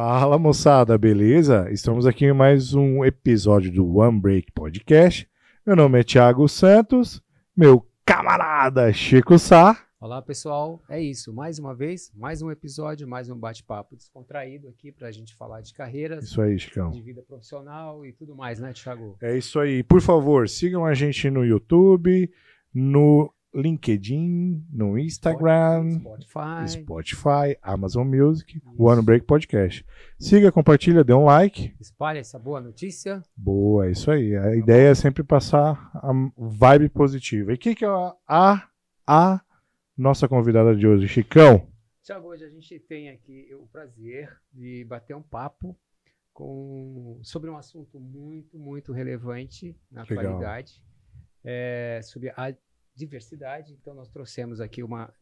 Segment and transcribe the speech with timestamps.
[0.00, 1.68] Fala moçada, beleza?
[1.72, 5.28] Estamos aqui em mais um episódio do One Break Podcast.
[5.66, 7.20] Meu nome é Thiago Santos,
[7.56, 9.76] meu camarada Chico Sá.
[10.00, 11.32] Olá pessoal, é isso.
[11.32, 15.62] Mais uma vez, mais um episódio, mais um bate-papo descontraído aqui para a gente falar
[15.62, 16.92] de carreiras, Isso aí, Chicão.
[16.92, 19.16] de vida profissional e tudo mais, né, Thiago?
[19.20, 19.82] É isso aí.
[19.82, 22.30] Por favor, sigam a gente no YouTube,
[22.72, 26.68] no LinkedIn, no Instagram, Spotify.
[26.68, 29.84] Spotify, Amazon Music, One Break Podcast.
[30.18, 31.74] Siga, compartilha, dê um like.
[31.80, 33.22] Espalhe essa boa notícia.
[33.36, 34.36] Boa, é isso aí.
[34.36, 37.52] A ideia é sempre passar a vibe positiva.
[37.52, 38.68] E o que, que é a, a,
[39.06, 39.40] a
[39.96, 41.66] nossa convidada de hoje, Chicão?
[42.04, 45.76] Thiago, hoje a gente tem aqui o prazer de bater um papo
[46.32, 50.18] com, sobre um assunto muito, muito relevante na Legal.
[50.18, 50.82] atualidade,
[51.44, 52.54] é, sobre a
[52.98, 53.72] diversidade.
[53.80, 55.12] Então, nós trouxemos aqui uma,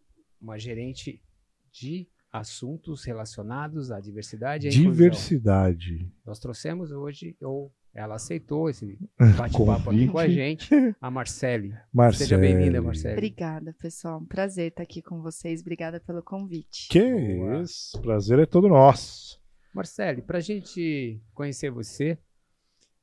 [0.40, 1.22] uma gerente
[1.70, 4.92] de assuntos relacionados à diversidade e à inclusão.
[4.92, 6.12] Diversidade.
[6.24, 8.98] Nós trouxemos hoje, ou ela aceitou esse
[9.38, 10.68] bate-papo aqui com a gente,
[11.00, 11.74] a Marcele.
[11.92, 12.24] Marcele.
[12.24, 13.14] Seja bem-vinda, Marcele.
[13.14, 14.20] Obrigada, pessoal.
[14.20, 15.60] Um prazer estar aqui com vocês.
[15.60, 16.88] Obrigada pelo convite.
[16.88, 17.62] Que Boa.
[17.62, 19.40] isso, prazer é todo nosso.
[19.74, 22.18] Marcele, para a gente conhecer você,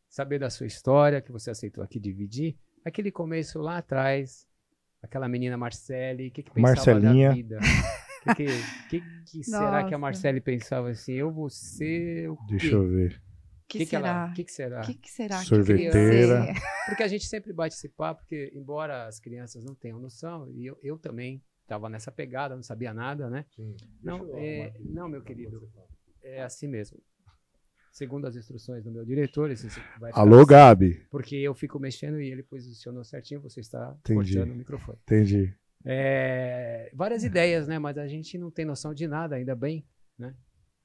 [0.09, 4.47] saber da sua história, que você aceitou aqui dividir, aquele começo lá atrás,
[5.03, 7.29] aquela menina Marcele, o que, que pensava Marcelinha.
[7.29, 7.59] da vida?
[8.25, 8.51] O que, que,
[8.89, 9.97] que, que será que a.
[9.97, 11.13] Marcele pensava assim?
[11.13, 12.43] Eu vou ser o quê?
[12.49, 13.21] Deixa eu ver.
[13.63, 14.31] O que, que será?
[14.33, 14.81] que, que será?
[14.81, 16.53] O que, que será que Sorveteira.
[16.85, 20.65] Porque a gente sempre bate esse papo, porque embora as crianças não tenham noção, e
[20.65, 23.45] eu, eu também estava nessa pegada, não sabia nada, né?
[24.01, 25.69] Não, é, não, meu querido,
[26.21, 26.99] é assim mesmo.
[27.93, 29.67] Segundo as instruções do meu diretor, esse
[29.99, 31.05] vai ficar Alô, assim, Gabi.
[31.11, 34.33] Porque eu fico mexendo e ele posicionou certinho, você está Entendi.
[34.33, 34.97] cortando o microfone.
[35.03, 35.53] Entendi.
[35.85, 37.77] É, várias ideias, né?
[37.77, 39.85] Mas a gente não tem noção de nada, ainda bem,
[40.17, 40.33] né?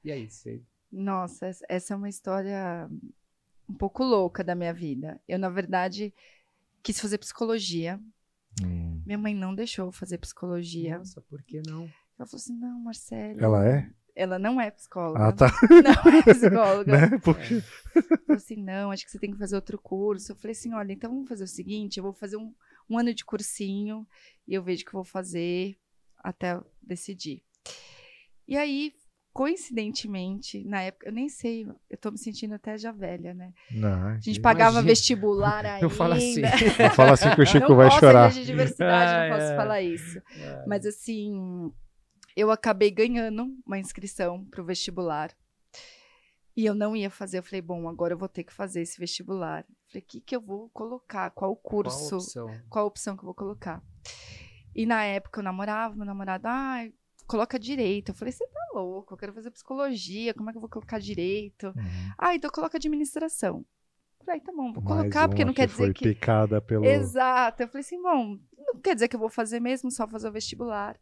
[0.04, 0.60] E aí, você...
[0.92, 2.86] Nossa, essa- essa é uma história
[3.66, 5.18] um pouco louca da minha vida.
[5.26, 6.12] Eu, na verdade,
[6.82, 7.98] quis fazer psicologia.
[8.62, 9.00] Hum.
[9.06, 10.98] Minha mãe não deixou eu fazer psicologia.
[10.98, 11.84] Nossa, por que não?
[12.18, 13.40] Ela falou assim: não, Marcelo.
[13.42, 13.90] Ela é?
[14.20, 15.26] Ela não é psicóloga.
[15.28, 15.46] Ah, tá.
[15.70, 16.92] Não é psicóloga.
[17.10, 17.18] né?
[17.22, 17.60] Porque...
[17.60, 20.32] falou assim: não, acho que você tem que fazer outro curso.
[20.32, 22.52] Eu falei assim: olha, então vamos fazer o seguinte: eu vou fazer um,
[22.90, 24.04] um ano de cursinho
[24.46, 25.76] e eu vejo o que eu vou fazer
[26.18, 27.42] até eu decidir.
[28.48, 28.92] E aí,
[29.32, 33.52] coincidentemente, na época, eu nem sei, eu tô me sentindo até já velha, né?
[33.70, 34.88] Não, A gente pagava Imagina.
[34.90, 35.84] vestibular ainda.
[35.84, 36.40] Eu falo assim.
[36.40, 38.30] não fala assim que o Chico não vai posso, chorar.
[38.30, 39.56] ele é de diversidade, Ah, não posso é.
[39.56, 40.18] falar isso.
[40.40, 41.72] É, Mas assim,
[42.38, 45.36] eu acabei ganhando uma inscrição para o vestibular.
[46.56, 47.38] E eu não ia fazer.
[47.38, 49.66] Eu falei, bom, agora eu vou ter que fazer esse vestibular.
[49.88, 51.30] Falei, o que, que eu vou colocar?
[51.30, 52.16] Qual qual a curso?
[52.16, 52.60] opção?
[52.68, 53.82] Qual a opção que eu vou colocar?
[54.72, 56.88] E na época eu namorava, meu namorado, ah,
[57.26, 58.10] coloca direito.
[58.10, 61.00] Eu falei, você tá louco, eu quero fazer psicologia, como é que eu vou colocar
[61.00, 61.66] direito?
[61.66, 62.12] Uhum.
[62.16, 63.66] Ah, então coloca administração.
[64.20, 66.14] Eu Falei, tá bom, vou Mais colocar, porque não quer que foi dizer que.
[66.14, 66.84] picada pelo...
[66.84, 67.64] Exato.
[67.64, 70.32] Eu falei assim, bom, não quer dizer que eu vou fazer mesmo, só fazer o
[70.32, 70.96] vestibular.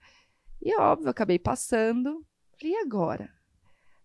[0.67, 2.27] E óbvio, eu acabei passando.
[2.59, 3.31] Falei, e agora?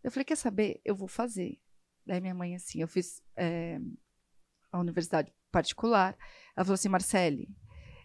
[0.04, 0.80] Eu falei, quer saber?
[0.86, 1.58] Eu vou fazer.
[2.06, 3.80] Daí minha mãe, assim, eu fiz é,
[4.72, 6.16] a universidade particular.
[6.56, 7.48] Ela falou assim, Marcele,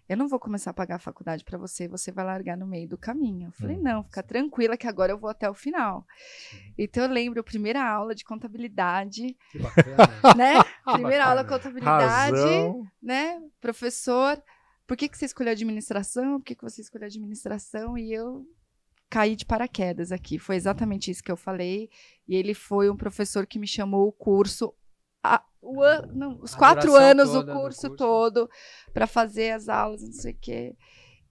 [0.08, 2.88] eu não vou começar a pagar a faculdade para você, você vai largar no meio
[2.88, 3.48] do caminho.
[3.48, 3.82] Eu falei, Hum.
[3.82, 6.06] não, fica tranquila que agora eu vou até o final.
[6.78, 10.34] Então eu lembro, a primeira aula de contabilidade, Que bacana.
[10.36, 10.54] né?
[10.84, 11.58] Primeira aula de Bacana.
[11.58, 12.86] contabilidade Razão.
[13.02, 14.42] né, professor,
[14.86, 16.38] por que, que você escolheu administração?
[16.38, 17.96] Por que, que você escolheu administração?
[17.98, 18.46] E eu
[19.10, 20.38] caí de paraquedas aqui.
[20.38, 21.88] Foi exatamente isso que eu falei.
[22.28, 24.74] E ele foi um professor que me chamou o curso.
[25.22, 27.96] a- o an- não, os A quatro anos, o curso, curso.
[27.96, 28.48] todo,
[28.94, 30.76] para fazer as aulas, não sei o quê.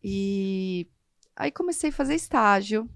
[0.04, 0.90] E
[1.36, 2.90] aí comecei a fazer estágio.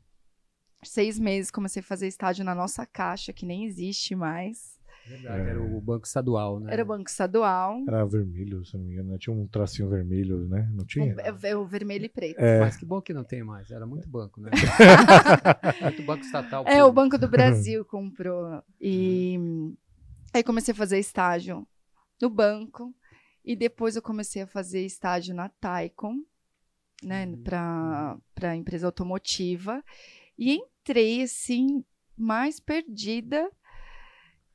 [0.83, 4.78] Seis meses comecei a fazer estágio na nossa caixa, que nem existe mais.
[5.07, 6.71] Verdade, era o Banco Estadual, né?
[6.73, 7.83] Era o Banco Estadual.
[7.87, 9.11] Era vermelho, se não me engano.
[9.11, 9.17] né?
[9.17, 10.69] Tinha um tracinho vermelho, né?
[10.71, 11.15] Não tinha?
[11.15, 12.39] O, é o vermelho e preto.
[12.39, 12.59] É.
[12.59, 13.71] Mas que bom que não tem mais.
[13.71, 14.51] Era muito banco, né?
[15.81, 16.65] muito banco estatal.
[16.67, 16.91] É, o.
[16.91, 18.61] Banco do Brasil comprou.
[18.79, 19.37] E
[20.33, 21.67] aí comecei a fazer estágio
[22.21, 22.93] no banco.
[23.43, 26.17] E depois eu comecei a fazer estágio na Taicom,
[27.01, 27.41] né, Uhum.
[27.43, 29.83] para para empresa automotiva.
[30.37, 31.83] E entrei, assim,
[32.17, 33.49] mais perdida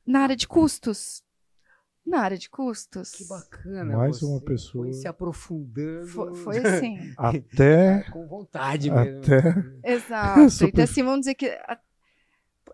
[0.05, 1.23] na área de custos.
[2.05, 3.11] Na área de custos.
[3.11, 3.97] Que bacana.
[3.97, 4.93] Mais você uma foi pessoa.
[4.93, 6.07] se aprofundando.
[6.07, 6.97] Foi, foi assim.
[7.17, 8.03] Até...
[8.11, 9.19] Com vontade mesmo.
[9.23, 9.91] Até...
[9.91, 10.49] Exato.
[10.51, 11.79] Super- Então, assim, vamos dizer que a-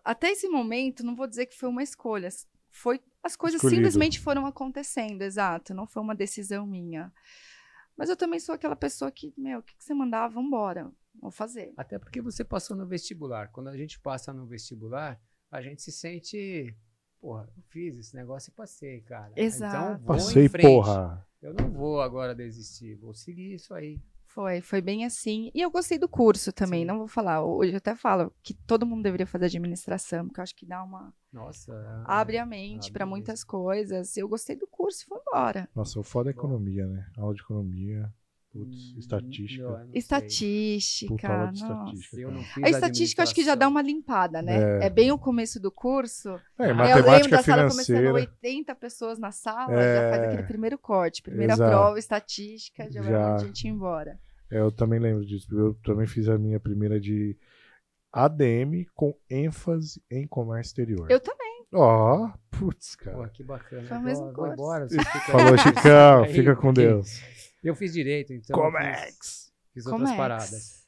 [0.04, 2.28] até esse momento, não vou dizer que foi uma escolha.
[2.70, 3.78] Foi, as coisas Escolhido.
[3.78, 5.74] simplesmente foram acontecendo, exato.
[5.74, 7.12] Não foi uma decisão minha.
[7.96, 10.92] Mas eu também sou aquela pessoa que, meu, o que, que você mandar, vambora.
[11.22, 11.74] Vou fazer.
[11.78, 13.50] Até porque você passou no vestibular.
[13.52, 16.74] Quando a gente passa no vestibular, a gente se sente,
[17.22, 19.32] porra, eu fiz esse negócio e passei, cara.
[19.36, 19.76] Exato.
[19.94, 20.66] Então, vou Passei, em frente.
[20.66, 21.26] porra.
[21.42, 24.02] Eu não vou agora desistir, vou seguir isso aí.
[24.26, 25.52] Foi, foi bem assim.
[25.54, 26.86] E eu gostei do curso também, Sim.
[26.86, 27.44] não vou falar.
[27.44, 30.82] Hoje eu até falo que todo mundo deveria fazer administração, porque eu acho que dá
[30.84, 31.14] uma.
[31.34, 32.04] Nossa.
[32.06, 34.16] abre a mente abre para muitas coisas.
[34.16, 35.68] Eu gostei do curso e fui embora.
[35.76, 37.10] Nossa, o foda é economia, né?
[37.18, 38.14] Aula de economia.
[38.52, 39.64] Putz, estatística.
[39.64, 39.90] não, não.
[39.94, 41.14] Estatística.
[41.14, 41.74] Puta aula de nossa.
[41.96, 42.18] estatística.
[42.22, 44.80] Eu A estatística eu acho que já dá uma limpada, né?
[44.82, 44.88] É.
[44.88, 46.30] É, bem o começo do curso.
[46.60, 48.14] É, eu lembro matemática da sala começando financeira.
[48.14, 49.96] 80 pessoas na sala, É.
[49.96, 51.22] já faz aquele primeiro corte.
[51.22, 51.70] Primeira Exato.
[51.72, 53.36] prova, estatística, já, vai Já.
[53.36, 54.20] a gente embora.
[54.52, 55.48] É, eu também lembro disso.
[55.58, 57.38] Eu também fiz a minha primeira de
[58.12, 61.10] ADM com ênfase em comércio exterior.
[61.10, 61.66] Eu também.
[61.74, 63.30] Ó, putz, Pô, cara.
[63.30, 63.84] que bacana.
[63.88, 64.54] Foi o mesmo curso.
[64.54, 64.88] embora.
[64.92, 65.58] fica Falou.
[65.58, 67.22] Chicão, fica com Deus.
[67.64, 68.56] Eu fiz direito, então.
[68.60, 69.54] fiz- Comex.
[69.74, 70.18] Fiz outras Comex.
[70.18, 70.88] paradas.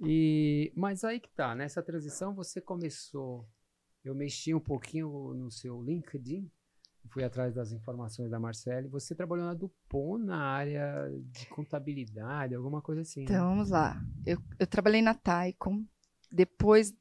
[0.00, 3.48] E, mas aí que tá, nessa transição você começou.
[4.04, 6.50] Eu mexi um pouquinho no seu LinkedIn,
[7.10, 8.88] fui atrás das informações da Marcele.
[8.88, 13.20] Você trabalhou na Dupont na área de contabilidade, alguma coisa assim.
[13.20, 13.26] né?
[13.26, 14.02] Então, vamos lá.
[14.26, 15.84] Eu, eu trabalhei na Taicom,
[16.30, 16.92] depois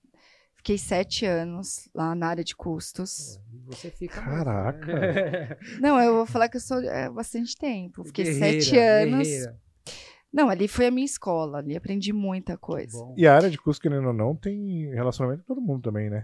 [0.63, 3.37] fiquei sete anos lá na área de custos.
[3.67, 4.21] Você fica.
[4.21, 4.93] Caraca.
[4.93, 5.57] Né?
[5.81, 8.05] Não, eu vou falar que eu sou é, bastante tempo.
[8.05, 9.27] Fiquei Guerreira, sete anos.
[9.27, 9.59] guerreira.
[10.31, 12.97] Não, ali foi a minha escola, ali aprendi muita coisa.
[13.15, 16.23] E a área de custo, querendo ou não, tem relacionamento com todo mundo também, né?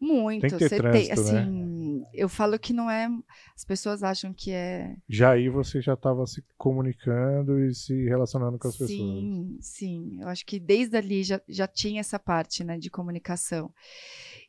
[0.00, 0.42] Muito.
[0.42, 1.38] Tem que ter Você trânsito, né?
[1.40, 3.08] assim, eu falo que não é.
[3.54, 4.96] As pessoas acham que é.
[5.08, 8.90] Já aí você já estava se comunicando e se relacionando com as pessoas.
[8.90, 10.18] Sim, sim.
[10.20, 13.72] Eu acho que desde ali já, já tinha essa parte, né, de comunicação.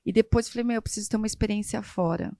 [0.05, 2.31] E depois falei, meu, eu preciso ter uma experiência fora.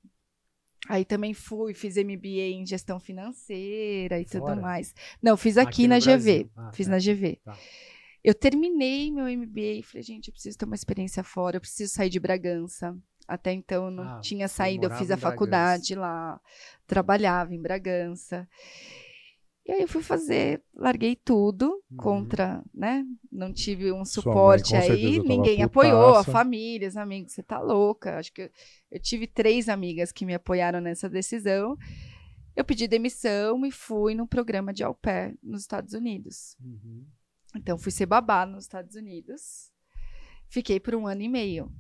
[0.87, 4.53] Aí também fui, fiz MBA em gestão financeira e Fora?
[4.53, 4.93] tudo mais.
[5.21, 6.43] Não, fiz Aqui aqui, no na Brasil.
[6.43, 6.49] GV.
[6.55, 6.91] Ah, fiz tá.
[6.91, 7.39] na GV.
[7.43, 7.57] Tá.
[8.23, 11.93] Eu terminei meu MBA e falei, gente, eu preciso ter uma experiência fora, eu preciso
[11.93, 12.97] sair de Bragança.
[13.27, 16.41] Até então eu não Ah, tinha saído, eu morava fiz a faculdade lá,
[16.87, 18.47] trabalhava em Bragança.
[19.65, 21.97] E aí eu fui fazer, larguei tudo Uhum.
[21.97, 23.05] contra, né?
[23.31, 27.59] Não tive um mãe, suporte certeza, aí, ninguém apoiou, a família, os amigos, você tá
[27.59, 28.17] louca.
[28.17, 28.49] Acho que eu,
[28.91, 31.77] eu tive três amigas que me apoiaram nessa decisão.
[32.55, 36.57] Eu pedi demissão e fui no programa de au pair nos Estados Unidos.
[36.59, 37.05] Uhum.
[37.55, 39.71] Então, fui ser babá nos Estados Unidos.
[40.47, 41.71] Fiquei por um ano e meio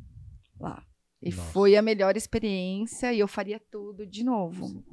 [0.59, 0.85] lá.
[1.21, 1.51] E Nossa.
[1.51, 4.83] foi a melhor experiência e eu faria tudo de novo.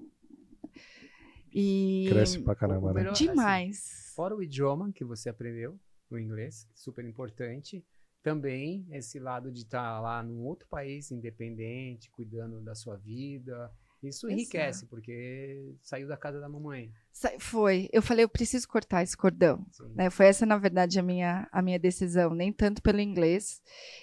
[1.52, 3.08] E Cresce pra caramba, o né?
[3.08, 4.12] assim, demais.
[4.14, 5.78] Fora o idioma que você aprendeu,
[6.10, 7.84] o inglês, super importante,
[8.22, 13.72] também esse lado de estar lá num outro país independente, cuidando da sua vida.
[14.02, 14.32] Isso Exato.
[14.32, 16.92] enriquece, porque saiu da casa da mamãe.
[17.12, 17.88] Sa- Foi.
[17.92, 19.66] Eu falei, eu preciso cortar esse cordão.
[19.94, 20.10] né?
[20.10, 23.60] Foi essa, na verdade, a minha, a minha decisão, nem tanto pelo inglês.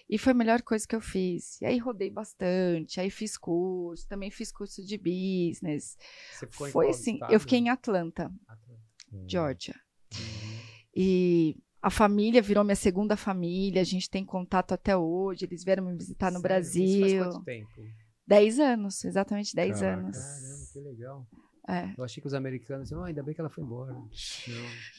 [0.10, 1.62] E foi a melhor coisa que eu fiz.
[1.62, 5.98] E aí rodei bastante, aí fiz curso, também fiz curso de business.
[6.34, 7.34] Você ficou em Foi qual assim, estado?
[7.34, 8.81] eu fiquei em Atlanta, Atlanta.
[9.28, 9.75] Georgia.
[10.13, 10.60] Uhum.
[10.95, 15.86] E a família virou minha segunda família, a gente tem contato até hoje, eles vieram
[15.86, 16.62] me visitar no Sério?
[16.62, 17.00] Isso Brasil.
[17.01, 17.81] faz quanto tempo?
[18.25, 20.02] Dez anos, exatamente dez Caraca.
[20.02, 20.18] anos.
[20.18, 21.28] Caramba, que legal.
[21.68, 21.94] É.
[21.97, 23.94] Eu achei que os americanos diziam, "Ah, ainda bem que ela foi embora.
[23.94, 24.09] Não.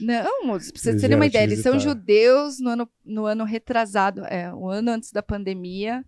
[0.01, 4.53] Não, pra vocês terem uma ideia, eles são judeus no ano, no ano retrasado, é,
[4.55, 6.03] o ano antes da pandemia.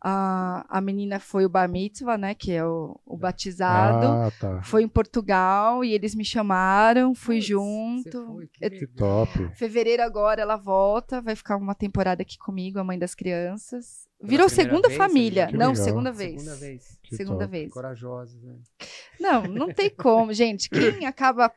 [0.00, 4.06] A, a menina foi o bar mitzvah, né, que é o, o batizado.
[4.06, 4.62] Ah, tá.
[4.62, 8.26] Foi em Portugal e eles me chamaram, fui Putz, junto.
[8.26, 9.50] foi, que Eu- Que top.
[9.56, 14.06] Fevereiro agora ela volta, vai ficar uma temporada aqui comigo, a mãe das crianças.
[14.18, 15.48] Pela Virou segunda vez, família.
[15.50, 16.42] já Não, segunda vez.
[16.42, 16.98] Segunda vez.
[17.02, 17.50] Que segunda top.
[17.50, 17.72] vez.
[17.72, 18.54] Corajosos, né?
[19.20, 20.68] Não, não tem como, gente.
[20.70, 21.52] Quem acaba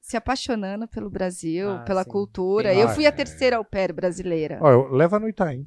[0.00, 2.10] se apaixonando pelo Brasil, Ah, pela sim.
[2.10, 2.70] cultura.
[2.70, 4.58] Tem Eu fui a terceira au pair brasileira.
[4.60, 5.66] Ó, leva no Itaim.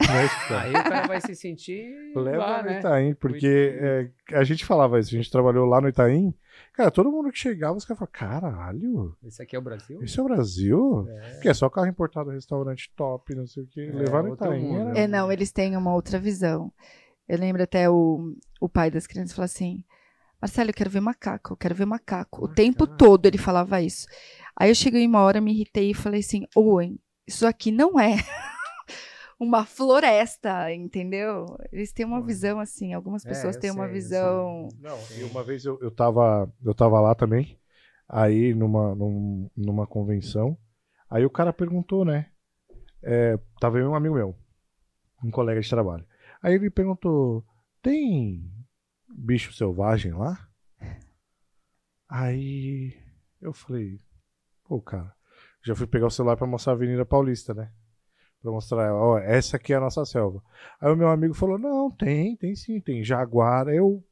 [0.00, 0.58] Né, Chicão?
[0.58, 2.78] Aí o cara vai se sentir Leva lá, no né?
[2.78, 6.34] Itaim, porque é, a gente falava isso, a gente trabalhou lá no Itaim.
[6.72, 10.02] Cara, todo mundo que chegava, os caras falavam, caralho, Esse aqui é o Brasil?
[10.02, 11.06] esse é o Brasil?
[11.08, 11.40] É.
[11.40, 13.80] Que é só carro importado, restaurante top, não sei o que.
[13.80, 14.92] É, Levar no Itaim mundo, era...
[14.92, 15.00] né?
[15.02, 16.72] É, não, eles têm uma outra visão.
[17.28, 19.84] Eu lembro até o, o pai das crianças falou assim:
[20.40, 22.44] Marcelo, eu quero ver macaco, eu quero ver macaco.
[22.44, 24.06] O tempo todo ele falava isso.
[24.56, 28.16] Aí eu cheguei uma hora, me irritei e falei assim: Owen, isso aqui não é
[29.44, 31.46] uma floresta, entendeu?
[31.72, 34.68] Eles têm uma visão assim, algumas É, pessoas eu têm uma sei, visão.
[34.80, 37.58] Não, e uma vez eu, eu, tava, eu tava lá também,
[38.08, 40.56] aí numa, num- numa convenção,
[41.08, 42.30] aí o cara perguntou, né?
[43.02, 44.34] É, tava eu e um amigo meu,
[45.22, 46.06] um colega de trabalho.
[46.42, 47.44] Aí ele perguntou:
[47.82, 48.50] tem
[49.08, 50.48] bicho selvagem lá?
[52.08, 52.96] Aí
[53.40, 54.00] eu falei:
[54.64, 55.14] pô, cara,
[55.62, 57.72] já fui pegar o celular pra mostrar a Avenida Paulista, né?
[58.44, 60.42] Pra mostrar, ó, essa aqui é a nossa selva.
[60.78, 63.68] Aí o meu amigo falou: não, tem, tem sim, tem jaguar.
[63.68, 64.04] Eu.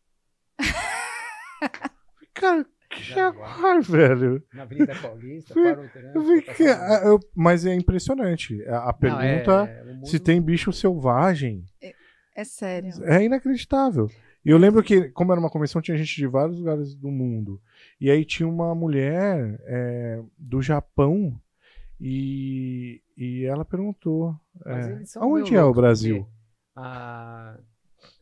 [2.34, 4.42] Cara, que jaguar, velho?
[4.54, 8.62] Na Avenida Paulista, Fui- para o trânsito, Eu tá eu- mas é impressionante.
[8.66, 11.64] A, a Não, é- pergunta é, o mundo- se tem bicho selvagem
[12.34, 12.90] É sério.
[13.04, 14.10] é inacreditável.
[14.44, 17.60] E eu lembro que, como era uma convenção, tinha gente de vários lugares do mundo.
[18.00, 21.38] E aí tinha uma mulher é, do Japão
[22.00, 26.26] e, e ela perguntou: é, meio é o Brasil?
[26.74, 27.58] A,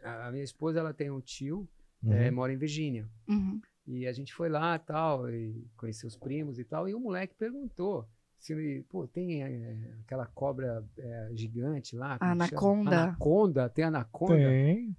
[0.02, 1.68] a minha esposa ela tem um tio,
[2.02, 2.12] Uhum.
[2.12, 3.06] é, mora em Virgínia.
[3.28, 3.60] Uhum.
[3.86, 6.88] E a gente foi lá tal, e conheceu os primos e tal.
[6.88, 12.18] E o moleque perguntou se ele, pô, tem é, aquela cobra é, gigante lá.
[12.18, 12.44] como que chama?
[12.44, 13.02] Anaconda.
[13.02, 14.34] Anaconda, tem anaconda?
[14.34, 14.96] Tem.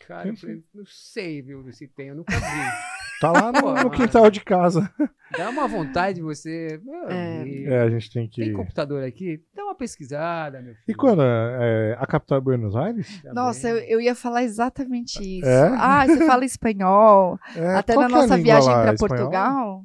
[0.00, 2.40] Cara, Tem eu falei, não sei, viu, se tem, eu nunca vi.
[3.20, 4.90] Tá lá no, no quintal de casa.
[5.36, 6.80] Dá uma vontade de você.
[7.08, 7.64] É.
[7.66, 8.42] É, a gente tem que.
[8.42, 9.44] Tem computador aqui?
[9.54, 10.84] Dá uma pesquisada, meu filho.
[10.88, 11.22] E quando?
[11.22, 13.20] É, a capital é Buenos Aires?
[13.20, 13.34] Também.
[13.34, 15.46] Nossa, eu, eu ia falar exatamente isso.
[15.46, 15.68] É?
[15.78, 17.38] Ah, você fala espanhol.
[17.54, 18.94] É, Até qual na é nossa viagem para?
[18.96, 19.84] Portugal,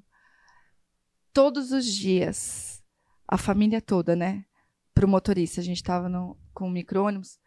[1.33, 2.81] todos os dias,
[3.27, 4.45] a família toda, né?
[4.93, 7.37] Pro motorista, a gente tava no, com o micro-ônibus.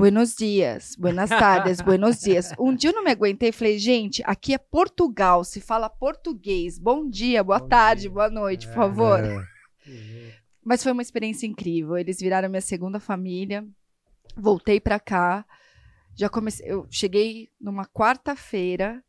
[0.00, 2.52] Buenos dias, buenas tardes, buenos dias.
[2.58, 6.78] Um dia eu não me aguentei, falei, gente, aqui é Portugal, se fala português.
[6.78, 8.10] Bom dia, boa Bom tarde, dia.
[8.10, 8.74] boa noite, por É.
[8.76, 9.20] favor.
[9.22, 9.44] É.
[10.64, 11.98] Mas foi uma experiência incrível.
[11.98, 13.62] Eles viraram minha segunda família.
[14.36, 15.44] Voltei pra cá.
[16.16, 16.70] Já comecei.
[16.70, 19.02] Eu cheguei numa quarta-feira.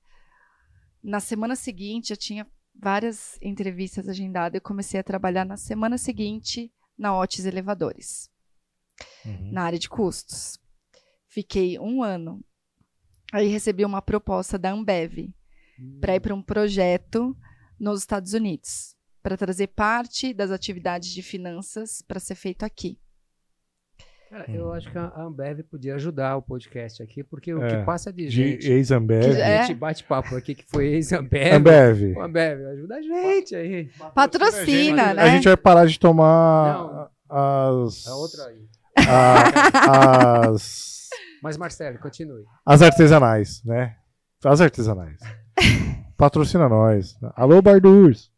[1.04, 2.46] Na semana seguinte, já tinha
[2.76, 4.56] várias entrevistas agendadas.
[4.56, 8.30] Eu comecei a trabalhar na semana seguinte na Otis Elevadores,
[9.26, 9.52] Uhum.
[9.52, 10.60] na área de custos.
[11.34, 12.44] Fiquei um ano.
[13.32, 15.30] Aí recebi uma proposta da Ambev
[16.02, 17.34] para ir para um projeto
[17.80, 23.00] nos Estados Unidos, para trazer parte das atividades de finanças para ser feito aqui.
[24.30, 27.86] Cara, eu acho que a Ambev podia ajudar o podcast aqui, porque o É, que
[27.86, 28.70] passa de De gente.
[28.70, 29.22] ex-Ambev.
[29.34, 29.60] Que- é.
[29.60, 31.54] A gente bate papo aqui que foi ex-Ambev.
[31.56, 32.18] Ambev.
[32.18, 33.90] Ambev, ajuda a gente aí.
[34.14, 35.22] Patrocina, né?
[35.24, 37.10] A gente vai parar de tomar Não.
[37.30, 38.08] as.
[38.08, 38.66] A outra aí.
[38.98, 41.10] A- as.
[41.44, 42.44] Mas, Marcelo, continue.
[42.66, 43.96] As artesanais, né?
[44.44, 45.20] As artesanais.
[46.18, 47.16] Patrocina nós.
[47.36, 48.32] Alô, Bardurs.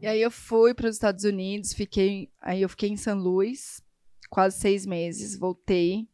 [0.00, 3.82] E aí eu fui para os Estados Unidos, fiquei, aí eu fiquei em São Luís,
[4.30, 6.06] quase seis meses, voltei.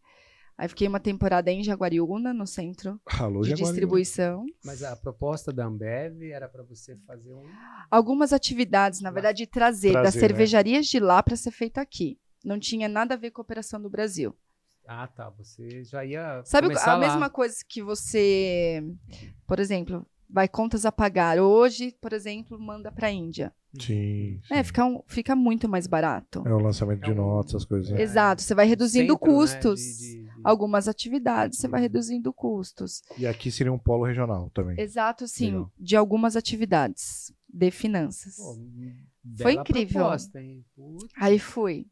[0.56, 3.56] Aí fiquei uma temporada em Jaguariúna, no centro Alô, de Jaguariúna.
[3.73, 4.46] distribuição.
[4.64, 7.42] Mas a proposta da Ambev era para você fazer um.
[7.90, 10.28] Algumas atividades, na verdade, de trazer, das Trazer, né?
[10.28, 12.18] cervejarias de lá para ser feito aqui.
[12.44, 14.36] Não tinha nada a ver com a operação do Brasil.
[14.86, 15.30] Ah, tá.
[15.30, 16.42] Você já ia.
[16.44, 17.00] Sabe começar a lá.
[17.00, 18.84] mesma coisa que você,
[19.46, 21.38] por exemplo, vai contas a pagar.
[21.38, 23.52] Hoje, por exemplo, manda para a Índia.
[23.80, 24.40] Sim.
[24.46, 24.54] sim.
[24.54, 26.44] É, fica, um- fica muito mais barato.
[26.46, 27.90] É o lançamento É de um- notas, essas coisas.
[27.90, 28.00] né?
[28.00, 29.80] Exato, você vai reduzindo centro, né, custos.
[29.80, 33.02] de- de- de- Algumas atividades você vai reduzindo custos.
[33.18, 34.78] E aqui seria um polo regional também.
[34.78, 35.72] Exato, sim, Legal.
[35.78, 38.36] de algumas atividades de finanças.
[38.36, 38.54] Pô,
[39.42, 40.02] Foi incrível.
[40.02, 40.38] proposta.
[41.16, 41.86] Aí fui.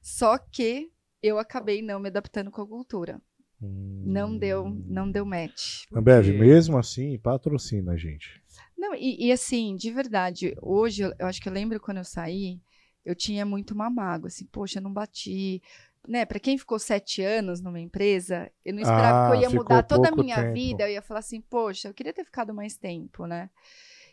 [0.00, 0.90] Só que
[1.22, 3.20] eu acabei não me adaptando com a cultura.
[3.60, 4.02] Hum.
[4.06, 5.84] Não deu, não deu match.
[5.92, 8.42] Ambev, Porque- mesmo assim, patrocina a gente.
[8.76, 12.60] Não, e, e assim, de verdade, hoje eu, acho que eu lembro quando eu saí,
[13.04, 15.62] eu tinha muito uma mágoa, assim, poxa, eu não bati.
[16.06, 19.50] Né, para quem ficou sete anos numa empresa, eu não esperava Ah, que eu ia
[19.50, 20.52] ficou mudar toda a minha tempo.
[20.54, 20.84] vida.
[20.84, 23.50] Eu ia falar assim, poxa, eu queria ter ficado mais tempo, né?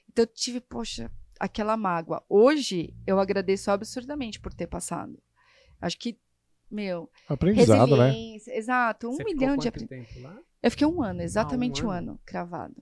[0.09, 2.23] Então eu tive, poxa, aquela mágoa.
[2.29, 5.17] Hoje eu agradeço absurdamente por ter passado.
[5.81, 6.17] Acho que,
[6.71, 8.07] meu, Aprendizado, né?
[8.07, 10.21] resiliência, exato, um Você milhão ficou de aprendizados.
[10.21, 10.39] lá?
[10.61, 12.11] Eu fiquei um ano, exatamente um ano.
[12.11, 12.75] ano, cravado.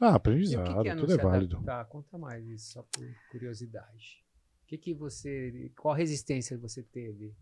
[0.00, 1.56] Ah, E o aprendizado, que, que é tudo é se válido.
[1.56, 1.84] adaptar?
[1.86, 4.24] Conta mais isso, só por curiosidade.
[4.64, 5.70] O que, que você.
[5.76, 7.34] Qual resistência você teve?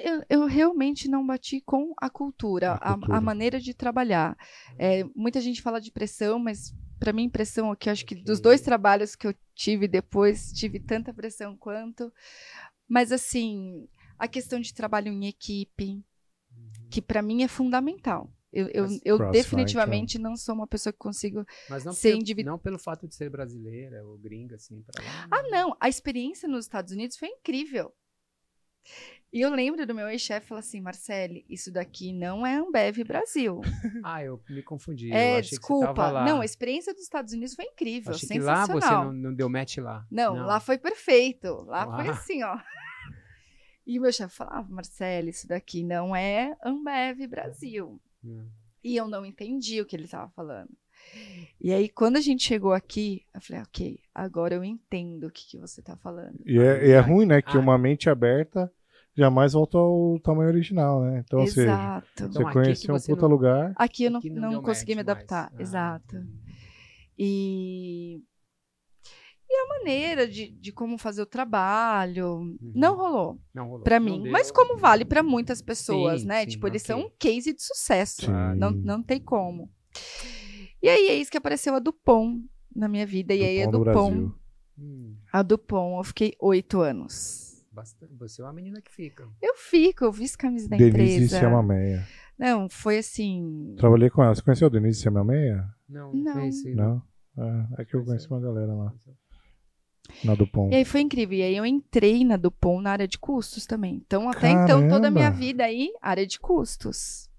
[0.00, 3.16] Eu, eu realmente não bati com a cultura, A a, cultura.
[3.16, 4.36] a maneira de trabalhar.
[4.78, 8.60] É, muita gente fala de pressão, mas para mim pressão aqui, acho que dos dois
[8.60, 12.12] trabalhos que eu tive depois, tive tanta pressão quanto.
[12.88, 16.00] Mas assim, a questão de trabalho em equipe,
[16.88, 18.32] que para mim é fundamental.
[18.52, 21.44] Eu, eu, eu crossfit, definitivamente não sou uma pessoa que consigo.
[21.68, 25.26] Mas não, Ser pelo, individu- não pelo fato de ser brasileira ou gringa, assim, lá.
[25.28, 25.76] Ah, não!
[25.80, 27.92] A experiência nos Estados Unidos foi incrível.
[29.32, 33.60] E eu lembro do meu ex-chefe falar assim, Marcele, isso daqui não é Ambev Brasil.
[34.04, 35.08] Ah, eu me confundi.
[35.08, 35.86] eu É, achei Que você desculpa.
[35.94, 36.24] tava lá.
[36.26, 39.04] Não, a experiência dos Estados Unidos foi incrível, achei que lá sensacional.
[39.06, 40.06] você não, não deu match lá.
[40.10, 41.48] não, lá foi perfeito.
[41.66, 42.12] Lá foi Ah.
[42.12, 42.58] assim, ó.
[43.84, 48.00] E o meu chefe falava, Marcele, isso daqui não é Ambev Brasil.
[48.24, 48.46] Hum.
[48.84, 50.70] E eu não entendi o que ele estava falando.
[51.60, 55.48] E aí, quando a gente chegou aqui, eu falei, ok, agora eu entendo o que,
[55.50, 56.38] que você está falando.
[56.46, 57.42] E é, e é ruim, né?
[57.42, 57.60] Que Ah.
[57.60, 58.72] uma mente aberta
[59.16, 61.22] jamais volta ao tamanho original, né?
[61.24, 62.06] Então, assim, Exato.
[62.16, 63.72] você Então, conheceu que um puta não- lugar.
[63.76, 65.08] Aqui eu não, Aqui não, deu consegui me mais.
[65.08, 65.52] adaptar.
[65.54, 66.16] Ah, Exato.
[67.18, 68.22] E,
[69.48, 73.84] e a maneira de, de como fazer o trabalho não rolou Não rolou.
[73.86, 74.22] Não mim.
[74.22, 74.32] deu.
[74.32, 76.40] Mas como vale pra muitas pessoas, Sim, né?
[76.42, 78.22] sim, tipo, eles são um case de sucesso.
[78.26, 78.32] Sim.
[78.56, 79.70] Não, não tem como.
[80.82, 82.42] E aí é isso que apareceu a Dupont
[82.74, 83.34] na minha vida.
[83.34, 84.34] E aí a Dupont Dupont, Brasil.
[84.78, 87.51] Hum, a Dupont, eu fiquei oito anos.
[87.72, 88.14] Bastante.
[88.16, 89.28] Você é uma menina que fica.
[89.40, 91.38] Eu fico, eu visto camisa da Denise empresa.
[91.38, 92.06] Siamameia.
[92.38, 93.74] Não, foi assim.
[93.78, 94.34] Trabalhei com ela.
[94.34, 95.66] Você conheceu a Denise Siamameia?
[95.88, 96.32] Não, Não.
[96.32, 97.02] conheci, Não?
[97.38, 98.92] É, é que eu conheci uma galera lá,
[100.24, 100.72] na Dupont.
[100.72, 101.38] E aí foi incrível.
[101.38, 103.94] E aí eu entrei na Dupont na área de custos também.
[104.04, 105.38] Então, até então, toda a minha Caramba!
[105.38, 107.30] vida aí, área de custos.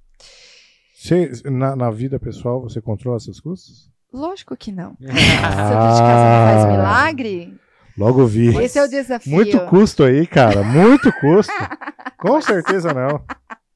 [0.96, 3.92] Você, na, na vida pessoal, você controla seus custos?
[4.12, 4.96] Lógico que não.
[5.02, 5.08] É.
[5.08, 7.60] Santo de casa não faz milagre.
[7.98, 8.56] Logo vi.
[8.58, 9.32] Esse é o desafio.
[9.32, 10.64] Muito custo aí, cara.
[10.64, 11.54] Muito custo.
[12.18, 13.24] Com certeza não.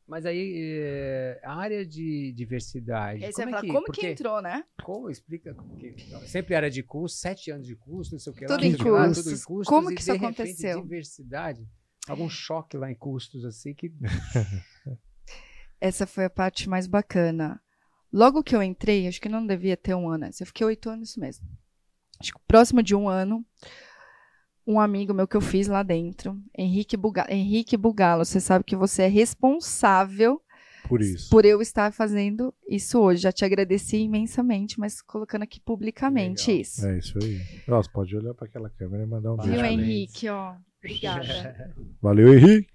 [0.07, 3.25] Mas aí, é, a área de diversidade.
[3.25, 4.63] Aí você como vai é que, falar, como porque, que entrou, né?
[4.81, 5.53] Como explica?
[5.53, 5.95] Porque
[6.25, 8.71] sempre era de curso, sete anos de curso, não sei o que Tudo lá, em
[8.71, 9.43] não sei o que lá, custos.
[9.43, 9.65] tudo em.
[9.65, 10.81] Como e que de isso repente, aconteceu?
[10.81, 11.67] diversidade.
[12.07, 13.91] Algum choque lá em custos, assim, que.
[15.79, 17.61] Essa foi a parte mais bacana.
[18.11, 20.39] Logo que eu entrei, acho que não devia ter um ano antes.
[20.39, 21.45] Eu fiquei oito anos mesmo.
[22.19, 23.45] Acho que próximo de um ano,
[24.67, 28.75] um amigo meu que eu fiz lá dentro, Henrique, Buga Henrique Bugalo, você sabe que
[28.75, 30.41] você é responsável
[30.89, 31.29] Por isso.
[31.29, 33.21] por eu estar fazendo isso hoje.
[33.21, 36.61] Já te agradeci imensamente, mas colocando aqui publicamente Legal.
[36.61, 36.85] isso.
[36.85, 37.39] É isso aí.
[37.65, 39.51] Nossa, pode olhar para aquela câmera e mandar um beijo.
[39.51, 39.65] Viu.
[39.65, 40.27] Henrique?
[40.27, 41.73] Ó, obrigada.
[42.01, 42.69] Valeu, Henrique.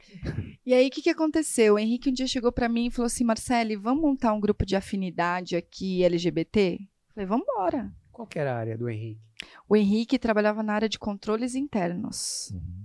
[0.64, 1.74] E aí, o que, que aconteceu?
[1.74, 4.64] O Henrique um dia chegou pra mim e falou assim: Marcele, vamos montar um grupo
[4.64, 6.78] de afinidade aqui LGBT?
[6.80, 7.92] Eu Falei, vamos embora.
[8.10, 9.20] Qual que era a área do Henrique?
[9.68, 12.50] O Henrique trabalhava na área de controles internos.
[12.52, 12.82] Uhum.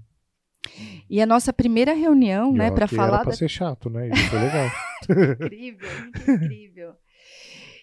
[1.10, 3.38] E a nossa primeira reunião, E né, para falar Era pra da...
[3.38, 4.10] ser chato, né?
[4.10, 4.70] Isso foi legal.
[5.46, 5.89] incrível,
[6.26, 6.96] incrível.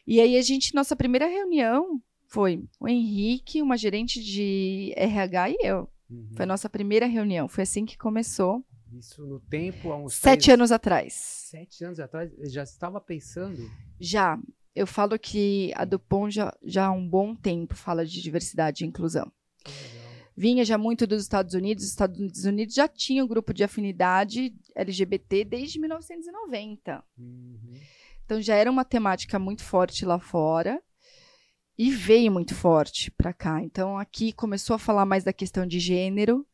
[0.06, 5.56] E aí a gente, nossa primeira reunião foi o Henrique, uma gerente de RH e
[5.62, 5.88] eu.
[6.10, 6.28] Uhum.
[6.34, 7.48] Foi a nossa primeira reunião.
[7.48, 11.14] Foi assim que começou, Isso no tempo, há uns sete anos atrás.
[11.14, 13.58] Sete anos atrás, eu já estava pensando.
[13.98, 14.38] Já.
[14.74, 18.87] Eu falo que a Dupont já, já há um bom tempo fala de diversidade e
[18.87, 19.30] inclusão.
[20.37, 21.84] Vinha já muito dos Estados Unidos.
[21.84, 27.04] Os Estados Unidos já tinha um grupo de afinidade LGBT desde 1990.
[27.16, 27.74] Uhum.
[28.24, 30.82] Então já era uma temática muito forte lá fora
[31.78, 33.62] e veio muito forte para cá.
[33.62, 36.44] Então aqui começou a falar mais da questão de gênero.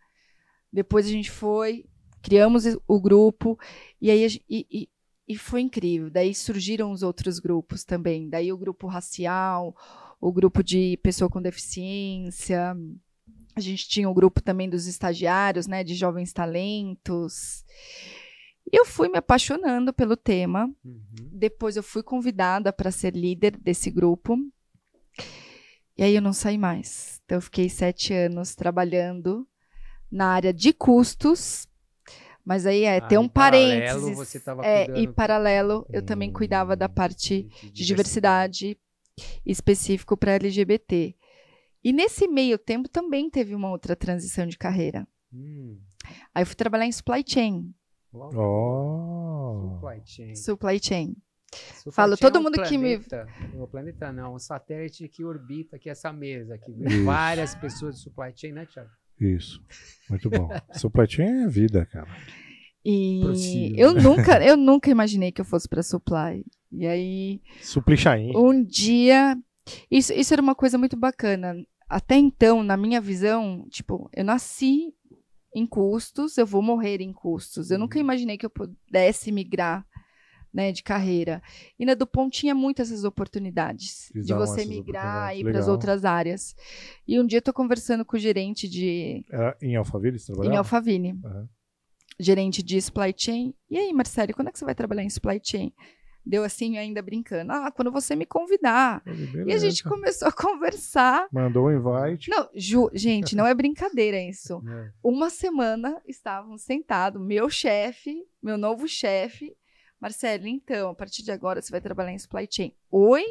[0.70, 1.86] Depois a gente foi,
[2.22, 3.58] criamos o grupo
[4.00, 4.88] e aí e, e,
[5.30, 6.10] e foi incrível.
[6.10, 8.28] Daí surgiram os outros grupos também.
[8.28, 9.76] Daí o grupo racial,
[10.20, 12.76] o grupo de pessoa com deficiência.
[13.54, 17.64] A gente tinha o grupo também dos estagiários, né, de jovens talentos.
[18.72, 20.66] E eu fui me apaixonando pelo tema.
[20.84, 21.30] Uhum.
[21.32, 24.36] Depois eu fui convidada para ser líder desse grupo.
[25.96, 27.20] E aí eu não saí mais.
[27.24, 29.46] Então eu fiquei sete anos trabalhando
[30.10, 31.68] na área de custos.
[32.44, 34.16] Mas aí é Ah, ter em um paralelo, parênteses.
[34.16, 38.78] você tava é, e paralelo, eu também cuidava da parte de diversidade
[39.44, 41.14] específico para LGBT.
[41.84, 45.06] E nesse meio tempo também teve uma outra transição de carreira.
[45.32, 45.78] Hum.
[46.34, 47.72] Aí eu fui trabalhar em supply chain.
[48.12, 49.74] Ó.
[49.74, 50.34] Supply chain.
[50.36, 51.16] Supply chain.
[51.76, 55.08] Supply Falo, chain todo é um mundo que me- planeta, O planeta não, um satélite
[55.08, 57.04] que orbita aqui essa mesa, aqui Isso.
[57.04, 58.90] várias pessoas de supply chain, né, Thiago?
[59.20, 59.62] Isso.
[60.08, 60.48] Muito bom.
[60.72, 62.08] Supply chain é vida, cara.
[62.84, 66.44] E eu nunca, eu nunca imaginei que eu fosse para supply.
[66.72, 68.32] E aí, Supply chain.
[68.34, 69.36] um dia,
[69.90, 71.54] isso, isso era uma coisa muito bacana.
[71.88, 74.94] Até então, na minha visão, tipo, eu nasci
[75.54, 77.70] em custos, eu vou morrer em custos.
[77.70, 78.04] Eu nunca Uhum.
[78.04, 79.84] imaginei que eu pudesse migrar,
[80.52, 81.42] né, de carreira.
[81.78, 86.04] E na Dupont tinha muitas essas oportunidades de você migrar e ir para as outras
[86.04, 86.54] áreas.
[87.06, 90.54] E um dia eu tô conversando com o gerente de Era em Alphaville você trabalhava?
[90.54, 91.48] em Alphaville Aham.
[92.18, 93.54] gerente de supply chain.
[93.70, 95.72] E aí, Marcelo, quando é que você vai trabalhar em supply chain?
[96.26, 97.50] Deu assim, ainda brincando.
[97.50, 99.02] Ah, quando você me convidar.
[99.46, 101.26] E a gente começou a conversar.
[101.32, 102.28] Mandou um invite.
[102.30, 104.60] Não, ju- gente, não é brincadeira isso.
[104.70, 104.90] É.
[105.02, 109.56] Uma semana estávamos sentados, meu chefe, meu novo chefe.
[110.00, 112.72] Marcelo, então, a partir de agora você vai trabalhar em supply chain.
[112.90, 113.22] Oi?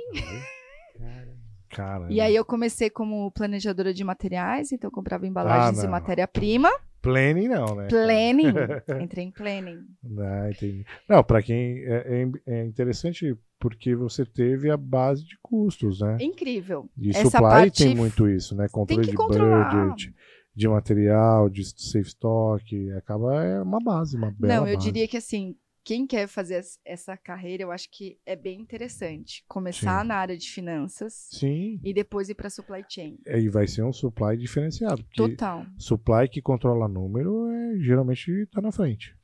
[0.97, 2.08] Cara, Cara.
[2.12, 6.69] E aí eu comecei como planejadora de materiais, então eu comprava embalagens Ah, e matéria-prima.
[7.01, 7.88] Planning não, né?
[7.88, 8.53] Planning.
[9.01, 9.86] Entrei em planning.
[10.03, 10.86] Não, entendi.
[11.08, 16.17] Não, pra quem é, é- é interessante porque você teve a base de custos, né?
[16.19, 16.89] Incrível.
[16.97, 18.67] E Essa supply parte tem muito isso, né?
[18.69, 19.86] Controle que de controlar.
[19.89, 20.13] budget.
[20.55, 24.88] de material, de safe stock, acaba é uma base, uma bela Não, eu base.
[24.91, 25.55] diria que assim,
[25.89, 29.43] quem quer fazer essa carreira, eu acho que é bem interessante.
[29.47, 30.08] Começar Sim.
[30.08, 33.17] na área de finanças Sim, e depois ir para supply chain.
[33.25, 38.71] e vai ser um supply diferenciado, Total, supply que controla número é, geralmente está na
[38.71, 39.17] frente.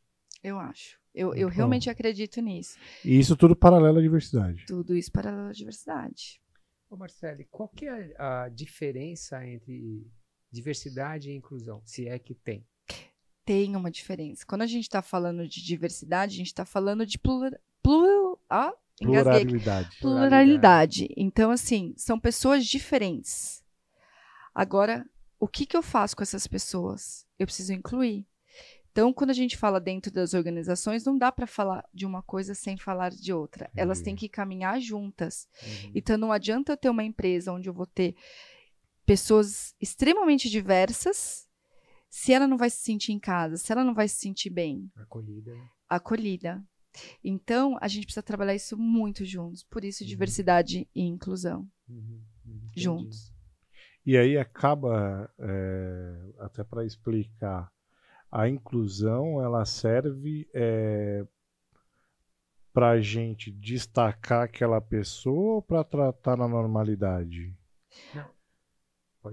[0.43, 0.97] eu acho.
[1.13, 1.54] Eu, eu bom.
[1.54, 2.80] realmente acredito nisso.
[3.06, 4.65] E isso tudo paralelo à diversidade.
[4.65, 6.41] Tudo isso para a diversidade.
[6.89, 10.04] Ô Marcelo, qual que é a diferença entre
[10.51, 12.65] diversidade e inclusão, se é que tem?
[13.45, 14.45] Tem uma diferença.
[14.45, 18.73] Quando a gente está falando de diversidade, a gente está falando de plural, plural, ah.
[18.97, 19.97] Pluralidade.
[19.99, 21.10] pluralidade.
[21.17, 23.62] Então, assim, são pessoas diferentes.
[24.53, 25.05] Agora,
[25.38, 27.25] o que, que eu faço com essas pessoas?
[27.38, 28.25] Eu preciso incluir.
[28.95, 32.55] Então, quando a gente fala dentro das organizações, não dá para falar de uma coisa
[32.55, 33.69] sem falar de outra.
[33.75, 35.49] Elas têm que caminhar juntas.
[35.62, 35.91] Uhum.
[35.93, 38.15] Então, não adianta eu ter uma empresa onde eu vou ter
[39.05, 41.44] pessoas extremamente diversas
[42.17, 44.89] se ela não vai se sentir em casa, se ela não vai se sentir bem
[44.95, 45.51] Acolhida.
[45.89, 46.63] acolhida.
[47.21, 49.63] Então, a gente precisa trabalhar isso muito juntos.
[49.63, 50.08] Por isso, Uhum.
[50.08, 51.67] diversidade e inclusão.
[51.89, 52.69] Uhum, uhum.
[52.73, 53.34] Juntos.
[54.06, 57.69] E aí acaba, é, até para explicar,
[58.32, 60.47] a inclusão ela serve
[62.71, 67.54] para a gente destacar aquela pessoa ou para tratar na normalidade?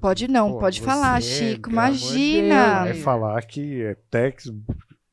[0.01, 1.71] Pode não, Pô, pode falar, Chico.
[1.71, 2.89] Imagina.
[2.89, 4.51] É falar que é tex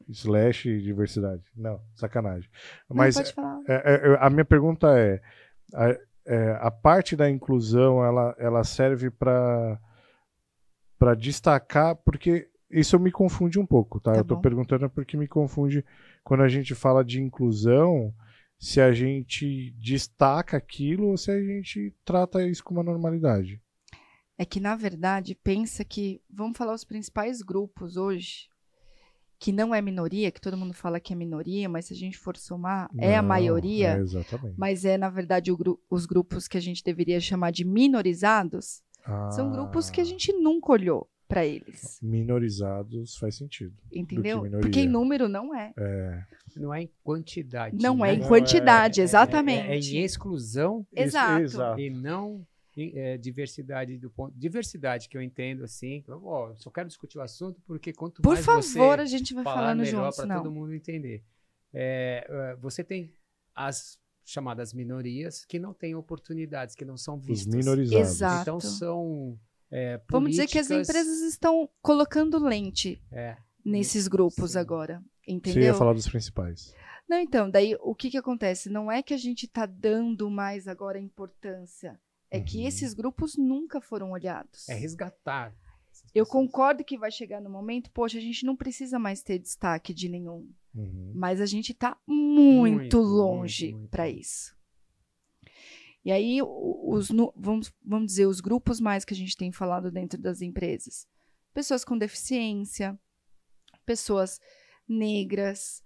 [0.10, 1.44] slash diversidade.
[1.56, 2.50] Não, sacanagem.
[2.90, 3.60] Não, Mas pode falar.
[3.68, 5.22] É, é, a minha pergunta é
[5.74, 5.90] a,
[6.26, 9.80] é, a parte da inclusão ela, ela serve para
[10.98, 14.42] para destacar porque isso me confunde um pouco tá, Tá eu tô bom.
[14.42, 15.86] perguntando porque me confunde
[16.24, 18.14] quando a gente fala de inclusão
[18.60, 23.62] se a gente destaca aquilo ou se a gente trata isso como uma normalidade
[24.42, 26.22] É que, na verdade, pensa que.
[26.30, 28.48] Vamos falar os principais grupos hoje,
[29.38, 32.18] que não é minoria, que todo mundo fala que é minoria, mas se a gente
[32.18, 33.98] for somar, é a Não, maioria.
[33.98, 35.58] é, exatamente Mas é, na verdade, o
[35.90, 38.82] os grupos que a gente deveria chamar de minorizados.
[39.36, 42.00] São Ah, grupos que a gente nunca olhou para eles.
[42.02, 44.44] minorizados faz sentido Entendeu?
[44.62, 45.74] Porque em número não é.
[45.78, 46.24] é,
[46.56, 47.76] Não é em quantidade.
[47.82, 48.12] Não né?
[48.12, 49.68] é em Não, quantidade, É- exatamente.
[49.68, 51.42] É, é em exclusão Exato.
[51.44, 51.80] exato.
[51.82, 52.46] e não
[52.96, 54.34] é, diversidade do ponto.
[54.38, 56.04] Diversidade que eu entendo assim.
[56.08, 59.34] Eu, ó, só quero discutir o assunto porque quanto Por mais favor, você a gente
[59.34, 60.18] vai falar falando melhor juntos.
[60.18, 60.38] para Não.
[60.44, 61.24] todo mundo entender.
[61.74, 63.14] É, é, você tem
[63.56, 67.54] as chamadas minorias que não têm oportunidades, que não são os vistas.
[67.54, 68.42] minorizados Exato.
[68.42, 69.40] Então são
[69.72, 74.60] é, Vamos dizer que as políticas- empresas estão colocando lente é, nesses grupos Sim.
[74.60, 75.00] agora.
[75.24, 75.76] você ia Entendeu?
[75.76, 76.74] falar dos principais
[77.08, 78.70] Não, então, daí o que, que acontece?
[78.70, 82.00] Não é que a gente está dando mais agora importância.
[82.32, 82.68] É que Uhum.
[82.68, 84.68] esses grupos nunca foram olhados.
[84.70, 85.56] é resgatar.
[86.14, 89.94] Eu concordo que vai chegar no momento, poxa, a gente não precisa mais ter destaque
[89.94, 90.50] de nenhum.
[90.74, 91.12] Uhum.
[91.16, 94.56] Mas a gente está muito, Muito, longe para isso.
[96.06, 100.20] E aí, os, vamos, vamos dizer, os grupos mais que a gente tem falado dentro
[100.20, 101.08] das empresas.
[101.54, 102.98] Pessoas com deficiência,
[103.86, 104.40] pessoas
[104.88, 105.84] negras,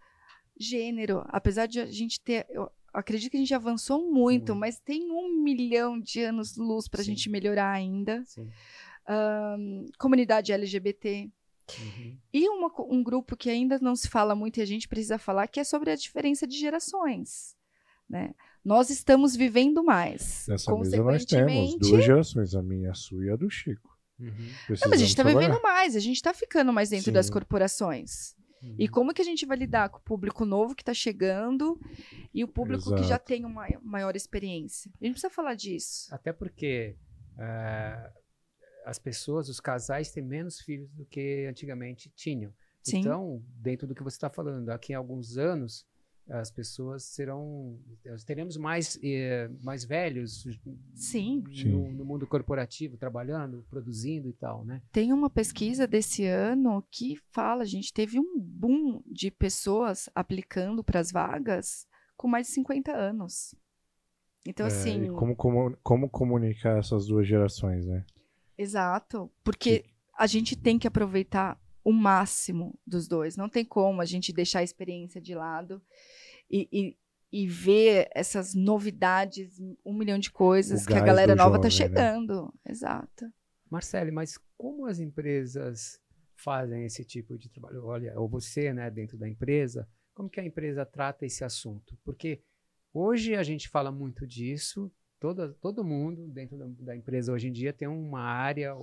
[0.59, 1.23] gênero.
[1.27, 2.45] Apesar de a gente ter.
[2.49, 4.55] Eu acredito que a gente avançou muito, Muito.
[4.55, 7.11] mas tem um milhão de anos luz para a Sim.
[7.11, 8.23] gente melhorar ainda.
[8.25, 8.49] Sim.
[9.07, 11.29] Ahn, comunidade LGBT.
[11.79, 12.17] Uhum.
[12.33, 15.47] E uma um grupo que ainda não se fala muito e a gente precisa falar,
[15.47, 17.55] que é sobre a diferença de gerações.
[18.09, 18.33] Né?
[18.63, 20.45] Nós estamos vivendo mais.
[20.47, 23.97] Nessa mesa nós temos duas gerações, a minha, a sua e a do Chico.
[24.19, 24.27] Uhum.
[24.29, 27.25] Não, mas a Precisamos gente está vivendo mais, a gente está ficando mais dentro das
[27.27, 27.31] Sim.
[28.77, 28.91] E Uhum.
[28.91, 31.79] como que a gente vai lidar com o público novo que está chegando
[32.33, 33.25] e o público que já Exato.
[33.25, 34.91] tem uma maior experiência?
[35.01, 36.13] A gente precisa falar disso.
[36.13, 36.95] Até porque
[37.37, 38.11] ah,
[38.85, 42.53] as pessoas, os casais, têm menos filhos do que antigamente tinham.
[42.81, 42.99] Sim.
[42.99, 45.85] Então, dentro do que você está falando, daqui a alguns anos,
[46.29, 47.77] as pessoas serão.
[48.05, 50.45] nós teremos mais, eh, mais velhos
[50.95, 51.43] Sim.
[51.65, 54.81] No, no mundo corporativo, trabalhando, produzindo e tal, né?
[54.91, 60.83] Tem uma pesquisa desse ano que fala, a gente teve um boom de pessoas aplicando
[60.83, 63.53] para as vagas com mais de 50 anos.
[64.45, 68.05] Então, É, assim, e como, como, como comunicar essas duas gerações, né?
[68.57, 69.31] exato.
[69.43, 69.85] Porque
[70.17, 73.35] a gente tem que aproveitar o máximo dos dois.
[73.35, 75.81] Não tem como a gente deixar a experiência de lado
[76.49, 76.97] e, e,
[77.31, 81.89] e ver essas novidades, um milhão de coisas O que a galera nova tá jovem,
[81.89, 81.95] né?
[81.95, 82.53] chegando.
[82.67, 83.25] Exato.
[83.69, 85.99] Marcele, mas como as empresas
[86.35, 87.85] fazem esse tipo de trabalho?
[87.85, 91.97] Olha, ou você, né, dentro da empresa, como que a empresa trata esse assunto?
[92.03, 92.43] Porque
[92.93, 97.51] hoje a gente fala muito disso, todo, todo mundo dentro da, da empresa hoje em
[97.51, 98.75] dia tem uma área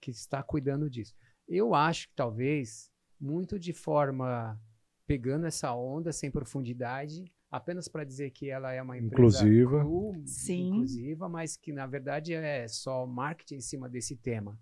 [0.00, 1.14] que está cuidando disso.
[1.48, 4.60] Eu acho que talvez muito de forma
[5.06, 10.22] pegando essa onda sem profundidade, apenas para dizer que ela é uma empresa inclusiva, cru,
[10.26, 10.68] Sim.
[10.68, 14.58] inclusiva, mas que na verdade é só marketing em cima desse tema.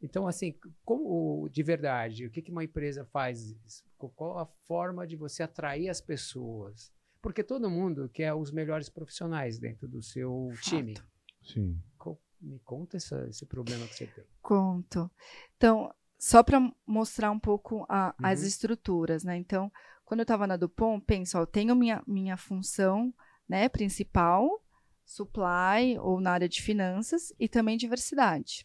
[0.00, 0.54] Então, assim,
[0.84, 3.54] como de verdade, o que, que uma empresa faz?
[4.16, 6.92] Qual a forma de você atrair as pessoas?
[7.20, 10.62] Porque todo mundo quer os melhores profissionais dentro do seu Fato.
[10.70, 10.94] time.
[11.42, 11.80] sim.
[12.44, 14.24] Me conta essa- esse problema que você tem.
[14.40, 15.08] Conto.
[15.56, 18.46] Então, só para mostrar um pouco a- as Uhum.
[18.46, 19.36] estruturas, né?
[19.36, 19.72] Então,
[20.04, 23.12] quando eu estava na Dupont, pensa, ó, tenho minha, minha função
[23.48, 24.48] né, principal,
[25.04, 28.64] supply ou na área de finanças e também diversidade.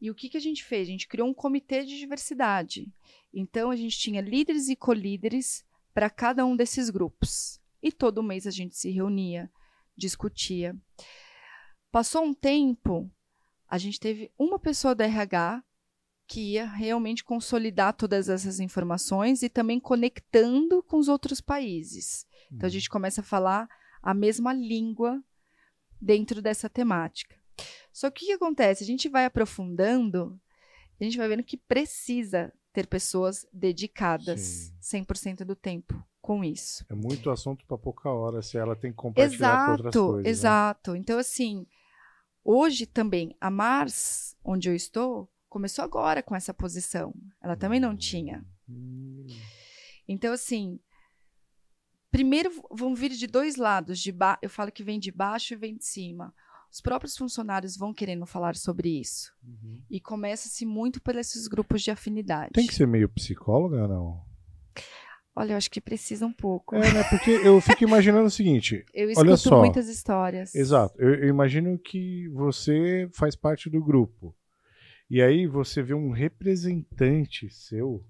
[0.00, 0.88] E o que, que a gente fez?
[0.88, 2.90] A gente criou um comitê de diversidade.
[3.32, 7.60] Então, a gente tinha líderes e colíderes para cada um desses grupos.
[7.82, 9.50] E todo mês a gente se reunia,
[9.94, 10.74] discutia.
[11.92, 13.10] Passou um tempo,
[13.68, 15.62] a gente teve uma pessoa da RH
[16.28, 22.26] que ia realmente consolidar todas essas informações e também conectando com os outros países.
[22.52, 23.66] Então a gente começa a falar
[24.02, 25.22] a mesma língua
[26.00, 27.34] dentro dessa temática.
[27.92, 28.84] Só que o que acontece?
[28.84, 30.38] A gente vai aprofundando,
[31.00, 36.84] a gente vai vendo que precisa ter pessoas dedicadas 100% do tempo com isso.
[36.90, 40.24] É muito assunto para pouca hora se ela tem que compartilhar com outras Exato, coisas.
[40.24, 40.30] né?
[40.30, 40.96] exato.
[40.96, 41.66] Então, assim,
[42.44, 47.14] hoje também, a Mars, onde eu estou, começou agora com essa posição.
[47.42, 48.44] Ela também não tinha.
[48.68, 49.26] Hum,
[50.06, 50.78] Então, assim,
[52.10, 53.98] primeiro vão vir de dois lados.
[53.98, 54.38] De ba...
[54.42, 56.34] Eu falo que vem de baixo e vem de cima.
[56.70, 59.32] Os próprios funcionários vão querendo falar sobre isso.
[59.42, 59.80] uhum.
[59.90, 62.52] E começa-se muito por esses grupos de afinidade.
[62.52, 64.22] Tem que ser meio psicóloga, não?
[65.34, 66.74] Olha, eu acho que precisa um pouco.
[66.74, 67.04] É, né?
[67.08, 68.84] Porque eu fico imaginando o seguinte.
[68.92, 69.58] Eu olha escuto só.
[69.60, 70.52] muitas histórias.
[70.52, 71.00] Exato.
[71.00, 74.34] Eu, eu imagino que você faz parte do grupo.
[75.10, 78.04] E aí você vê um representante seu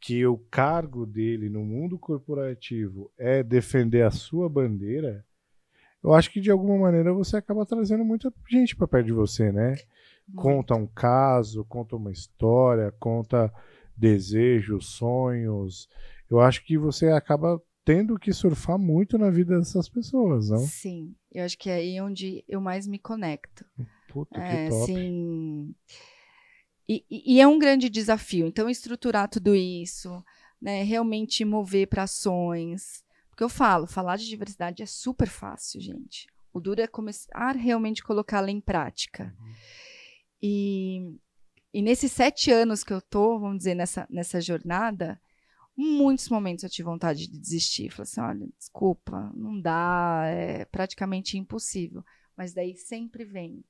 [0.00, 5.24] que o cargo dele no mundo corporativo é defender a sua bandeira.
[6.02, 9.50] Eu acho que de alguma maneira você acaba trazendo muita gente para perto de você,
[9.50, 9.74] né?
[10.34, 13.52] Conta um caso, conta uma história, conta
[13.96, 15.88] desejos, sonhos.
[16.30, 20.58] Eu acho que você acaba tendo que surfar muito na vida dessas pessoas, não?
[20.58, 23.64] Sim, eu acho que é aí onde eu mais me conecto.
[24.16, 24.86] Puta É, que top.
[24.86, 25.74] sim.
[26.88, 28.46] E, e- é um grande desafio.
[28.46, 30.24] Então, estruturar tudo isso,
[30.58, 33.04] né, realmente mover para ações.
[33.28, 36.28] Porque eu falo, falar de diversidade é super fácil, gente.
[36.50, 39.36] O duro é começar realmente colocá-la em prática.
[40.42, 41.14] E,
[41.74, 45.20] e nesses sete anos que eu tô, vamos dizer, nessa, nessa jornada,
[45.76, 47.90] muitos momentos eu tive vontade de desistir.
[47.90, 52.02] Falei assim, olha, desculpa, não dá, é praticamente impossível.
[52.34, 53.62] Mas daí sempre vem.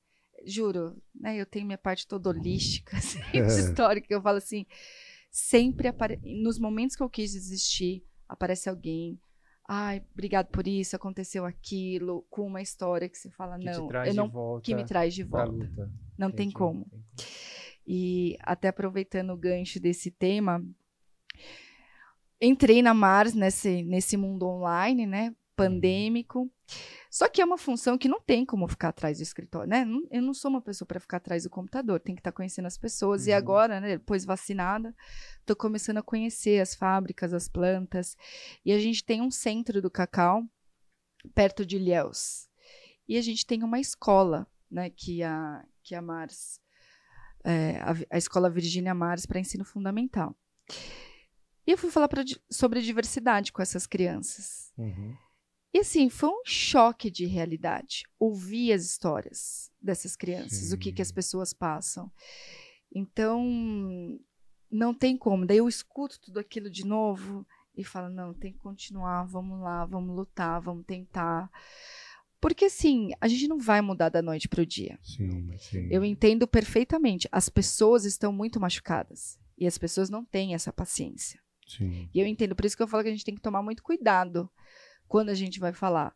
[0.45, 1.35] Juro, né?
[1.39, 4.07] Eu tenho minha parte toda holística, assim, histórica.
[4.09, 4.65] Eu falo assim,
[5.31, 6.19] sempre apare...
[6.23, 9.19] nos momentos que eu quis desistir, aparece alguém.
[9.69, 14.11] Ai, obrigado por isso, aconteceu aquilo, com uma história que você fala, Que não, eu
[14.11, 15.91] de não, volta que me traz de volta.
[16.17, 16.85] Não tem como.
[16.85, 17.27] tem
[17.85, 20.63] E até aproveitando o gancho desse tema,
[22.41, 25.35] entrei na Mars nesse, nesse mundo online, né?
[25.57, 26.51] Pandêmico.
[27.09, 29.85] Só que é uma função que não tem como ficar atrás do escritório, né?
[30.11, 32.77] Eu não sou uma pessoa para ficar atrás do computador, tem que estar conhecendo as
[32.77, 33.25] pessoas.
[33.27, 33.37] E Uhum.
[33.37, 34.95] agora, né, depois vacinada,
[35.39, 38.15] estou começando a conhecer as fábricas, as plantas.
[38.63, 40.43] E a gente tem um centro do cacau
[41.33, 42.47] perto de Ilhéus.
[43.07, 46.59] E a gente tem uma escola, né, que a, que a Mars
[47.43, 50.35] é, a, a escola Virgínia Mares para ensino fundamental.
[51.65, 54.73] E eu fui falar pra sobre diversidade com essas crianças.
[54.77, 55.15] Uhum.
[55.73, 61.01] E assim, foi um choque de realidade ouvir as histórias dessas crianças, o que, que
[61.01, 61.13] as Sim.
[61.13, 62.11] pessoas passam.
[62.93, 63.45] Então,
[64.71, 65.45] não tem como.
[65.45, 69.85] Daí eu escuto tudo aquilo de novo e falo: não, tem que continuar, vamos lá,
[69.85, 71.49] vamos lutar, vamos tentar.
[72.39, 74.97] Porque assim, a gente não vai mudar da noite para o dia.
[75.01, 75.87] Sim, sim.
[75.89, 77.27] Eu entendo perfeitamente.
[77.31, 79.39] As pessoas estão muito machucadas.
[79.57, 81.41] E as pessoas não têm essa paciência.
[81.67, 82.07] Sim.
[82.13, 83.81] E eu entendo, por isso que eu falo que a gente tem que tomar muito
[83.81, 84.49] cuidado
[85.07, 86.15] quando a gente vai falar.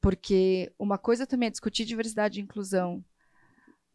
[0.00, 3.04] Porque uma coisa também é discutir diversidade e inclusão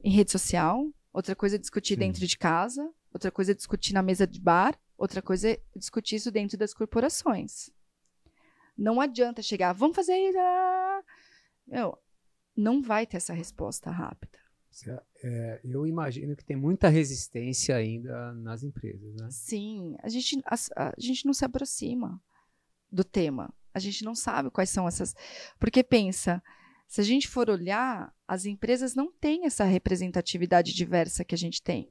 [0.04, 2.00] em rede social, outra coisa é discutir Sim.
[2.00, 6.18] dentro de casa, outra coisa é discutir na mesa de bar, outra coisa é discutir
[6.18, 7.70] isso dentro das corporações.
[8.78, 10.38] Não adianta chegar, vamos fazer isso.
[10.40, 11.02] ah."
[11.66, 11.98] Meu,
[12.56, 14.44] não vai ter essa resposta rápida.
[15.24, 19.28] É, eu imagino que tem muita resistência ainda nas empresas, né?
[19.30, 20.56] Sim, a gente, a,
[20.90, 22.22] a gente não se aproxima
[22.92, 23.54] do tema.
[23.74, 25.16] A gente não sabe quais são essas.
[25.60, 26.42] Porque pensa,
[26.88, 31.60] Se a gente for olhar, as empresas não têm essa representatividade diversa que a gente
[31.62, 31.90] tem.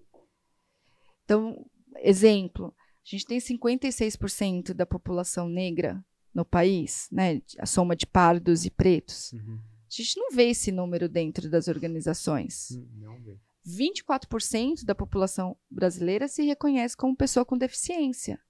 [1.24, 1.66] Então,
[1.96, 2.72] exemplo,
[3.04, 7.42] a gente tem 56% da população negra no país, né?
[7.58, 9.32] A soma de pardos e pretos.
[9.32, 9.58] Uhum.
[9.58, 12.70] A gente não vê esse número dentro das organizações.
[12.70, 13.38] Hum, não vê.
[13.66, 18.40] 24% da população brasileira se reconhece como pessoa com deficiência.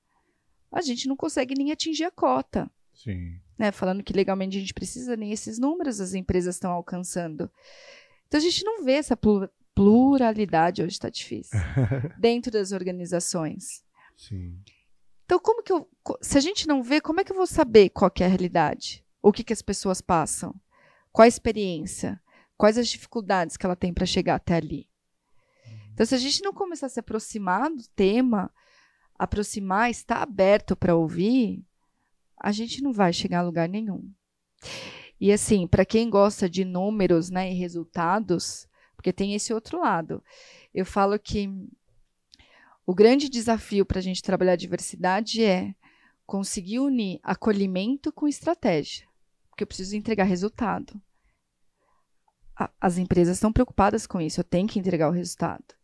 [0.71, 2.71] A gente não consegue nem atingir a cota.
[3.03, 3.41] Sim.
[3.59, 3.73] Né?
[3.73, 7.51] Falando que legalmente a gente precisa, nem esses números as empresas estão alcançando.
[8.27, 9.19] Então a gente não vê essa
[9.75, 11.59] pluralidade, hoje está difícil,
[12.19, 13.83] dentro das organizações.
[14.17, 14.59] Sim.
[15.25, 15.89] Então, como que eu.
[16.21, 19.05] Se a gente não vê, como é que eu vou saber qual é a realidade?
[19.23, 20.55] O que, que as pessoas passam?
[21.11, 22.21] Qual a experiência?
[22.57, 24.89] Quais as dificuldades que ela tem para chegar até ali?
[25.93, 28.53] Então, se a gente não começar a se aproximar do tema,
[29.19, 31.65] aproximar, estar aberto para ouvir,
[32.43, 34.11] a gente não vai chegar a lugar nenhum.
[35.21, 40.21] E assim, para quem gosta de números né, e resultados, porque tem esse outro lado,
[40.75, 41.49] eu falo que
[42.85, 45.73] o grande desafio para a gente trabalhar a diversidade é
[46.27, 49.07] conseguir unir acolhimento com estratégia,
[49.49, 51.01] porque eu preciso entregar resultado.
[52.81, 55.75] as empresas estão preocupadas com isso, eu tenho que entregar o resultado.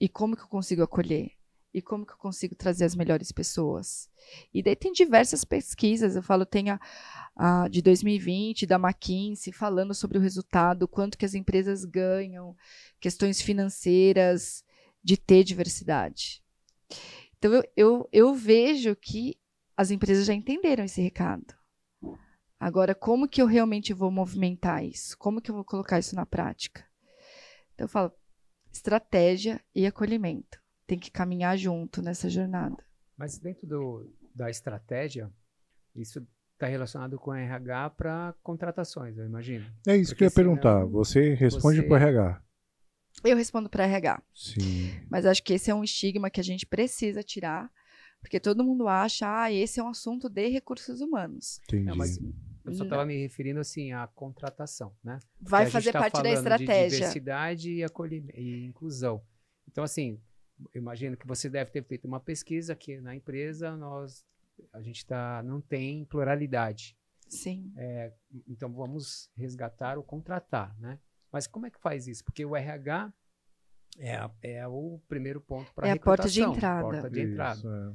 [0.00, 1.32] E como que eu consigo acolher?
[1.72, 4.08] E como que eu consigo trazer as melhores pessoas?
[4.52, 6.80] E daí tem diversas pesquisas, eu falo, tem a,
[7.36, 12.56] a de 2020, da McKinsey, falando sobre o resultado, quanto que as empresas ganham,
[12.98, 14.64] questões financeiras,
[15.02, 16.42] de ter diversidade.
[17.38, 19.38] Então, eu, eu, eu vejo que
[19.76, 21.54] as empresas já entenderam esse recado.
[22.58, 25.16] Agora, como que eu realmente vou movimentar isso?
[25.16, 26.86] Como que eu vou colocar isso na prática?
[27.72, 28.12] Então, eu falo,
[28.70, 30.60] estratégia e acolhimento.
[30.90, 32.76] Tem que caminhar junto nessa jornada.
[33.16, 35.30] Mas dentro do, da estratégia,
[35.94, 39.64] isso está relacionado com RH para contratações, eu imagino.
[39.86, 40.84] É isso Porque que eu ia perguntar.
[40.86, 42.42] Você responde para o RH.
[43.22, 44.20] Eu respondo para RH.
[44.34, 44.90] Sim.
[45.08, 47.70] Mas acho que esse é um estigma que a gente precisa tirar,
[48.20, 51.60] porque todo mundo acha, ah, esse é um assunto de recursos humanos.
[51.68, 51.84] Entendi.
[51.84, 52.18] Não, mas
[52.64, 55.20] eu só estava me referindo assim à contratação, né?
[55.40, 56.88] Vai fazer tá parte da estratégia.
[56.88, 57.86] De diversidade e,
[58.34, 59.22] e inclusão.
[59.68, 60.20] Então, assim,
[60.74, 64.24] imagino que você deve ter feito uma pesquisa que na empresa nós
[64.72, 66.96] a gente tá, não tem pluralidade.
[67.28, 67.72] Sim.
[67.76, 68.12] É,
[68.48, 70.98] então vamos resgatar ou contratar, né?
[71.32, 72.24] Mas como é que faz isso?
[72.24, 73.12] Porque o RH
[73.98, 76.82] é, é o primeiro ponto para é a porta de entrada.
[76.82, 77.58] Porta de entrada.
[77.58, 77.92] Isso, é.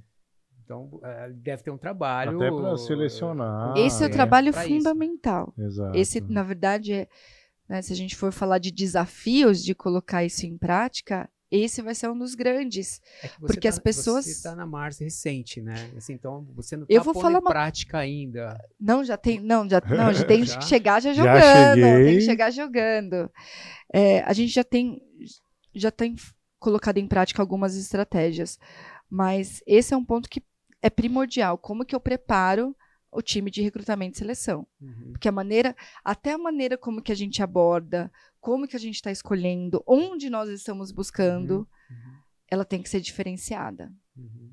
[0.64, 2.38] Então, é, deve ter um trabalho.
[2.38, 3.78] Até para selecionar.
[3.78, 5.54] Esse é o trabalho fundamental.
[5.58, 5.96] Exato.
[5.96, 7.08] Esse, na verdade, é,
[7.70, 11.94] né, se a gente for falar de desafios de colocar isso em prática, esse vai
[11.94, 13.02] ser um dos grandes.
[13.22, 14.26] É porque tá, as pessoas.
[14.26, 15.92] Você está na Mars recente, né?
[15.96, 17.50] Assim, então você não está pondo em uma...
[17.50, 18.58] prática ainda.
[18.80, 19.40] Não, já tem.
[19.40, 20.58] Não, já, não, já tem já?
[20.58, 21.80] que chegar já jogando.
[21.80, 23.32] Já tem que chegar jogando.
[23.94, 25.02] É, a gente já tem,
[25.74, 26.16] já tem
[26.60, 28.60] colocado em prática algumas estratégias.
[29.10, 30.44] Mas esse é um ponto que
[30.82, 31.58] é primordial.
[31.58, 32.76] Como que eu preparo
[33.16, 34.68] o time de recrutamento e seleção.
[34.82, 35.12] Uhum.
[35.12, 38.96] Porque a maneira, até a maneira como que a gente aborda, como que a gente
[38.96, 41.96] está escolhendo, onde nós estamos buscando, uhum.
[41.96, 42.18] Uhum.
[42.48, 43.92] ela tem que ser diferenciada.
[44.16, 44.52] Uhum.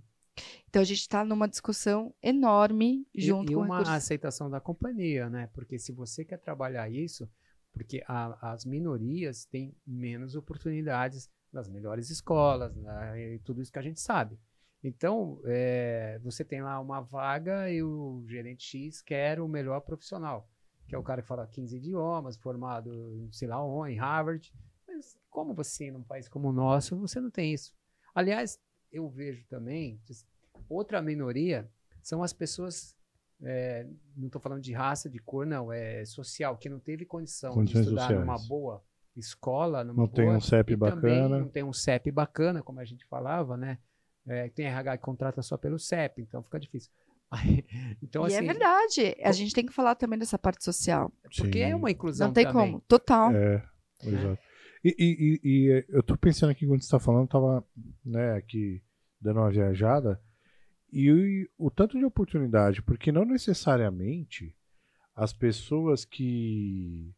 [0.69, 5.29] Então a gente está numa discussão enorme junto e, e com uma aceitação da companhia,
[5.29, 5.49] né?
[5.53, 7.29] Porque se você quer trabalhar isso,
[7.73, 13.39] porque a, as minorias têm menos oportunidades nas melhores escolas, né?
[13.45, 14.39] tudo isso que a gente sabe.
[14.83, 20.49] Então, é, você tem lá uma vaga e o gerente X quer o melhor profissional,
[20.89, 24.53] que é o cara que fala 15 idiomas, formado, sei lá em Harvard.
[24.87, 27.73] Mas como você, num país como o nosso, você não tem isso?
[28.13, 28.59] Aliás,
[28.91, 30.01] eu vejo também,
[30.69, 31.71] outra minoria
[32.03, 32.97] são as pessoas,
[33.41, 37.55] é, não estou falando de raça, de cor, não, é social, que não teve condição
[37.55, 38.27] Condições de estudar sociais.
[38.27, 38.85] numa boa
[39.17, 41.39] escola, numa não boa, tem um CEP bacana.
[41.39, 43.79] Não tem um CEP bacana, como a gente falava, né?
[44.27, 46.91] É, tem RH que contrata só pelo CEP, então fica difícil.
[48.03, 49.17] então, e é assim, é verdade.
[49.23, 51.13] A gente tem que falar também dessa parte social.
[51.37, 51.71] Porque Sim.
[51.71, 52.73] é uma inclusão Não tem também.
[52.73, 52.81] como.
[52.83, 53.35] Total.
[53.35, 53.65] É,
[54.05, 54.39] exato.
[54.85, 57.65] E, e, e, eu tô pensando aqui, quando você está falando, tava
[58.05, 58.83] né, aqui
[59.21, 60.21] dando uma viajada,
[60.93, 64.55] e o, o tanto de oportunidade, porque não necessariamente
[65.15, 67.15] as pessoas que,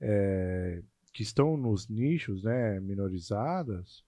[0.00, 0.82] é,
[1.12, 4.02] que estão nos nichos né, minorizadas,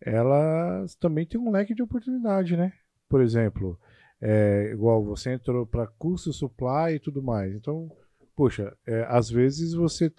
[0.00, 2.72] elas também têm um leque de oportunidade, né?
[3.08, 3.78] Por exemplo,
[4.20, 7.54] é, igual você entrou para custo, supply e tudo mais.
[7.54, 7.90] Então,
[8.34, 10.10] poxa, é, às vezes você.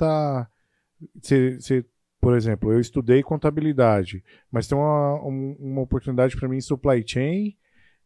[1.14, 1.86] Você,
[2.22, 7.56] por exemplo, eu estudei contabilidade, mas tem uma, uma oportunidade para mim em supply chain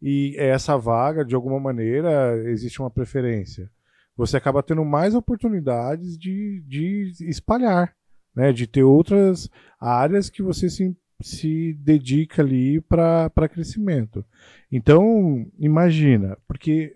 [0.01, 3.69] e é essa vaga, de alguma maneira, existe uma preferência.
[4.15, 7.95] você acaba tendo mais oportunidades de, de espalhar,
[8.35, 8.51] né?
[8.51, 9.49] De ter outras
[9.79, 14.23] áreas que você se, se dedica ali para crescimento.
[14.71, 16.95] Então, imagina, porque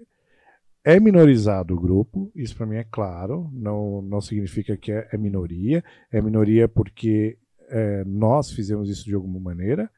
[0.83, 5.17] é minorizado o grupo, isso para mim é claro, não, não significa que é, é
[5.17, 7.37] minoria, é minoria porque
[7.69, 9.89] é, nós fizemos isso de alguma maneira.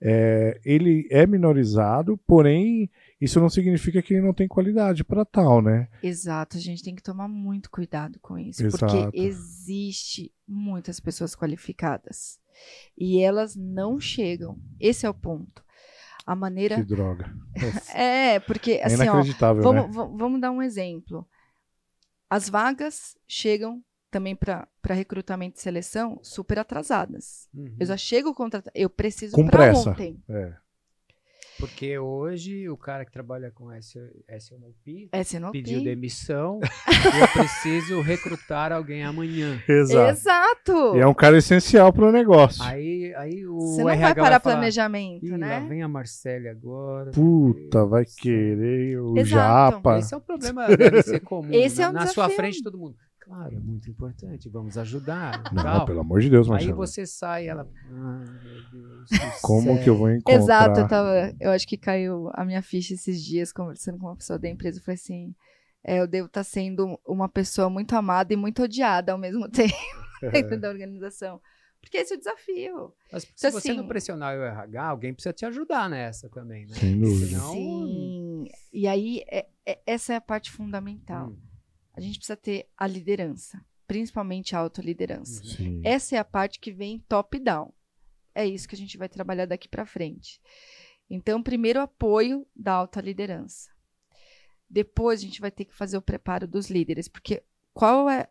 [0.00, 2.88] É, ele é minorizado, porém
[3.20, 5.88] isso não significa que ele não tem qualidade para tal, né?
[6.02, 8.86] Exato, a gente tem que tomar muito cuidado com isso, Exato.
[8.86, 12.40] porque existe muitas pessoas qualificadas
[12.96, 14.58] e elas não chegam.
[14.80, 15.62] Esse é o ponto.
[16.26, 17.32] A maneira Que droga.
[17.94, 19.92] é porque É assim, ó, inacreditável, vamos, né?
[19.92, 21.26] va- vamos dar um exemplo.
[22.28, 27.48] As vagas chegam também para recrutamento e seleção super atrasadas.
[27.54, 27.76] Uhum.
[27.78, 30.22] Eu já chego contratar, eu preciso para ontem.
[30.28, 30.54] É.
[31.58, 33.98] Porque hoje o cara que trabalha com S-
[34.38, 35.52] SNOP SNOP.
[35.52, 39.60] pediu demissão e eu preciso recrutar alguém amanhã.
[39.68, 40.10] Exato.
[40.10, 40.96] Exato.
[40.96, 42.62] E é um cara essencial para o negócio.
[42.62, 45.66] Aí, aí o Você não RH vai parar falar, planejamento, né?
[45.68, 47.10] vem a Marcele agora.
[47.10, 49.74] Puta, vai Deus do céu." querer o Exato.
[49.76, 49.98] japa.
[49.98, 51.48] Esse é um problema, deve ser comum.
[51.52, 52.36] Esse é na, um na sua desafio.
[52.36, 52.96] frente, todo mundo.
[53.28, 55.42] Claro, é muito importante, vamos ajudar.
[55.52, 55.84] Não, tal.
[55.84, 56.76] pelo amor de Deus, Aí Marcelo.
[56.76, 57.68] você sai e ela.
[57.84, 59.10] Ai, meu Deus.
[59.10, 59.82] do Como céu.
[59.84, 60.32] que eu vou encontrar?
[60.34, 61.34] Exato, eu tava.
[61.38, 64.78] Eu acho que caiu a minha ficha esses dias conversando com uma pessoa da empresa.
[64.78, 65.34] Eu falei assim:
[65.84, 69.74] é, eu devo estar sendo uma pessoa muito amada e muito odiada ao mesmo tempo
[70.32, 71.38] dentro da organização.
[71.80, 72.92] Porque esse é o desafio.
[73.12, 76.66] Mas se Então, você não assim- pressionar o RH, alguém precisa te ajudar nessa também,
[76.66, 76.74] né?
[76.74, 77.26] Sem dúvida.
[77.26, 78.44] Senão- Sim.
[78.72, 81.28] E aí, é- é- essa é a parte fundamental.
[81.28, 81.36] Hum,
[81.98, 85.44] A gente precisa ter a liderança, principalmente a autoliderança.
[85.44, 85.80] Sim.
[85.84, 87.72] Essa é a parte que vem top-down.
[88.34, 90.40] É isso que a gente vai trabalhar daqui para frente.
[91.10, 93.70] Então, primeiro, apoio da alta liderança.
[94.70, 97.42] Depois, a gente vai ter que fazer o preparo dos líderes, porque
[97.72, 98.28] qual é,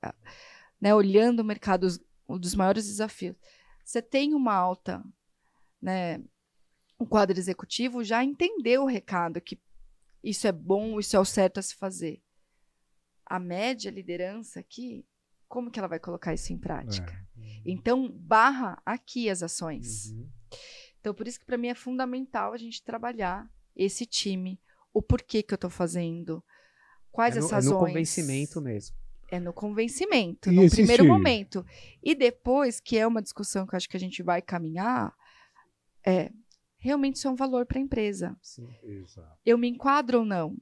[0.80, 1.88] né, olhando o mercado,
[2.28, 3.36] um dos maiores desafios.
[3.84, 5.04] Você tem uma alta,
[5.82, 6.22] né,
[7.00, 9.60] um quadro executivo já entendeu o recado que
[10.24, 12.22] isso é bom, isso é o certo a se fazer.
[13.30, 15.06] A média liderança aqui,
[15.48, 17.14] como que ela vai colocar isso em prática?
[17.66, 20.12] Então, barra aqui as ações.
[20.12, 20.30] uhum.
[21.00, 24.60] Então, por isso que para mim é fundamental a gente trabalhar esse time,
[24.94, 26.44] o porquê que eu estou fazendo,
[27.12, 27.74] quais é no, as é razões.
[27.74, 28.96] no convencimento mesmo.
[29.30, 31.66] É no convencimento, E no primeiro momento.
[32.02, 35.14] E depois, que é uma discussão que eu acho que a gente vai caminhar,
[36.06, 36.32] é
[36.78, 38.38] realmente isso é um valor para a empresa.
[38.42, 38.70] Sim.
[38.84, 39.38] Exato.
[39.46, 40.58] Eu me enquadro ou não?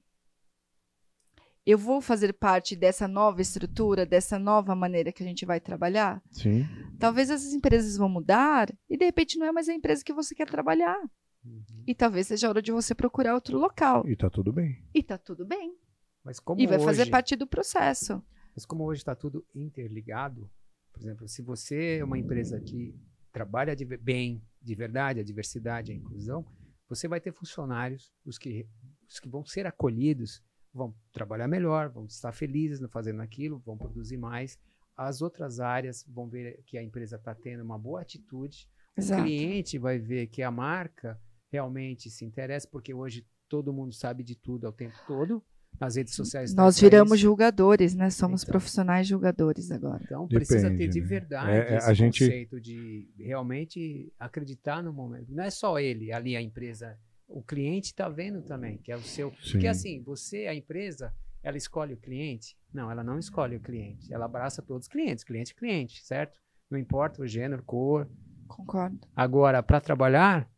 [1.66, 6.22] Eu vou fazer parte dessa nova estrutura, dessa nova maneira que a gente vai trabalhar?
[6.32, 6.64] Sim.
[7.00, 10.36] Talvez essas empresas vão mudar e de repente não é mais a empresa que você
[10.36, 10.96] quer trabalhar.
[11.44, 11.64] Uhum.
[11.88, 14.08] E talvez seja a hora de você procurar outro local.
[14.08, 14.84] E tá tudo bem.
[14.94, 15.76] E tá tudo bem.
[16.24, 18.22] Mas como E vai fazer hoje- parte do processo.
[18.56, 20.50] Mas como hoje está tudo interligado,
[20.94, 22.96] por exemplo, se você é uma empresa que
[23.32, 26.46] trabalha de, bem, de verdade, a diversidade, a inclusão,
[26.88, 28.66] você vai ter funcionários, os que,
[29.10, 30.42] os que vão ser acolhidos,
[30.76, 34.60] vão trabalhar melhor, vão estar felizes no fazendo aquilo, vão produzir mais.
[34.98, 38.68] As outras áreas vão ver que a empresa está tendo uma boa atitude.
[38.98, 39.24] O Exato.
[39.24, 41.20] cliente vai ver que a marca
[41.52, 45.42] realmente se interessa, porque hoje todo mundo sabe de tudo ao tempo todo.
[45.78, 46.54] Nas redes sociais.
[46.54, 48.10] tá Nós viramos julgadores, né?
[48.10, 48.52] Somos Então.
[48.54, 50.02] profissionais julgadores agora.
[50.06, 51.06] Então precisa ter Depende, de né?
[51.08, 55.34] verdade É, é, esse a gente- conceito de realmente acreditar no momento.
[55.34, 56.98] Não é só ele, ali a empresa,
[57.36, 59.30] o cliente está vendo também, que é o seu.
[59.44, 59.52] Sim.
[59.52, 61.14] Porque assim, você, a empresa,
[61.44, 62.58] ela escolhe o cliente?
[62.74, 64.14] Não, ela não escolhe o cliente.
[64.14, 66.40] Ela abraça todos os clientes, cliente cliente, certo?
[66.72, 68.10] Não importa o gênero, cor.
[68.48, 69.06] Concordo.
[69.14, 70.50] Agora, para trabalhar,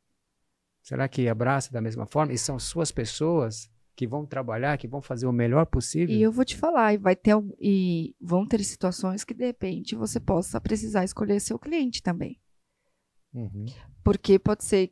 [0.84, 2.32] será que abraça da mesma forma?
[2.32, 6.15] E são suas pessoas que vão trabalhar, que vão fazer o melhor possível?
[6.15, 9.95] E eu vou te falar, e vai ter e vão ter situações que de repente
[9.95, 12.39] você possa precisar escolher seu cliente também.
[13.34, 13.65] Uhum.
[14.03, 14.91] Porque pode ser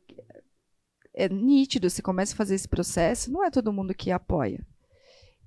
[1.16, 4.64] é nítido, você começa a fazer esse processo, não é todo mundo que apoia.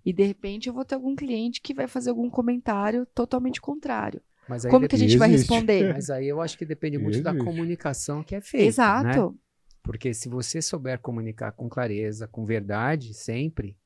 [0.03, 4.21] E de repente eu vou ter algum cliente que vai fazer algum comentário totalmente contrário.
[4.47, 5.93] Mas aí Como que a gente vai responder?
[5.93, 7.45] Mas aí eu acho que depende muito da Existe.
[7.45, 8.63] comunicação que é feita.
[8.63, 8.67] né?
[8.67, 9.39] Exato.
[9.83, 13.77] Porque se você souber comunicar com clareza, com verdade, sempre,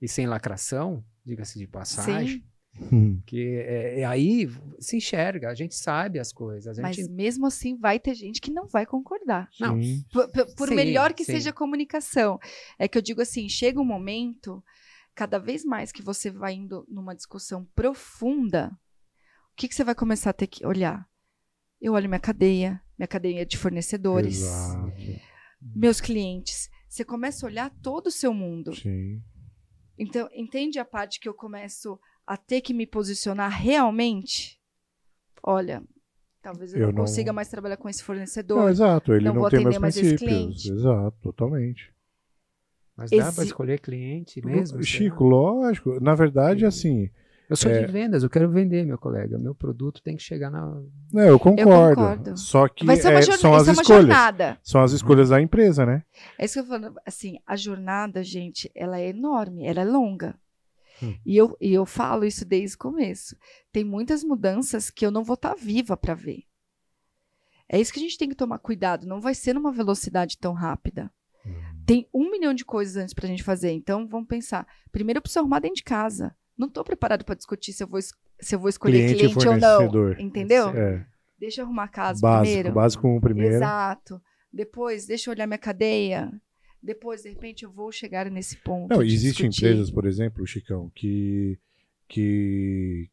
[0.00, 2.44] e sem lacração, diga-se de passagem, Sim,
[3.26, 4.48] que é, é aí
[4.78, 6.78] se enxerga, a gente sabe as coisas.
[6.78, 9.48] A mas gente, mesmo assim vai ter gente que não vai concordar.
[9.60, 10.04] Não, Sim.
[10.12, 11.32] Por, por- por Sim, melhor que sim.
[11.32, 12.38] seja a comunicação.
[12.78, 14.62] É que eu digo assim, chega um momento,
[15.14, 18.70] cada vez mais que você vai indo numa discussão profunda,
[19.52, 21.06] o que, que você vai começar a ter que olhar?
[21.80, 24.92] Eu olho minha cadeia, minha cadeia de fornecedores, Exato.
[25.60, 26.70] meus clientes.
[26.88, 28.74] Você começa a olhar todo o seu mundo.
[28.74, 29.22] Sim.
[29.98, 34.58] Então, entende a parte que eu começo a ter que me posicionar realmente,
[35.42, 35.82] olha,
[36.42, 38.58] talvez eu, Eu não, não- consiga mais trabalhar com esse fornecedor.
[38.58, 40.62] Não, exato, ele não não, vou tem atender mais mais esse princípios.
[40.62, 40.72] cliente.
[40.72, 41.92] Exato, totalmente.
[42.96, 44.66] Mas dá Exi- para escolher cliente mesmo?
[44.78, 44.82] será?
[44.82, 45.98] Chico, lógico.
[46.00, 47.10] Na verdade, assim,
[47.48, 49.38] Eu sou é- de vendas, eu quero vender, meu colega.
[49.38, 50.80] Meu produto tem que chegar na.
[51.12, 51.96] não, eu concordo.
[51.96, 52.36] concordo.
[52.36, 53.82] Só que é, são as isso é uma escolhas.
[53.86, 54.58] jornada.
[54.62, 56.04] São as escolhas da empresa, né?
[56.38, 56.98] É isso que eu tô falando.
[57.04, 60.38] Assim, a jornada, gente, ela é enorme, ela é longa.
[61.02, 61.18] Hum.
[61.24, 63.36] E, eu, e eu falo isso desde o começo.
[63.72, 66.44] Tem muitas mudanças que eu não vou estar viva para ver.
[67.68, 69.06] É isso que a gente tem que tomar cuidado.
[69.06, 71.10] Não vai ser numa velocidade tão rápida.
[71.84, 73.72] Tem um milhão de coisas antes pra gente fazer.
[73.72, 74.66] Então, vamos pensar.
[74.92, 76.36] Primeiro, eu preciso arrumar dentro de casa.
[76.56, 79.56] Não tô preparado para discutir se eu vou, se eu vou escolher Cliente cliente, ou
[79.56, 80.12] não.
[80.20, 80.68] Entendeu?
[80.68, 81.04] É,
[81.38, 82.72] Deixa eu arrumar a casa básico, primeiro.
[82.72, 83.54] básico um primeiro.
[83.56, 84.22] Exato.
[84.52, 86.30] Depois, deixa eu olhar minha cadeia.
[86.82, 88.92] Depois, de repente, eu vou chegar nesse ponto.
[88.92, 91.58] Não, existem empresas, por exemplo, Chicão, que,
[92.08, 93.08] que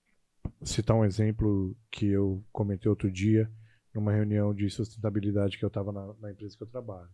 [0.63, 3.49] citar um exemplo que eu comentei outro dia
[3.93, 7.09] numa reunião de sustentabilidade que eu estava na, na empresa que eu trabalho.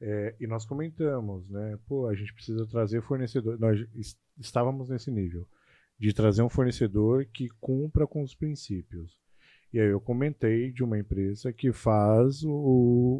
[0.00, 1.78] É, e nós comentamos, né?
[1.86, 3.58] Pô, a gente precisa trazer fornecedor.
[3.58, 5.46] Nós es- estávamos nesse nível
[5.98, 9.16] de trazer um fornecedor que cumpra com os princípios.
[9.72, 12.50] E aí eu comentei de uma empresa que faz o,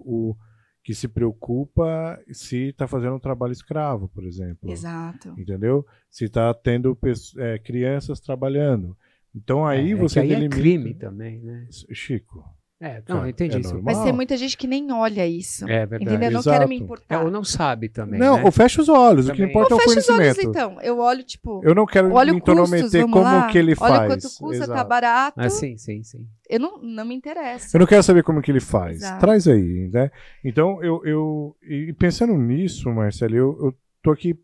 [0.05, 0.37] o
[0.85, 4.71] que se preocupa se está fazendo um trabalho escravo, por exemplo.
[4.71, 5.35] Exato.
[5.39, 5.85] Entendeu?
[6.11, 6.97] Se está tendo
[7.39, 8.95] é, crianças trabalhando.
[9.35, 10.57] Então aí é, você que aí é delimita.
[10.57, 11.67] crime também, né?
[11.71, 12.45] Chico.
[12.81, 13.73] É, não, Cara, eu entendi é isso.
[13.73, 13.95] normal.
[13.95, 15.65] Mas tem muita gente que nem olha isso.
[15.65, 16.05] É verdade.
[16.05, 16.29] entendeu?
[16.29, 16.57] Eu não Exato.
[16.59, 17.23] quero me É, importar.
[17.25, 18.19] ou não sabe também.
[18.21, 18.43] não, né?
[18.45, 19.27] ou fecha os olhos.
[19.29, 19.51] O que Também.
[19.51, 20.51] importa é Ou o fecha os olhos, conhecimento.
[20.51, 20.81] então.
[20.83, 23.47] Eu olho, tipo, Eu não quero olha me intrometer como lá.
[23.47, 23.93] que ele faz.
[23.93, 24.89] Olha quanto custa, tá Exato.
[24.89, 25.41] barato.
[25.41, 26.27] Ah, sim, sim, sim.
[26.51, 27.75] Eu não, não me interessa.
[27.77, 28.97] Eu não quero saber como que ele faz.
[28.97, 29.21] Exato.
[29.21, 30.11] Traz aí, né?
[30.45, 34.35] Então, eu, eu e pensando nisso, Marcelo, eu, eu tô aqui.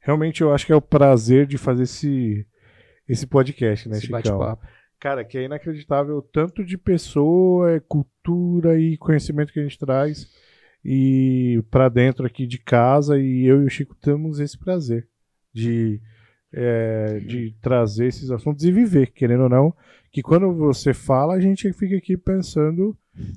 [0.00, 2.46] Realmente, eu acho que é o prazer de fazer esse,
[3.08, 4.56] esse podcast, né, Esse Chicão?
[5.00, 9.78] Cara, que é inacreditável o tanto de pessoa, é, cultura e conhecimento que a gente
[9.78, 10.30] traz
[10.84, 15.08] e para dentro aqui de casa e eu e o Chico temos esse prazer
[15.52, 16.00] de
[16.52, 19.74] é, de trazer esses assuntos e viver, querendo ou não,
[20.10, 22.96] que quando você fala a gente fica aqui pensando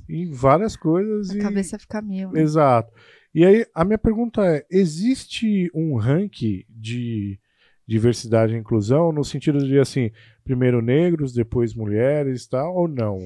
[0.09, 2.31] em várias coisas A e cabeça fica mil.
[2.31, 2.41] né?
[2.41, 2.91] Exato.
[3.33, 7.39] E aí, a minha pergunta é: existe um ranking de
[7.87, 10.11] diversidade e inclusão no sentido de assim,
[10.43, 13.19] primeiro negros, depois mulheres, tal, ou não?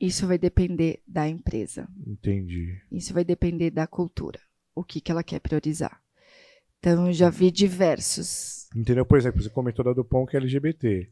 [0.00, 1.88] Isso vai depender da empresa.
[2.06, 2.78] Entendi.
[2.92, 4.38] Isso vai depender da cultura.
[4.74, 6.00] O que, que ela quer priorizar.
[6.78, 8.68] Então, eu já vi diversos.
[8.76, 9.06] Entendeu?
[9.06, 11.10] Por exemplo, você comentou da Dupont que é LGBT.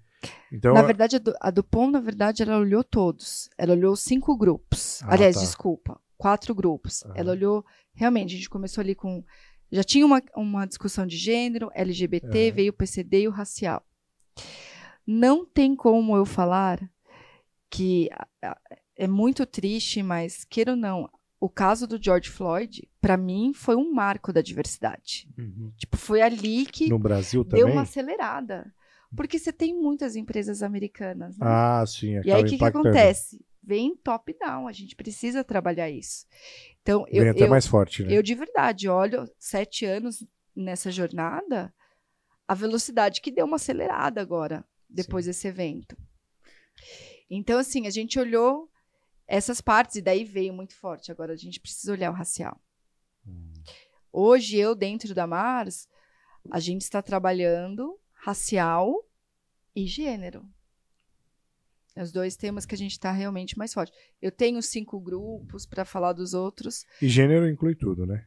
[0.52, 3.48] Então, na verdade, a, Dupont, na verdade, ela olhou todos.
[3.58, 5.02] Ela olhou cinco grupos.
[5.02, 5.40] Ah, Aliás, tá.
[5.40, 7.02] desculpa, quatro grupos.
[7.04, 7.14] Aham.
[7.16, 7.64] Ela olhou,
[7.94, 9.24] realmente, a gente começou ali com.
[9.74, 12.54] Já tinha uma, uma discussão de gênero, LGBT, Aham.
[12.54, 13.84] veio o PCD e o racial.
[15.04, 16.88] Não tem como eu falar
[17.68, 18.08] que
[18.96, 21.10] é muito triste, mas queira ou não,
[21.40, 25.28] o caso do George Floyd, para mim, foi um marco da diversidade.
[25.36, 25.72] Uhum.
[25.76, 27.72] Tipo, foi ali que no Brasil deu também?
[27.72, 28.72] uma acelerada.
[29.16, 31.46] Porque você tem muitas empresas americanas, né?
[31.46, 32.20] Ah, sim.
[32.24, 33.44] e aí, o que, que acontece?
[33.66, 36.26] Vem top-down, a gente precisa trabalhar isso.
[36.82, 38.12] Então, eu, eu, mais forte, né?
[38.12, 40.22] eu de verdade olho sete anos
[40.54, 41.74] nessa jornada,
[42.46, 45.96] a velocidade que deu uma acelerada agora, depois desse evento.
[47.30, 48.70] Então, assim, a gente olhou
[49.26, 51.10] essas partes e daí veio muito forte.
[51.10, 52.60] Agora a gente precisa olhar o racial.
[53.26, 53.52] Hum.
[54.12, 55.88] Hoje, eu, dentro da Mars,
[56.50, 59.04] a gente está trabalhando racial
[59.74, 60.46] e gênero.
[61.96, 63.92] Os dois temas que a gente está realmente mais forte.
[64.20, 66.84] Eu tenho cinco grupos para falar dos outros.
[67.00, 68.24] E gênero inclui tudo, né?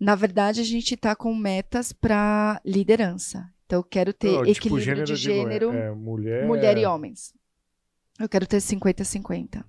[0.00, 3.52] Na verdade, a gente está com metas para liderança.
[3.66, 4.46] Então, eu quero ter tipo,
[4.78, 7.34] equilíbrio de eu digo, é- gênero, é mulher, mulher e homens.
[8.18, 9.62] Eu quero ter 50-50.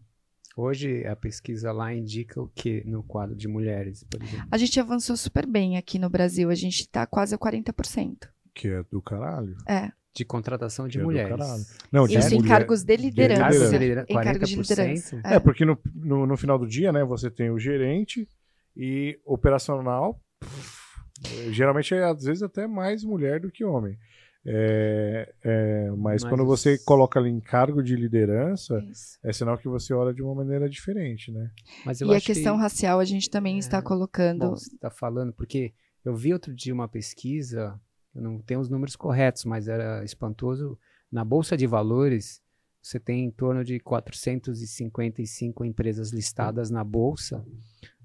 [0.55, 4.47] Hoje a pesquisa lá indica o que no quadro de mulheres, por exemplo?
[4.49, 6.49] A gente avançou super bem aqui no Brasil.
[6.49, 8.29] A gente está quase a 40%.
[8.53, 9.55] Que é do caralho.
[9.67, 9.91] É.
[10.15, 11.77] De contratação de Que é mulheres.
[11.91, 13.41] Não, de Isso em mulher- cargos de liderança.
[13.41, 13.77] Cargos de liderança.
[13.77, 14.69] lidera- Em cargos de 40%?
[14.69, 15.21] liderança.
[15.23, 18.27] É, porque no, no, no final do dia, né, você tem o gerente
[18.75, 20.19] e operacional.
[20.39, 23.97] pff, geralmente é às vezes até mais mulher do que homem.
[24.45, 29.19] É, é, mas, Mas quando você coloca ali em cargo de liderança, Isso.
[29.23, 31.51] é sinal que você olha de uma maneira diferente, né?
[31.85, 32.61] Mas eu E a questão que...
[32.63, 34.39] racial a gente também está É, colocando.
[34.49, 35.73] Bom, você está falando, porque
[36.05, 37.79] eu vi outro dia uma pesquisa,
[38.15, 40.77] eu não tenho os números corretos, mas era espantoso.
[41.11, 42.41] Na Bolsa de Valores,
[42.81, 47.45] você tem em torno de 455 empresas listadas na Bolsa.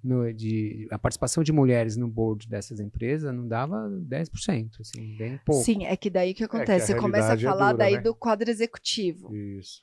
[0.03, 5.39] no, de, a participação de mulheres no board dessas empresas não dava 10%, assim, bem
[5.47, 5.65] pouco.
[5.65, 6.87] Sim, é que daí o que acontece?
[6.87, 8.03] que a Você começa a é falar dura, daí né?
[8.03, 9.35] do quadro executivo.
[9.35, 9.83] Isso.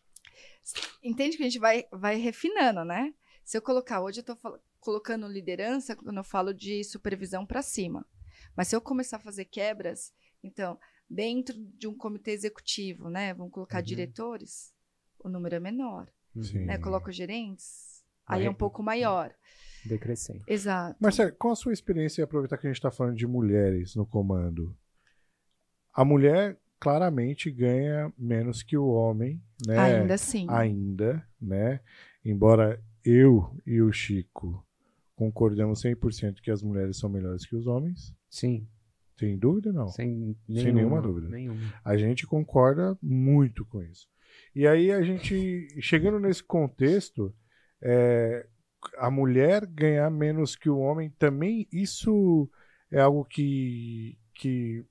[1.04, 3.14] Entende que a gente vai, vai refinando, né?
[3.44, 8.06] Se eu colocar, hoje eu fal- colocando liderança quando eu falo de supervisão para cima.
[8.56, 10.12] Mas se eu começar a fazer quebras,
[10.44, 10.78] então,
[11.10, 13.34] dentro de um comitê executivo, né?
[13.34, 13.84] Vamos colocar Uhum.
[13.84, 14.74] diretores,
[15.20, 16.08] o número é menor.
[16.42, 16.66] Sim.
[16.66, 16.78] Né?
[16.78, 19.34] Coloco gerentes, aí Vai- é um pouco maior.
[19.86, 20.44] Decrescente.
[20.48, 20.96] Exato.
[21.02, 24.06] Marcelo, com a sua experiência e aproveitar que a gente está falando de mulheres no
[24.06, 24.78] comando,
[25.94, 29.78] a mulher claramente ganha menos que o homem, né?
[29.78, 30.46] Ainda assim.
[30.50, 31.80] Ainda, né?
[32.24, 34.66] Embora eu e o Chico
[35.22, 38.68] concordamos 100% que as mulheres são melhores que os homens, Sim,
[39.16, 39.88] tem dúvida não?
[39.88, 41.30] sem, Sem nenhuma dúvida.
[41.30, 41.62] Nenhuma.
[41.86, 44.08] A gente concorda muito com isso.
[44.56, 47.32] E aí a gente, chegando nesse contexto,
[47.84, 48.48] é,
[48.98, 52.50] a mulher ganhar menos que o homem, também isso
[52.90, 54.84] é algo que, que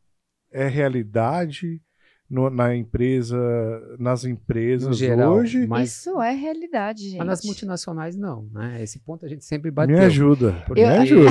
[0.53, 1.83] é realidade
[2.31, 3.37] no- na empresa,
[3.99, 5.67] nas empresas geral, hoje.
[5.67, 7.19] mas, Isso é realidade, gente.
[7.19, 8.83] mas nas multinacionais não, né?
[8.83, 9.97] Esse ponto a gente sempre bateu.
[9.97, 11.31] Me ajuda, Porque- me ajuda.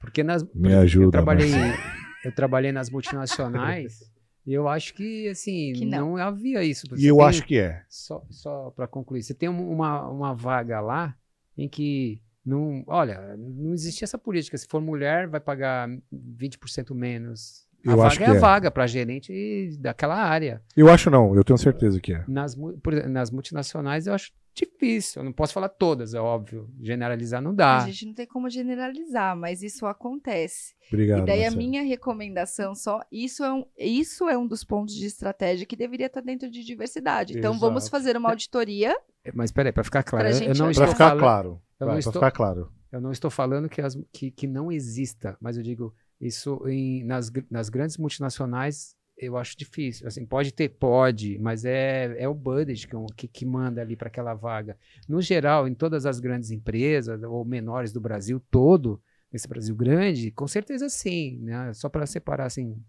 [0.00, 1.82] Porque nas, Me eu ajuda, trabalhei, Marcelo.
[2.24, 4.10] eu trabalhei nas multinacionais
[4.46, 6.12] e eu acho que assim Que não.
[6.12, 6.16] não.
[6.16, 6.86] havia isso.
[6.96, 7.82] E eu acho que é.
[7.88, 11.14] só, só para concluir, você tem um- uma, uma vaga lá
[11.56, 14.56] em que não, olha, não existia essa política.
[14.56, 17.67] Se for mulher, vai pagar 20% menos.
[17.88, 18.38] A Eu vaga acho é que a é.
[18.38, 20.62] vaga para gerente daquela área.
[20.76, 22.24] Eu acho não, eu tenho certeza que é.
[22.28, 25.20] Nas, por nas multinacionais eu acho difícil.
[25.20, 26.68] Eu não posso falar todas, é óbvio.
[26.80, 27.76] Generalizar não dá.
[27.78, 30.74] A gente não tem como generalizar, mas isso acontece.
[30.92, 31.20] Obrigado.
[31.22, 31.56] e daí a Marcelo.
[31.62, 36.06] minha recomendação só, isso é, um, isso é um dos pontos de estratégia que deveria
[36.06, 37.38] estar dentro de diversidade.
[37.38, 37.90] Então vamos Exato.
[37.92, 38.96] fazer uma auditoria.
[39.34, 41.62] Mas peraí, para ficar claro, eu, gente não estou ficar falando, claro.
[41.78, 42.72] eu Vai, não estou- ficar claro.
[42.90, 47.04] Eu não estou falando que, as- que, que não exista, mas eu digo, isso em-
[47.04, 50.06] nas, nas grandes multinacionais eu acho difícil.
[50.06, 54.08] Assim, pode ter, pode, mas é, é o budget que, que, que manda ali para
[54.08, 54.78] aquela vaga.
[55.08, 59.02] No geral, em todas as grandes empresas ou menores do Brasil todo,
[59.32, 61.72] nesse Brasil grande, com certeza sim, né?
[61.72, 62.80] Só para separar assim.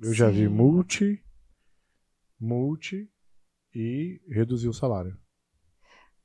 [0.00, 0.48] Eu já vi Sim.
[0.48, 1.24] multi,
[2.38, 3.10] multi
[3.74, 5.16] e reduzir o salário.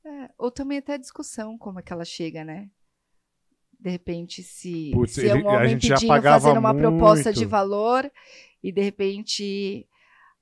[0.04, 2.70] É, ou também até discussão, como é que ela chega, né?
[3.84, 6.58] De repente, se, Putz, se é ele- um a homem gente já pedindo, pagava fazendo
[6.58, 7.38] uma proposta muito.
[7.38, 8.10] de valor,
[8.62, 9.86] e de repente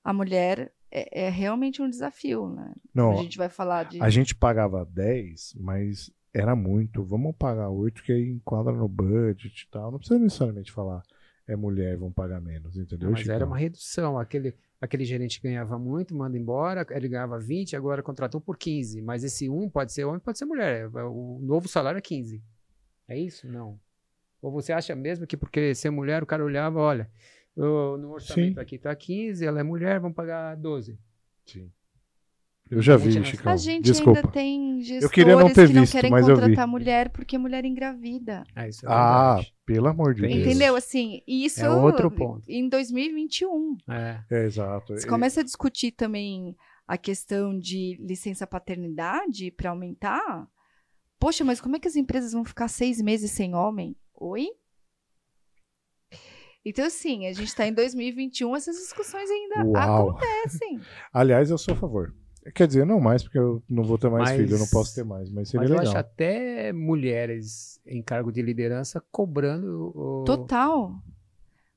[0.05, 2.73] a mulher é, é realmente um desafio, né?
[2.95, 4.01] Não, a gente vai falar de.
[4.01, 7.03] a gente pagava 10, mas era muito.
[7.03, 9.91] Vamos pagar 8, que aí enquadra no budget e tal.
[9.91, 11.03] Não precisa necessariamente falar
[11.45, 13.11] é mulher, vão pagar menos, entendeu?
[13.11, 13.49] mas era Chicão?
[13.49, 14.17] uma redução.
[14.17, 19.03] Aquele, aquele gerente ganhava muito, manda embora, ele ganhava 20, agora contratou por 15.
[19.03, 20.89] Mas esse um pode ser homem, pode ser mulher.
[20.95, 22.41] É, O novo salário é 15.
[23.09, 23.47] É isso?
[23.49, 23.79] Não.
[24.41, 27.11] Ou você acha mesmo que porque ser mulher, o cara olhava, olha,
[27.57, 28.61] no orçamento Sim.
[28.61, 30.99] aqui tá 15, ela é mulher, vamos pagar 12.
[31.47, 31.71] Sim.
[32.71, 33.13] Eu já vi.
[33.23, 33.53] Chicão.
[33.53, 34.21] a gente Desculpa.
[34.21, 36.41] ainda tem gestores queria não ter que não visto, querem mas eu vi.
[36.41, 38.45] contratar mulher porque mulher engravida.
[38.57, 38.87] É isso.
[38.87, 39.55] É Ah, verdade.
[39.67, 40.35] pelo amor de Deus.
[40.35, 40.75] Entendeu?
[40.75, 42.49] Assim, e isso É outro ponto.
[42.49, 43.77] em 2021.
[43.91, 44.21] É.
[44.31, 44.95] É, exato.
[44.97, 46.57] Você começa a discutir também
[46.89, 50.49] a questão de licença paternidade para aumentar.
[51.23, 53.95] Poxa, mas como é que as empresas vão ficar seis meses sem homem?
[54.13, 54.49] Oi?
[56.65, 60.11] Então, assim, a gente está em 2021, essas discussões ainda Uau.
[60.11, 60.81] acontecem.
[61.13, 62.13] Aliás, eu sou a favor.
[62.57, 64.97] Quer dizer, não mais, porque eu não vou ter mais Mas- filho, eu não posso
[64.97, 65.93] ter mais, mas seria Mas eu legal.
[65.93, 70.25] acho até mulheres em cargo de liderança cobrando o.
[70.25, 70.93] Total.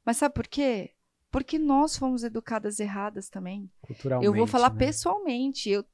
[0.03, 0.89] Mas sabe por quê?
[1.29, 3.69] Porque nós fomos educadas erradas também.
[3.81, 4.25] culturalmente.
[4.25, 4.79] Eu vou falar né?
[4.79, 5.69] pessoalmente.
[5.69, 5.85] Eu,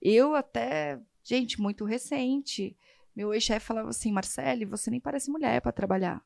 [0.00, 0.98] eu até,
[1.28, 2.74] gente, muito recente,
[3.14, 6.24] meu ex-chefe falava assim, Marcele, você nem parece mulher para trabalhar.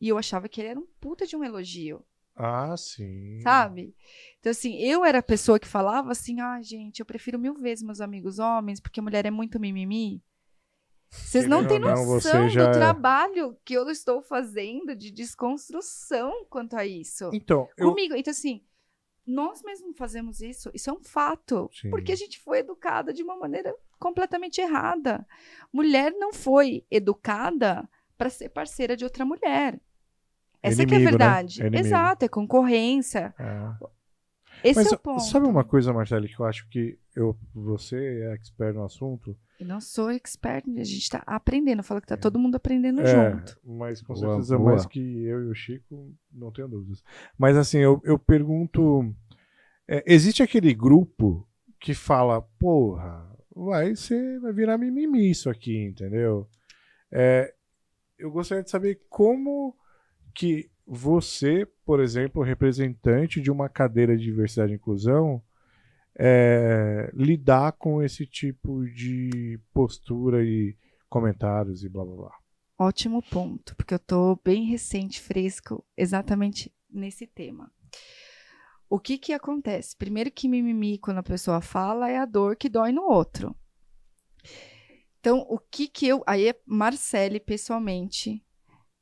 [0.00, 2.04] E eu achava que ele era um puta de um elogio,
[2.36, 3.40] Ah, sim.
[3.40, 3.96] sabe?
[4.38, 7.82] Então, assim, eu era a pessoa que falava assim, ah, gente, eu prefiro mil vezes
[7.84, 10.22] meus amigos homens, porque mulher é muito mimimi.
[11.10, 12.72] Vocês não têm não, noção já do é.
[12.72, 17.88] trabalho que eu estou fazendo de desconstrução quanto a isso Então, eu...
[17.88, 18.14] comigo.
[18.16, 18.64] Então, assim,
[19.24, 21.70] nós mesmos fazemos isso, isso é um fato.
[21.72, 21.88] Sim.
[21.90, 23.74] Porque a gente foi educada de uma maneira
[24.04, 25.26] completamente errada.
[25.72, 27.88] Mulher não foi educada
[28.18, 29.80] para ser parceira de outra mulher.
[30.62, 31.26] Essa que é a Inimigo, né?
[31.26, 31.62] verdade.
[31.62, 31.86] É inimigo.
[31.86, 33.34] Exato, é concorrência.
[33.38, 33.94] É.
[34.62, 35.20] Esse Mas é o ponto.
[35.22, 37.96] sabe uma coisa, Marcelo, que eu acho que eu, você
[38.26, 39.36] é expert no assunto?
[39.60, 41.80] Eu não sou expert, a gente está aprendendo.
[41.80, 43.58] Eu falo que tá todo mundo aprendendo É, junto.
[43.64, 44.70] mas com Boa, certeza boa.
[44.70, 47.02] mais que eu e o Chico, não tenho dúvidas.
[47.38, 49.14] Mas assim, eu, eu pergunto:
[49.88, 51.46] é, existe aquele grupo
[51.78, 56.48] que fala, porra, vai ser, vai virar mimimi isso aqui, entendeu?
[57.12, 57.54] É,
[58.18, 59.76] eu gostaria de saber como
[60.34, 65.42] que você, por exemplo, representante de uma cadeira de diversidade e inclusão,
[66.16, 70.76] é, lidar com esse tipo de postura e
[71.08, 72.32] comentários e blá blá blá.
[72.78, 77.70] Ótimo ponto, porque eu tô bem recente, fresco, exatamente nesse tema.
[78.88, 79.96] O que que acontece?
[79.96, 83.56] Primeiro que mimimi, quando a pessoa fala, é a dor que dói no outro.
[85.18, 86.22] Então, o que que eu...
[86.26, 88.44] Aí, Marcele, pessoalmente,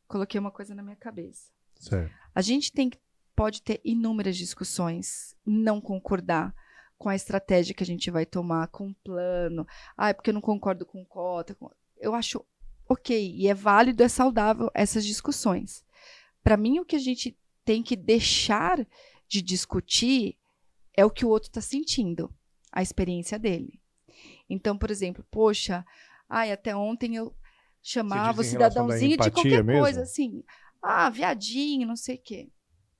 [0.07, 1.51] coloquei uma coisa na minha cabeça.
[1.75, 2.15] Certo.
[2.35, 2.91] A gente tem,
[3.35, 6.55] pode ter inúmeras discussões, não concordar
[6.97, 9.67] com a estratégia que a gente vai tomar, com o plano.
[9.97, 11.55] Ah, é porque eu não concordo com cota.
[11.57, 11.69] Com...
[11.99, 12.45] Eu acho
[12.89, 15.85] ok, e é válido, é saudável essas discussões.
[16.45, 18.87] Para mim, o que a gente tem que deixar
[19.33, 20.37] de discutir
[20.95, 22.31] é o que o outro está sentindo,
[22.71, 23.81] a experiência dele.
[24.49, 25.87] Então, por exemplo, poxa,
[26.29, 27.35] ai, até ontem eu
[27.83, 29.81] chamava o cidadãozinho de qualquer mesmo?
[29.81, 30.45] coisa, assim,
[30.83, 32.51] ah, viadinho, não sei o quê.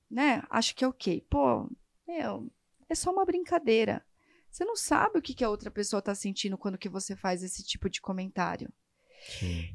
[0.09, 0.41] Né?
[0.49, 1.23] Acho que é ok.
[1.29, 1.69] Pô,
[2.07, 2.51] meu,
[2.89, 4.03] é só uma brincadeira.
[4.49, 7.43] Você não sabe o que, que a outra pessoa está sentindo quando que você faz
[7.43, 8.73] esse tipo de comentário.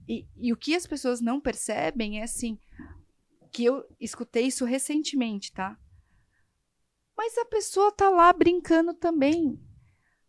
[0.08, 2.58] E, e, o que as pessoas não percebem é assim,
[3.52, 5.78] que eu escutei isso recentemente, tá?
[7.18, 9.60] Mas a pessoa tá lá brincando também.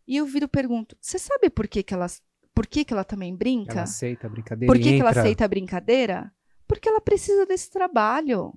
[0.08, 2.08] E eu viro e pergunto: você sabe por que, que ela
[2.52, 3.72] por que, que ela também brinca?
[3.72, 4.74] Ela aceita a brincadeira.
[4.74, 6.32] Por que, que ela aceita a brincadeira?
[6.66, 8.52] Porque ela precisa desse trabalho.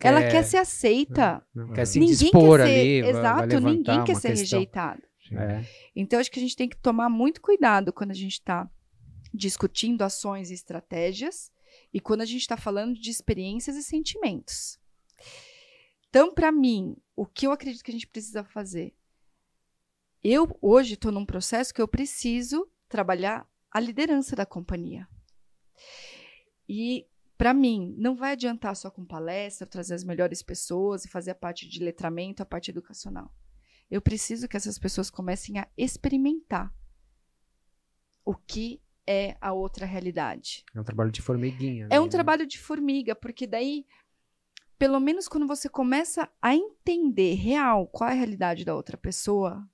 [0.00, 1.46] Quer, ela quer ser aceita.
[1.54, 3.10] Não, não quer se ninguém dispor quer ser, ali.
[3.10, 4.58] Exato, ninguém quer ser questão.
[4.58, 5.02] rejeitado.
[5.32, 5.64] É.
[5.94, 8.68] Então, acho que a gente tem que tomar muito cuidado quando a gente está
[9.32, 11.50] discutindo ações e estratégias
[11.92, 14.78] e quando a gente está falando de experiências e sentimentos.
[16.14, 18.96] Então, para mim, o que eu acredito que a gente precisa fazer?
[20.22, 25.08] Eu hoje estou num processo que eu preciso trabalhar a liderança da companhia.
[26.68, 27.04] E
[27.36, 31.34] para mim, não vai adiantar só com palestra, trazer as melhores pessoas e fazer a
[31.34, 33.34] parte de letramento, a parte educacional.
[33.90, 36.72] Eu preciso que essas pessoas comecem a experimentar
[38.24, 40.64] o que é a outra realidade.
[40.72, 41.88] É um trabalho de formiguinha.
[41.90, 42.10] É um né?
[42.10, 43.84] trabalho de formiga, porque daí,
[44.78, 49.68] pelo menos quando você começa a entender real qual é a realidade da outra pessoa,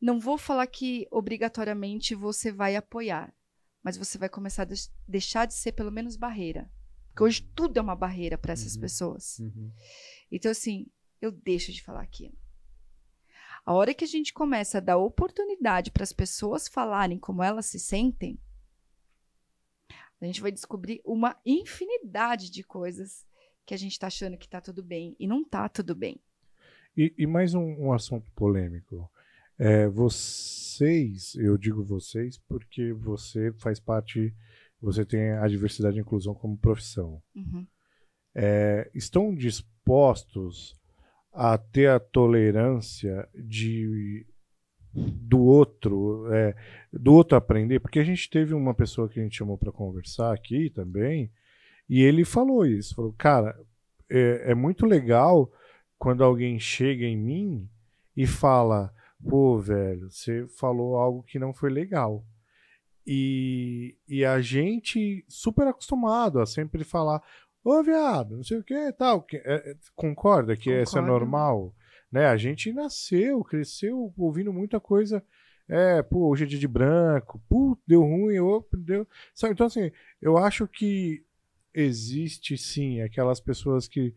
[0.00, 3.34] não vou falar que obrigatoriamente você vai apoiar,
[3.82, 4.74] mas você vai começar a
[5.06, 6.70] deixar de ser pelo menos barreira.
[7.08, 8.80] Porque hoje tudo é uma barreira para essas uhum.
[8.80, 9.38] pessoas.
[9.38, 9.72] Uhum.
[10.30, 10.86] Então, assim,
[11.20, 12.38] eu deixo de falar aquilo.
[13.64, 17.66] A hora que a gente começa a dar oportunidade para as pessoas falarem como elas
[17.66, 18.40] se sentem,
[20.20, 23.26] a gente vai descobrir uma infinidade de coisas
[23.70, 26.20] que a gente está achando que está tudo bem e não está tudo bem.
[26.96, 29.08] E, e mais um, um, assunto polêmico.
[29.56, 34.34] É, vocês, eu digo vocês porque você faz parte,
[34.82, 37.22] você tem a diversidade e inclusão como profissão.
[37.32, 37.64] Uhum.
[38.34, 40.74] É, estão dispostos
[41.32, 44.26] a ter a tolerância de
[44.92, 46.56] do outro, é,
[46.92, 50.34] do outro aprender, porque a gente teve uma pessoa que a gente chamou para conversar
[50.34, 51.30] aqui também,
[51.90, 53.58] e ele falou isso, falou, cara,
[54.08, 55.52] é, é muito legal
[55.98, 57.68] quando alguém chega em mim
[58.16, 58.92] e fala,
[59.28, 62.24] pô, velho, você falou algo que não foi legal.
[63.06, 67.22] E, e a gente super acostumado a sempre falar,
[67.62, 69.22] Ô, viado, não sei o que tal.
[69.22, 70.82] Que, é, é concorda que Concordo.
[70.82, 71.74] isso é normal?
[72.10, 72.26] Né?
[72.26, 75.22] A gente nasceu, cresceu ouvindo muita coisa.
[75.68, 79.06] É, pô, hoje é dia de branco, pô, deu ruim, opa, deu.
[79.34, 79.52] Sabe?
[79.52, 81.24] Então, assim, eu acho que
[81.74, 84.14] existe sim aquelas pessoas que.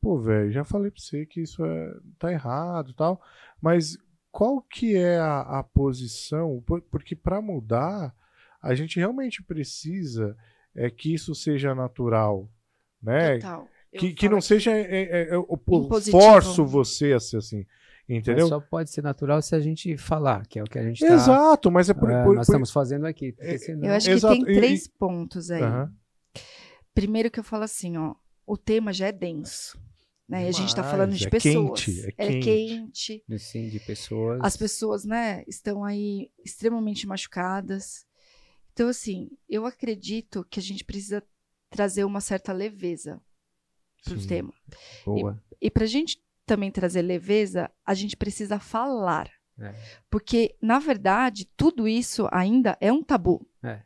[0.00, 3.20] Pô, velho, já falei pra você que isso é, tá errado tal.
[3.60, 3.98] Mas
[4.30, 6.62] qual que é a, a posição?
[6.90, 8.14] Porque para mudar,
[8.62, 10.36] a gente realmente precisa
[10.74, 12.48] é que isso seja natural,
[13.02, 13.38] né?
[13.38, 13.68] Total.
[13.94, 15.60] Que, que não seja é, é, é, o
[16.10, 17.66] forço você a ser assim.
[18.08, 18.44] Entendeu?
[18.44, 21.06] Mas só pode ser natural se a gente falar, que é o que a gente
[21.06, 22.52] tá, Exato, mas é por, uh, por nós por...
[22.52, 23.34] estamos fazendo aqui.
[23.38, 23.88] É, senão...
[23.88, 24.34] Eu acho Exato.
[24.34, 25.62] que tem três e, pontos aí.
[25.62, 25.90] Uh -huh.
[26.94, 28.14] Primeiro que eu falo assim, ó,
[28.46, 29.80] o tema já é denso.
[30.28, 30.44] Né?
[30.44, 31.84] E a gente está falando de é pessoas.
[31.84, 33.24] Quente, é, é quente.
[33.38, 34.40] Sim, de pessoas.
[34.42, 38.06] As pessoas, né, estão aí extremamente machucadas.
[38.72, 41.22] Então, assim, eu acredito que a gente precisa
[41.68, 43.20] trazer uma certa leveza
[44.04, 44.54] para o tema.
[45.04, 45.42] Boa.
[45.60, 49.30] E, e para a gente também trazer leveza, a gente precisa falar.
[49.58, 49.74] É.
[50.10, 53.46] Porque, na verdade, tudo isso ainda é um tabu.
[53.62, 53.82] É.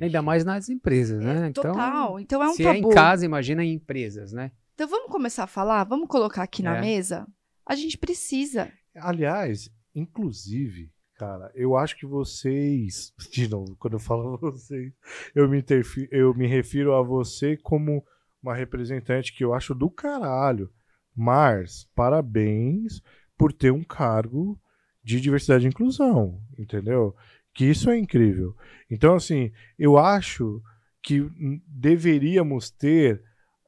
[0.00, 1.46] Ainda mais nas empresas, né?
[1.46, 2.20] É, então, total.
[2.20, 2.78] Então é um se tabu.
[2.78, 4.52] Se é em casa, imagina em empresas, né?
[4.74, 5.84] Então vamos começar a falar?
[5.84, 6.80] Vamos colocar aqui na é.
[6.80, 7.26] mesa?
[7.66, 8.72] A gente precisa.
[8.94, 13.12] Aliás, inclusive, Cara, eu acho que vocês.
[13.32, 14.92] De novo, quando eu falo vocês,
[15.34, 18.06] eu me, interfi, eu me refiro a você como
[18.40, 20.70] uma representante que eu acho do caralho.
[21.14, 23.02] Mars, parabéns
[23.36, 24.60] por ter um cargo
[25.02, 27.16] de diversidade e inclusão, entendeu?
[27.58, 28.54] Que isso é incrível.
[28.88, 30.62] Então, assim, eu acho
[31.02, 31.28] que
[31.66, 33.20] deveríamos ter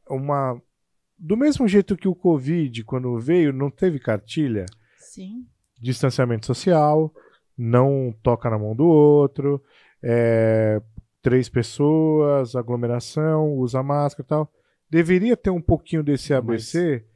[0.09, 0.62] uma.
[1.18, 4.64] Do mesmo jeito que o Covid, quando veio, não teve cartilha.
[4.97, 5.45] Sim.
[5.76, 7.12] Distanciamento social,
[7.59, 9.61] não toca na mão do outro,
[10.01, 10.80] é,
[11.20, 14.53] três pessoas, aglomeração, usa máscara e tal.
[14.88, 17.03] Deveria ter um pouquinho desse ABC.
[17.03, 17.11] Mas...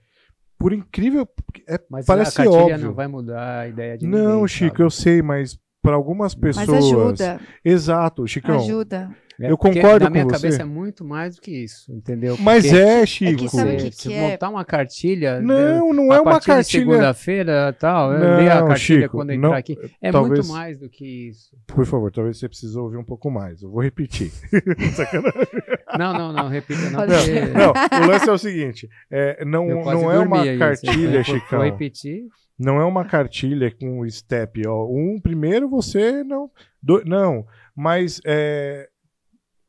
[0.59, 1.29] Por incrível,
[1.69, 2.79] é, mas parece a óbvio.
[2.79, 4.83] não vai mudar a ideia de Não, ninguém, Chico, sabe?
[4.83, 6.67] eu sei, mas para algumas pessoas.
[6.67, 7.41] Mas ajuda.
[7.63, 8.57] Exato, Chicão.
[8.57, 9.15] Ajuda.
[9.41, 10.63] É, eu porque concordo Na minha com cabeça você.
[10.63, 12.37] é muito mais do que isso, entendeu?
[12.39, 13.43] Mas Porque é, Chico.
[13.49, 14.21] você, que você que é?
[14.31, 15.41] montar uma cartilha.
[15.41, 16.63] Não, não a é uma cartilha.
[16.63, 19.77] segunda-feira tal, eu Não, ler a cartilha Chico, quando entrar não, aqui.
[20.01, 21.57] É talvez- muito mais do que isso.
[21.67, 23.61] Por favor, talvez você precise ouvir um pouco mais.
[23.63, 24.31] Eu vou repetir.
[25.99, 27.01] Não, não, não, repita não.
[27.01, 27.53] Porque ser.
[27.53, 31.59] Não, o lance é o seguinte: é, não, não é uma aí, cartilha, assim, Chicão.
[31.61, 32.23] Vou repetir.
[32.59, 34.87] Não é uma cartilha com step, ó.
[34.87, 36.51] Um primeiro você não.
[36.83, 38.89] do- não, mas é,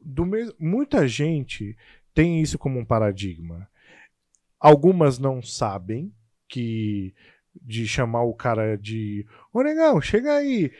[0.06, 0.26] do
[0.60, 1.76] muita gente
[2.14, 3.68] tem isso como um paradigma.
[4.60, 6.14] Algumas não sabem
[6.48, 7.14] que
[7.62, 10.72] de chamar o cara de Ô negão, chega aí.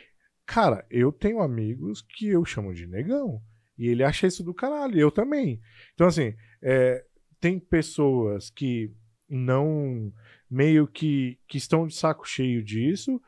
[0.46, 3.42] Cara, eu tenho amigos que eu chamo de negão.
[3.76, 5.60] E ele acha isso do caralho, eu também.
[5.94, 7.04] Então, assim, é,
[7.40, 8.90] tem pessoas que
[9.28, 10.12] não
[10.48, 13.20] meio que, que estão de saco cheio disso,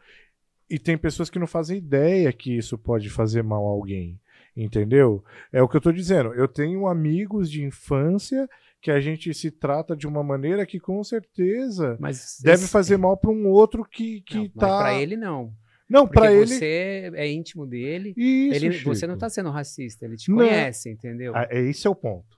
[0.70, 4.20] e tem pessoas que não fazem ideia que isso pode fazer mal a alguém.
[4.62, 5.22] Entendeu?
[5.52, 6.34] É o que eu tô dizendo.
[6.34, 8.48] Eu tenho amigos de infância
[8.80, 12.96] que a gente se trata de uma maneira que com certeza Mas deve esse- fazer
[12.96, 14.78] mal para um outro que, que não, tá.
[14.80, 15.52] pra ele não.
[15.88, 16.46] Não, para ele.
[16.46, 18.12] você é íntimo dele.
[18.16, 18.94] Isso, ele, Chico.
[18.94, 20.38] você não tá sendo racista, ele te Não.
[20.38, 21.34] conhece, entendeu?
[21.34, 22.36] Ah, é, esse é o ponto.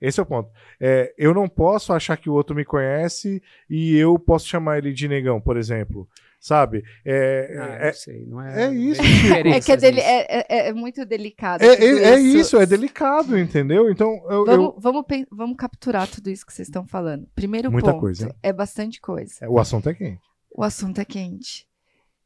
[0.00, 0.50] Esse é o ponto.
[0.80, 4.92] É, eu não posso achar que o outro me conhece e eu posso chamar ele
[4.92, 6.08] de negão, por exemplo.
[6.42, 6.82] Sabe?
[7.04, 8.64] É, Ah, é, não sei, não é.
[8.64, 9.02] é isso.
[9.46, 11.62] É que é, dele, é, é- é muito delicado.
[11.62, 13.90] é, é- é isso, é delicado, entendeu?
[13.90, 14.46] Então, eu.
[14.46, 17.28] Vamos, eu- vamos, vamos capturar tudo isso que vocês estão falando.
[17.34, 19.34] Primeiro Muita ponto, coisa, é bastante coisa.
[19.42, 20.20] é, o assunto é quente.
[20.50, 21.68] O assunto é quente.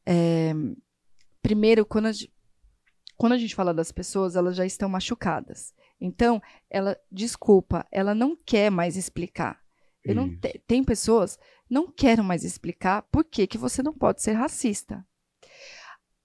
[0.05, 0.53] É,
[1.41, 2.31] primeiro, quando a, ge-
[3.17, 5.73] quando a gente fala das pessoas, elas já estão machucadas.
[5.99, 9.59] Então, ela, desculpa, ela não quer mais explicar.
[10.03, 10.37] Eu não Isso.
[10.39, 11.37] te- tem pessoas
[11.75, 15.05] não quero mais explicar por que, que você não pode ser racista.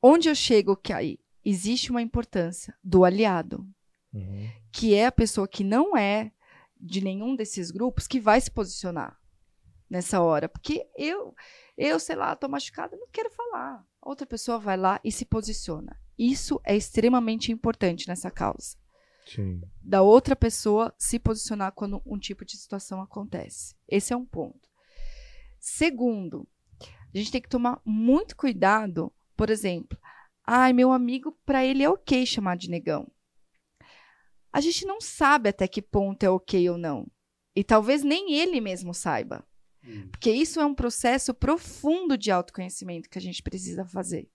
[0.01, 3.66] Onde eu chego que aí existe uma importância do aliado,
[4.12, 4.48] Uhum.
[4.72, 6.32] que é a pessoa que não é
[6.80, 9.16] de nenhum desses grupos que vai se posicionar
[9.88, 11.34] nessa hora, porque eu,
[11.76, 13.84] eu sei lá, tô machucada, não quero falar.
[14.01, 15.96] Outra pessoa vai lá e se posiciona.
[16.18, 18.76] Isso é extremamente importante nessa causa
[19.26, 19.61] Sim.
[19.80, 23.74] da outra pessoa se posicionar quando um tipo de situação acontece.
[23.88, 24.70] Esse é um ponto.
[25.61, 26.49] Segundo,
[26.83, 29.99] a gente tem que tomar muito cuidado, por exemplo,
[30.45, 33.07] ai, meu amigo, para ele é ok chamar de negão.
[34.53, 37.07] A gente não sabe até que ponto é ok ou não.
[37.55, 39.47] E talvez nem ele mesmo saiba.
[40.11, 44.29] Porque isso é um processo profundo de autoconhecimento que a gente precisa fazer.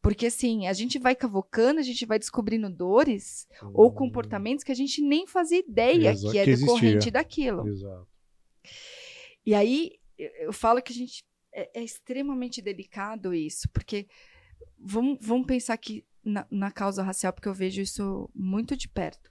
[0.00, 4.74] Porque assim, a gente vai cavocando, a gente vai descobrindo dores ou comportamentos que a
[4.74, 6.66] gente nem fazia ideia Exa- que é existia.
[6.66, 7.68] decorrente daquilo.
[7.68, 8.08] Exato.
[9.44, 14.08] E aí eu eu falo que a gente é, é extremamente delicado isso, porque
[14.78, 19.30] vamos, vamos pensar aqui na, na causa racial, porque eu vejo isso muito de perto.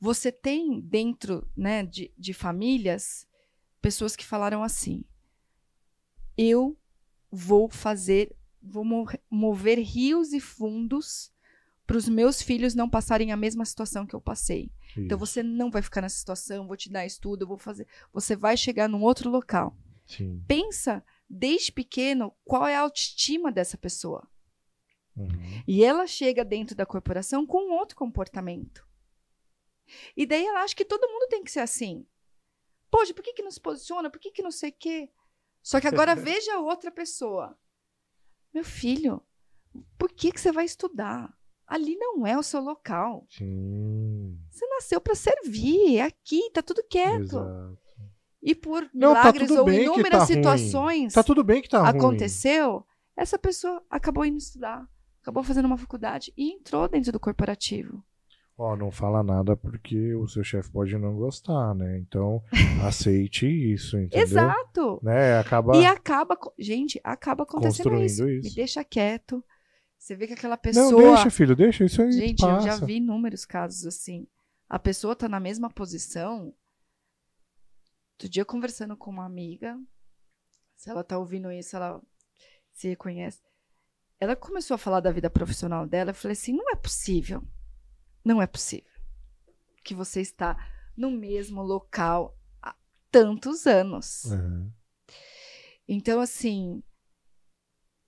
[0.00, 3.26] Você tem dentro né, de, de famílias
[3.82, 5.04] pessoas que falaram assim:
[6.36, 6.76] eu
[7.30, 11.32] vou fazer, vou mo- mover rios e fundos
[11.86, 14.70] para os meus filhos não passarem a mesma situação que eu passei.
[14.96, 15.26] Então Isso.
[15.26, 17.86] você não vai ficar nessa situação, vou te dar estudo, vou fazer.
[18.12, 19.76] Você vai chegar num outro local.
[20.10, 20.44] Sim.
[20.46, 24.28] Pensa desde pequeno qual é a autoestima dessa pessoa.
[25.16, 25.28] Uhum.
[25.66, 28.86] E ela chega dentro da corporação com outro comportamento.
[30.16, 32.06] E daí ela acha que todo mundo tem que ser assim.
[32.90, 34.10] Poxa, por que, que não se posiciona?
[34.10, 35.10] Por que, que não sei o quê?
[35.62, 37.56] Só que agora veja outra pessoa.
[38.52, 39.22] Meu filho,
[39.96, 41.32] por que, que você vai estudar?
[41.66, 43.26] Ali não é o seu local.
[43.30, 44.36] Sim.
[44.50, 45.98] Você nasceu para servir.
[45.98, 47.22] É aqui, tá tudo quieto.
[47.22, 47.78] Exato.
[48.42, 50.26] E por Não, tá milagres tudo ou inúmeras tá ruim.
[50.34, 51.90] situações Tá tudo bem que tá ruim.
[51.90, 52.84] aconteceu,
[53.16, 54.86] essa pessoa acabou indo estudar,
[55.22, 58.02] acabou fazendo uma faculdade e entrou dentro do corporativo.
[58.56, 61.98] Ó, não fala nada porque o seu chefe pode não gostar, né?
[61.98, 62.42] Então,
[62.86, 64.22] aceite isso, entendeu?
[64.22, 65.00] Exato.
[65.02, 65.38] Né?
[65.38, 65.76] Acaba.
[65.78, 68.28] E acaba, gente, acaba acontecendo isso.
[68.28, 68.48] isso.
[68.48, 69.42] Me deixa quieto.
[69.98, 70.90] Você vê que aquela pessoa.
[70.90, 72.12] Não, deixa, filho, deixa isso aí.
[72.12, 72.68] Gente, passa.
[72.68, 74.26] eu já vi inúmeros casos assim.
[74.68, 76.52] A pessoa tá na mesma posição.
[78.20, 79.80] Outro dia conversando com uma amiga,
[80.76, 82.02] se ela tá ouvindo isso, ela
[82.70, 83.40] se reconhece.
[84.20, 86.10] Ela começou a falar da vida profissional dela.
[86.10, 87.42] Eu falei assim: não é possível.
[88.22, 88.92] Não é possível
[89.82, 90.54] que você está
[90.94, 92.76] no mesmo local há
[93.10, 94.24] tantos anos.
[94.24, 94.70] Uhum.
[95.88, 96.82] Então, assim,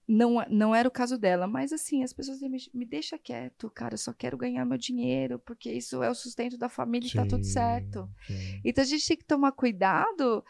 [0.07, 3.95] não, não era o caso dela, mas assim, as pessoas me, me deixa quieto, cara,
[3.95, 7.25] eu só quero ganhar meu dinheiro, porque isso é o sustento da família e tá
[7.25, 8.11] tudo Sim, certo.
[8.27, 8.61] sim.
[8.65, 10.45] Então a gente tem que tomar cuidado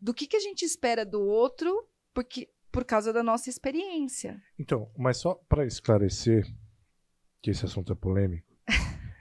[0.00, 4.40] do que, que a gente espera do outro, porque por causa da nossa experiência.
[4.58, 6.46] Então, mas só para esclarecer
[7.40, 8.46] que esse assunto é polêmico,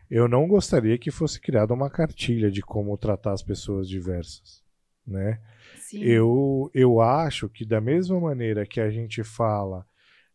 [0.10, 4.64] eu não gostaria que fosse criada uma cartilha de como tratar as pessoas diversas,
[5.08, 5.40] né?
[5.78, 6.04] Sim.
[6.04, 9.86] Eu, eu acho que da mesma maneira que a gente fala,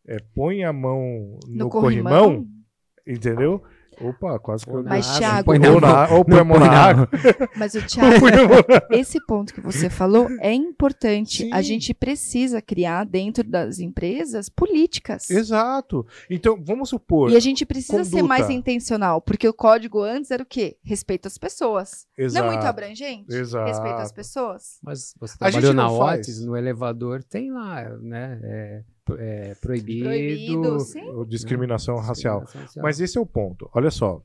[0.05, 2.47] é, põe a mão no, corrimão,
[3.05, 3.63] entendeu?
[4.01, 4.83] Opa, quase que eu...
[4.83, 7.07] Mas, Thiago, põe ou, na, ou põe a na
[7.55, 8.25] mas o Thiago,
[8.91, 11.49] a esse ponto que você falou é importante.
[11.51, 11.63] A Sim.
[11.63, 15.29] gente precisa criar dentro das empresas políticas.
[15.29, 16.05] Exato.
[16.29, 17.31] Então, vamos supor.
[17.31, 18.27] E a gente precisa ser Conduta.
[18.27, 20.77] mais intencional, porque o código antes era o quê?
[20.83, 22.05] Respeito às pessoas.
[22.17, 22.45] Exato.
[22.45, 23.33] Não é muito abrangente?
[23.33, 23.67] Exato.
[23.67, 24.79] Respeito às pessoas?
[24.81, 26.19] Mas você A gente trabalhou na faz.
[26.19, 28.39] Otis, no elevador, tem lá, né?
[28.43, 28.83] É,
[29.17, 30.05] é proibido.
[30.05, 31.03] Proibido, sim.
[31.09, 32.41] Ou discriminação racial.
[32.41, 32.83] discriminação racial.
[32.83, 33.69] Mas esse é o ponto.
[33.73, 34.23] Olha só.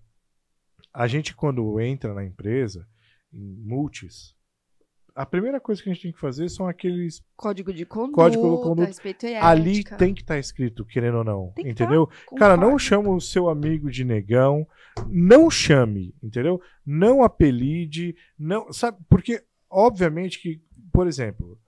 [0.92, 2.86] A gente, quando entra na empresa,
[3.32, 4.34] em multis,
[5.14, 7.20] a primeira coisa que a gente tem que fazer são aqueles.
[7.36, 8.86] Código de conduta, Código de conduta.
[8.86, 9.96] respeito e Ali ética.
[9.96, 11.52] tem que estar escrito, querendo ou não.
[11.56, 12.08] Tem que entendeu?
[12.36, 14.64] Cara, não chama o seu amigo de negão.
[15.08, 16.60] Não chame, entendeu?
[16.86, 18.14] Não apelide.
[18.38, 18.98] Não, sabe?
[19.08, 20.62] Porque, obviamente, que,
[20.92, 21.58] por exemplo,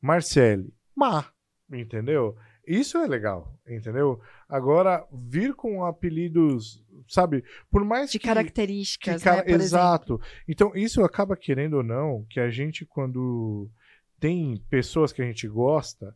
[0.00, 1.26] Marcele, má,
[1.70, 2.34] entendeu?
[2.66, 4.20] Isso é legal, entendeu?
[4.48, 7.44] Agora, vir com apelidos, sabe?
[7.70, 8.26] Por mais De que.
[8.26, 9.36] características, que né?
[9.42, 9.62] Por exemplo.
[9.64, 10.20] Exato.
[10.48, 13.70] Então, isso acaba querendo ou não, que a gente, quando
[14.18, 16.14] tem pessoas que a gente gosta,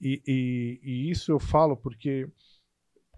[0.00, 2.28] e, e, e isso eu falo porque,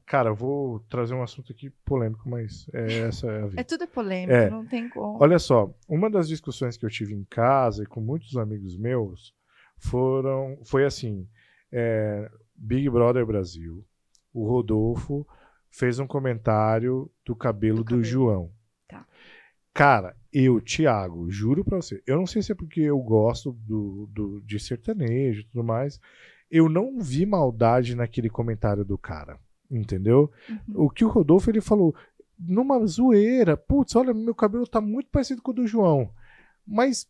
[0.04, 3.60] cara, eu vou trazer um assunto aqui polêmico, mas é, essa é a vida.
[3.60, 4.50] É tudo polêmico, É.
[4.50, 5.22] não tem como.
[5.22, 9.32] Olha só, uma das discussões que eu tive em casa e com muitos amigos meus
[9.78, 11.28] foram, foi assim,
[11.72, 13.84] é, Big Brother Brasil,
[14.32, 15.26] o Rodolfo
[15.70, 18.04] fez um comentário do cabelo do, cabelo.
[18.04, 18.50] João.
[18.88, 19.06] Tá.
[19.72, 24.08] Cara, eu, Thiago, juro pra você, eu não sei se é porque eu gosto do,
[24.12, 26.00] do, de sertanejo e tudo mais,
[26.50, 29.38] eu não vi maldade naquele comentário do cara,
[29.70, 30.30] entendeu?
[30.48, 30.84] Uhum.
[30.86, 31.94] O que o Rodolfo ele falou,
[32.38, 36.10] numa zoeira, putz, olha, meu cabelo tá muito parecido com o do João.
[36.66, 37.08] Mas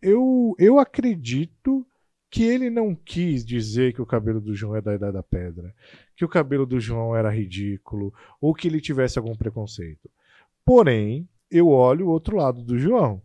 [0.00, 1.86] eu, eu acredito
[2.30, 5.74] que ele não quis dizer que o cabelo do João é da Idade da Pedra,
[6.14, 10.08] que o cabelo do João era ridículo, ou que ele tivesse algum preconceito.
[10.64, 13.20] Porém, eu olho o outro lado do João,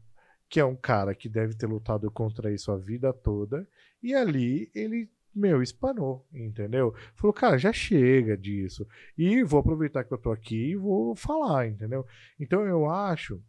[0.49, 3.67] que é um cara que deve ter lutado contra isso a vida toda,
[4.01, 6.95] e ali ele, meu, espanou, entendeu?
[7.13, 8.87] Falou, cara, já chega disso.
[9.15, 12.05] E vou aproveitar que eu tô aqui e vou falar, entendeu?
[12.39, 13.39] Então eu acho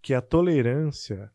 [0.00, 1.30] que a tolerância.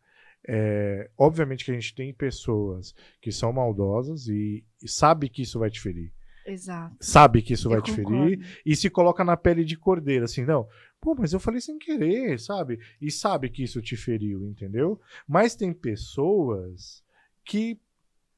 [0.47, 5.59] É, obviamente que a gente tem pessoas que são maldosas e, e sabe que isso
[5.59, 6.11] vai te ferir.
[6.45, 6.95] Exato.
[7.01, 8.45] Sabe que isso Eu vai te ferir concordo.
[8.65, 10.65] e se coloca na pele de cordeiro, assim, não.
[11.01, 12.79] Pô, mas eu falei sem querer, sabe?
[13.01, 14.99] E sabe que isso te feriu, entendeu?
[15.27, 17.03] Mas tem pessoas
[17.43, 17.77] que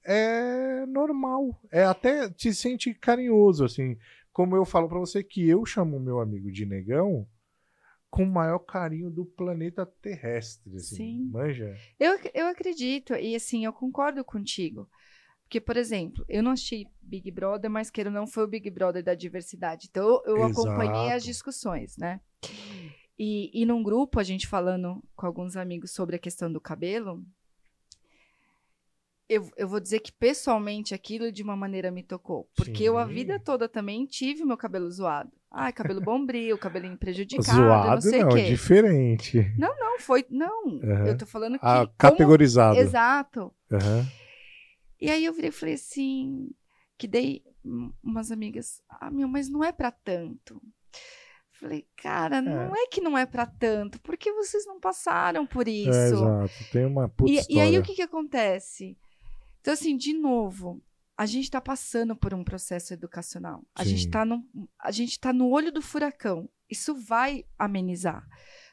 [0.03, 3.95] é normal, é até te sente carinhoso, assim.
[4.33, 7.27] Como eu falo pra você que eu chamo meu amigo de negão
[8.09, 10.95] com o maior carinho do planeta terrestre, assim.
[10.95, 11.29] Sim.
[11.31, 11.75] Manja?
[11.99, 14.89] Eu, eu acredito, e assim, eu concordo contigo.
[15.43, 18.69] Porque, por exemplo, eu não achei Big Brother, mas queira ou não foi o Big
[18.69, 19.87] Brother da diversidade.
[19.89, 21.25] Então, eu acompanhei as Exato.
[21.25, 22.21] discussões, né?
[23.17, 27.25] E, e num grupo, a gente falando com alguns amigos sobre a questão do cabelo,
[29.29, 32.49] eu, eu vou dizer que pessoalmente aquilo de uma maneira me tocou.
[32.55, 33.13] Porque eu a Sim.
[33.13, 35.31] vida toda também tive o meu cabelo zoado.
[35.51, 38.43] Ai, cabelo bombril, cabelinho prejudicado, não Zoado sei não, o quê.
[38.49, 39.53] diferente.
[39.57, 40.25] Não foi.
[40.29, 41.07] Não, Aham.
[41.07, 41.65] eu tô falando que.
[41.65, 42.77] Ah, como- categorizado.
[42.79, 43.53] Exato.
[43.71, 44.05] Aham.
[45.01, 46.49] E aí eu virei e falei assim,
[46.97, 47.43] que dei
[48.03, 50.61] umas amigas, ah, meu, mas não é pra tanto.
[51.59, 55.71] Falei, cara, não é que não é pra tanto, porque vocês não passaram por É,
[55.71, 55.89] isso.
[55.89, 56.53] exato.
[56.71, 58.97] Tem uma puta e, e aí o que que acontece?
[59.61, 60.81] Então, assim, de novo,
[61.17, 63.63] a gente tá passando por um processo educacional.
[63.75, 64.09] A gente Sim.
[64.09, 64.43] tá no,
[64.79, 66.49] a gente tá no olho do furacão.
[66.69, 68.25] Isso vai amenizar.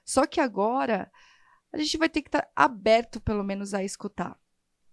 [0.05, 1.11] Só que agora
[1.73, 4.39] a gente vai ter que estar aberto, pelo menos, a escutar.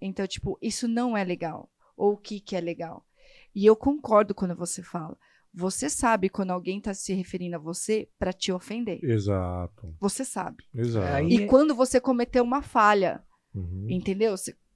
[0.02, 1.70] Então, tipo, isso não é legal.
[1.96, 3.06] Ou o que, que é legal.
[3.54, 5.16] E eu concordo quando você fala.
[5.54, 9.00] Você sabe quando alguém está se referindo a você para te ofender.
[9.04, 9.96] Exato.
[10.00, 10.64] Você sabe.
[10.74, 11.28] Exato.
[11.28, 13.24] E quando você cometeu uma falha,
[13.54, 13.86] Uhum.
[13.88, 14.34] entendeu?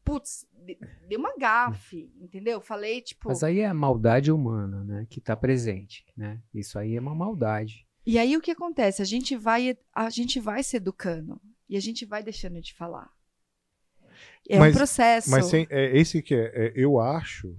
[0.07, 0.77] Putz, de-
[1.07, 2.61] deu uma gafe, entendeu?
[2.61, 3.27] Falei, tipo.
[3.27, 5.05] Mas aí é a maldade humana, né?
[5.09, 6.41] Que tá presente, né?
[6.53, 7.85] Isso aí é uma maldade.
[8.05, 9.01] E aí o que acontece?
[9.01, 13.11] A gente vai, a gente vai se educando e a gente vai deixando de falar.
[14.49, 15.29] É Mas- um processo.
[15.29, 17.53] Mas sem- é esse que é, é, eu acho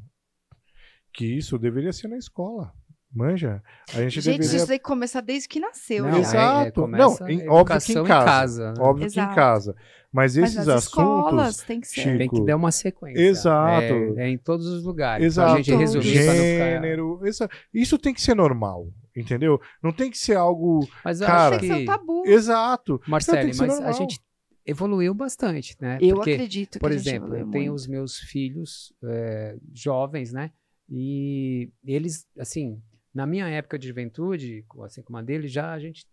[1.12, 2.72] que isso deveria ser na escola.
[3.14, 3.62] Manja?
[3.94, 4.56] A gente, Gente, deveria.
[4.56, 6.04] isso tem que começar desde que nasceu.
[6.04, 6.18] Não, já.
[6.18, 6.84] é- Exato.
[6.84, 8.72] é, Não, em- a óbvio que em educação casa.
[8.72, 8.80] né?
[8.80, 9.34] Óbvio que em Exato.
[9.34, 9.74] casa.
[10.12, 11.62] Mas Mas esses escolas assuntos.
[11.66, 12.00] tem que ser.
[12.02, 13.20] Chico, Tem que dar uma sequência.
[13.20, 13.94] Exato.
[14.16, 15.24] É, é em todos os lugares.
[15.24, 15.52] Exato.
[15.52, 16.34] Pra gente ficar...
[16.34, 17.20] Gênero.
[17.26, 18.88] essa- Isso tem que ser normal.
[19.16, 19.60] Entendeu?
[19.82, 20.86] Não tem que ser algo.
[21.04, 22.22] Mas eu Cara, acho Tem que ser um tabu.
[22.26, 23.00] Exato.
[23.04, 23.28] Ser mas
[23.60, 23.92] a normal.
[23.94, 24.20] gente
[24.64, 25.98] evoluiu bastante, né?
[26.00, 27.74] Eu Porque, acredito que por a gente exemplo, eu tenho muito.
[27.74, 30.52] os meus filhos é, jovens, né?
[30.88, 32.80] E eles, assim,
[33.18, 36.06] na minha época de juventude, assim como a dele, já a gente.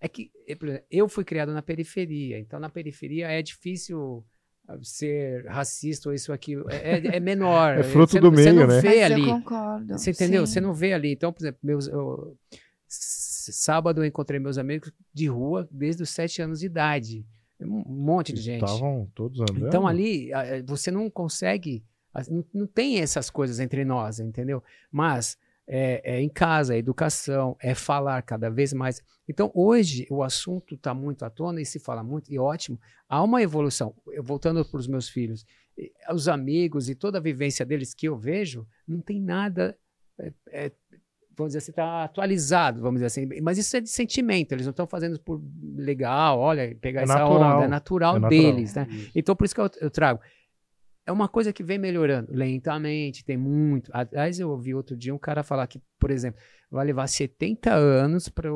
[0.00, 4.22] É que por exemplo, eu fui criado na periferia, então na periferia é difícil
[4.68, 6.68] ah, ser racista ou isso ou aquilo.
[6.70, 7.78] É, é- é menor.
[7.80, 8.80] É fruto Você do você meio, não né?
[8.80, 9.22] vê ali.
[9.22, 9.92] eu concordo.
[9.98, 10.46] Você entendeu?
[10.46, 10.52] sim.
[10.52, 11.12] Você não vê ali.
[11.12, 12.36] Então, por exemplo, meus, eu-
[12.88, 17.24] sábado eu encontrei meus amigos de rua desde os sete anos de idade.
[17.60, 18.64] Um monte de gente.
[18.64, 19.66] Estavam todos andando.
[19.68, 21.84] Então ali a- você não consegue,
[22.52, 24.62] não tem essas coisas entre nós, entendeu?
[24.90, 29.00] Mas é, é em casa, é educação, é falar cada vez mais.
[29.28, 32.78] Então hoje o assunto está muito à tona e se fala muito, e ótimo.
[33.08, 33.94] Há uma evolução.
[34.08, 35.44] Eu, voltando para os meus filhos,
[36.12, 39.76] os amigos e toda a vivência deles que eu vejo, não tem nada.
[40.18, 40.72] é, é,
[41.34, 43.40] Vamos dizer assim, está atualizado, vamos dizer assim.
[43.40, 45.42] Mas isso é de sentimento, eles não estão fazendo por
[45.76, 47.56] legal, olha, pegar É essa natural.
[47.56, 48.42] onda, é natural, É natural.
[48.52, 48.86] deles, né?
[49.14, 50.20] Então, por isso que eu, eu trago.
[51.04, 53.90] É uma coisa que vem melhorando lentamente, tem muito.
[53.92, 56.40] Aliás, eu ouvi outro dia um cara falar que, por exemplo,
[56.70, 58.50] vai levar 70 anos para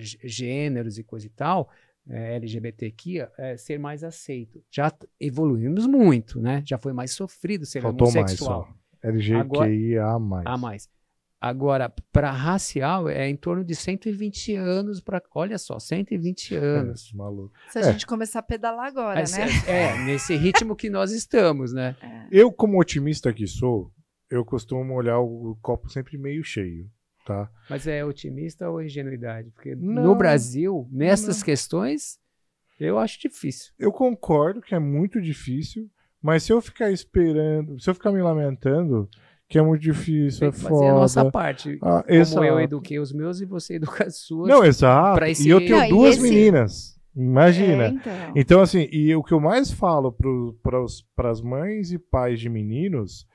[0.00, 1.70] gêneros e coisa e tal,
[2.08, 4.62] é, LGBTQIA, é, ser mais aceito.
[4.70, 6.62] Já evoluímos muito, né?
[6.66, 8.64] Já foi mais sofrido ser Faltou mais homossexual.
[8.64, 8.74] só.
[10.18, 10.46] Mais.
[10.46, 10.88] A mais.
[11.40, 15.22] Agora, para racial, é em torno de 120 anos para.
[15.34, 17.10] Olha só, 120 anos.
[17.12, 17.52] É, maluco.
[17.70, 17.92] Se a É.
[17.92, 19.46] gente começar a pedalar agora, Mas, né?
[19.66, 21.96] É, nesse ritmo que nós estamos, né?
[22.02, 22.26] É.
[22.30, 23.90] Eu, como otimista que sou,
[24.28, 26.90] eu costumo olhar o copo sempre meio cheio,
[27.24, 27.50] tá?
[27.70, 29.50] Mas é otimista ou ingenuidade?
[29.52, 30.02] Porque Não.
[30.02, 31.44] no Brasil, nessas Não.
[31.46, 32.18] questões,
[32.78, 33.72] eu acho difícil.
[33.78, 38.20] Eu concordo que é muito difícil, mas se eu ficar esperando, se eu ficar me
[38.20, 39.08] lamentando,
[39.50, 41.32] que é muito difícil, Tem é que fazer a nossa foda.
[41.32, 41.78] parte.
[41.82, 42.44] Ah, Como exato.
[42.44, 44.48] eu eduquei os meus e você educa as suas.
[44.48, 45.22] Não, exato.
[45.24, 46.98] esse- E eu tenho Não, duas esse- meninas.
[47.16, 47.84] Imagina.
[47.86, 48.32] É, então.
[48.36, 50.16] Então, assim, e o que eu mais falo
[50.62, 53.26] para as mães e pais de meninos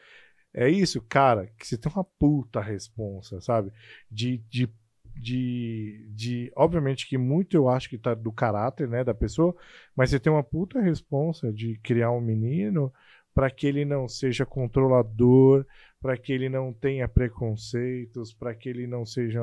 [0.53, 3.69] é isso, cara, que você tem uma puta responsa, sabe?
[4.09, 4.69] De, de,
[5.13, 6.51] de, de.
[6.55, 9.53] Obviamente que muito eu acho que tá do caráter, né, da pessoa,
[9.95, 12.91] mas você tem uma puta responsa de criar um menino
[13.33, 15.65] para que ele não seja controlador,
[16.05, 19.41] para que ele não tenha preconceitos, para que ele não seja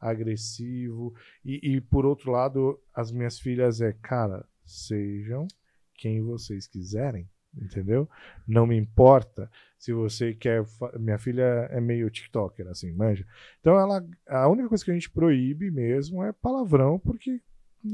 [0.00, 1.14] agressivo.
[1.44, 5.46] E, e, por outro lado, as minhas filhas é, cara, sejam
[5.94, 8.08] quem vocês quiserem, entendeu?
[8.44, 9.48] Não me importa
[9.78, 10.64] se você quer.
[10.98, 13.24] Minha filha é meio TikToker, assim, manja.
[13.60, 14.04] Então ela.
[14.26, 17.40] A única coisa que a gente proíbe mesmo é palavrão, porque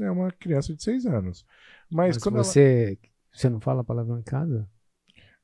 [0.01, 1.45] é uma criança de seis anos.
[1.87, 2.97] Mas, Mas quando ela- você,
[3.31, 4.67] você não fala palavrão em casa?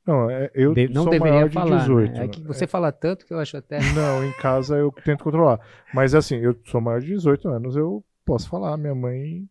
[0.06, 1.78] Não, é- eu De- não sou deveria maior de falar.
[1.78, 2.14] 18.
[2.14, 2.26] né?
[2.26, 3.78] É que você fala tanto que eu acho até.
[3.96, 5.60] Não, em casa eu tento controlar.
[5.94, 8.76] Mas assim, eu sou maior de 18 anos, eu posso falar.
[8.78, 9.48] Minha mãe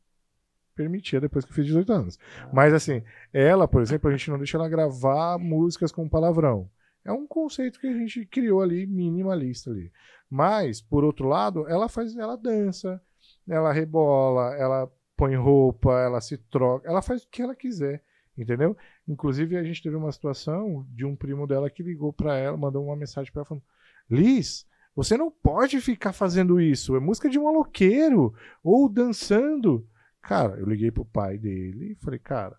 [0.74, 2.18] permitia depois que eu fiz 18 anos.
[2.52, 3.02] Mas assim,
[3.32, 6.68] ela, por exemplo, a gente não deixa ela gravar músicas com palavrão.
[7.04, 9.90] É um conceito que a gente criou ali, minimalista ali.
[10.30, 13.00] Mas, por outro lado, ela faz, ela dança,
[13.48, 18.02] ela rebola, ela põe roupa, ela se troca, ela faz o que ela quiser,
[18.36, 18.76] entendeu?
[19.06, 22.84] Inclusive, a gente teve uma situação de um primo dela que ligou pra ela, mandou
[22.84, 23.64] uma mensagem pra ela falando:
[24.10, 29.86] Liz, você não pode ficar fazendo isso, é música de um maloqueiro, ou dançando.
[30.20, 32.56] Cara, eu liguei pro pai dele e falei: Cara,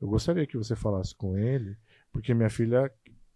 [0.00, 1.76] eu gostaria que você falasse com ele,
[2.12, 2.92] porque minha filha,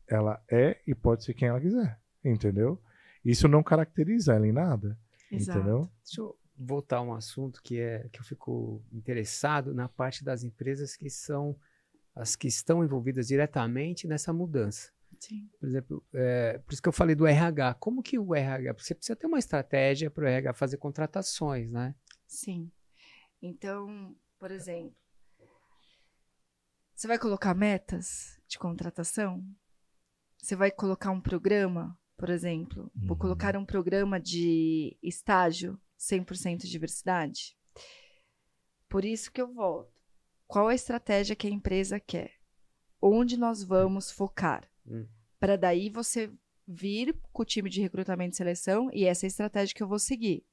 [0.08, 2.80] ela é e pode ser quem ela quiser, entendeu?
[3.24, 4.96] Isso não caracteriza ela em nada,
[5.30, 5.58] Exato.
[5.58, 5.90] entendeu?
[6.04, 10.42] Deixa eu voltar a um assunto que é que eu fico interessado na parte das
[10.42, 11.56] empresas que são
[12.16, 14.90] as que estão envolvidas diretamente nessa mudança.
[15.20, 15.48] Sim.
[15.60, 17.74] Por exemplo, é, por isso que eu falei do RH.
[17.74, 21.94] Como que o RH, você precisa ter uma estratégia para o RH fazer contratações, né?
[22.26, 22.70] Sim.
[23.40, 24.97] Então, por exemplo,
[26.94, 29.44] você vai colocar metas de contratação?
[30.38, 32.90] Você vai colocar um programa por exemplo.
[32.94, 33.18] Vou Uhum.
[33.18, 37.56] colocar um programa de estágio 100% diversidade.
[38.88, 39.95] Por isso que eu volto.
[40.47, 42.32] Qual a estratégia que a empresa quer?
[43.01, 44.68] Onde nós vamos focar?
[44.86, 45.06] Hum.
[45.39, 46.31] Para daí você
[46.66, 49.89] vir com o time de recrutamento e seleção e essa é a estratégia que eu
[49.89, 50.44] vou seguir.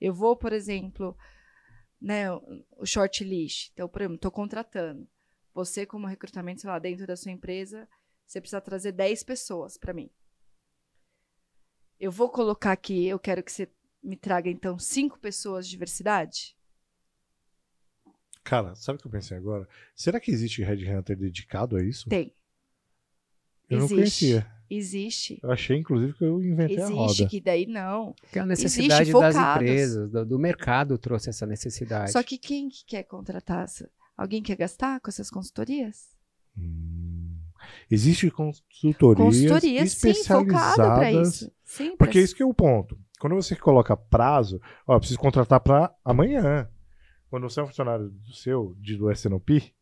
[0.00, 1.16] Eu vou, por exemplo,
[2.00, 3.70] né, o- shortlist.
[3.72, 5.08] Então, por exemplo, estou contratando.
[5.52, 7.88] Você, como recrutamento, sei lá, dentro da sua empresa,
[8.26, 10.10] você precisa trazer 10 pessoas para mim.
[11.98, 13.68] Eu vou colocar aqui, eu quero que você
[14.02, 16.56] me traga, então, cinco pessoas de diversidade?
[18.42, 19.68] Cara, sabe o que eu pensei agora?
[19.94, 22.08] Será que existe Headhunter dedicado a isso?
[22.08, 22.34] Tem.
[23.68, 23.94] Eu não Existe.
[23.94, 24.46] conhecia.
[24.68, 25.40] Existe.
[25.42, 27.28] Eu achei, inclusive, que eu inventei a Existe, roda.
[27.28, 28.14] que daí não.
[28.32, 29.62] Que é a Existe necessidade das focados.
[29.62, 32.12] empresas, do, do mercado trouxe essa necessidade.
[32.12, 33.66] Só que quem que quer contratar?
[34.16, 36.08] Alguém quer gastar com essas consultorias?
[36.56, 37.36] Hum.
[37.90, 41.52] Existe consultorias, Consultorias, sim, focado para isso.
[41.64, 42.98] Sim, Porque pra- isso que é o ponto.
[43.18, 46.68] Quando você coloca prazo, ó, eu preciso contratar para amanhã.
[47.30, 49.72] Quando você é um funcionário do seu, de, do SNOP,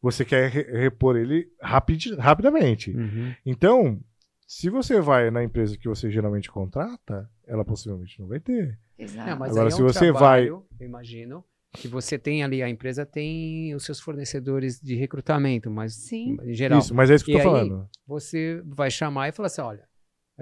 [0.00, 2.90] você quer re- repor ele rapid, rapidamente.
[2.90, 3.34] Uhum.
[3.46, 4.00] Então,
[4.46, 8.78] se você vai na empresa que você geralmente contrata, ela possivelmente não vai ter.
[8.98, 9.30] Exato.
[9.30, 11.44] Não, mas Agora, aí é se um você trabalho, eu imagino,
[11.74, 16.36] que você tem ali, a empresa tem os seus fornecedores de recrutamento, mas Sim.
[16.42, 17.88] em geral, Isso, mas é isso que eu E tô aí- falando.
[18.06, 19.84] você vai chamar e falar assim, olha,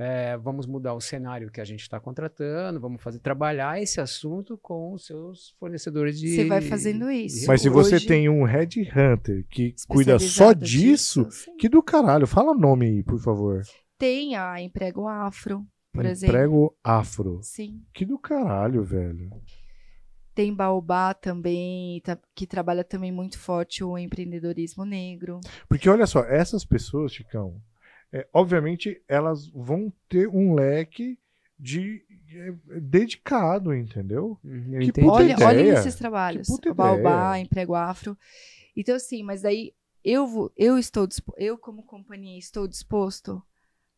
[0.03, 4.57] é, vamos mudar o cenário que a gente está contratando, vamos fazer trabalhar esse assunto
[4.63, 7.47] com os seus fornecedores de Você vai fazendo isso.
[7.47, 12.27] Mas se você Hoje- tem um headhunter que cuida só disso, disso, que do caralho.
[12.27, 13.63] Fala nome aí, por favor.
[13.99, 16.35] Tem a Emprego Afro, por exemplo.
[16.35, 17.41] Emprego afro.
[17.43, 17.83] Sim.
[17.93, 19.29] Que do caralho, velho.
[20.35, 25.41] Tem Baobá também, tá- que trabalha também muito forte o empreendedorismo negro.
[25.69, 27.61] Porque olha só, essas pessoas, Chicão,
[28.13, 31.19] é, obviamente elas vão ter um leque
[31.59, 34.39] de é, dedicado, entendeu?
[34.43, 35.49] Uhum, Que puta Olha, ideia.
[35.49, 36.47] olhem esses trabalhos.
[36.47, 37.43] Que puta O Baobá, ideia.
[37.45, 38.17] Emprego Afro.
[38.77, 41.07] Então, assim, mas daí eu, vou, eu estou
[41.37, 43.43] eu, como companhia, estou disposto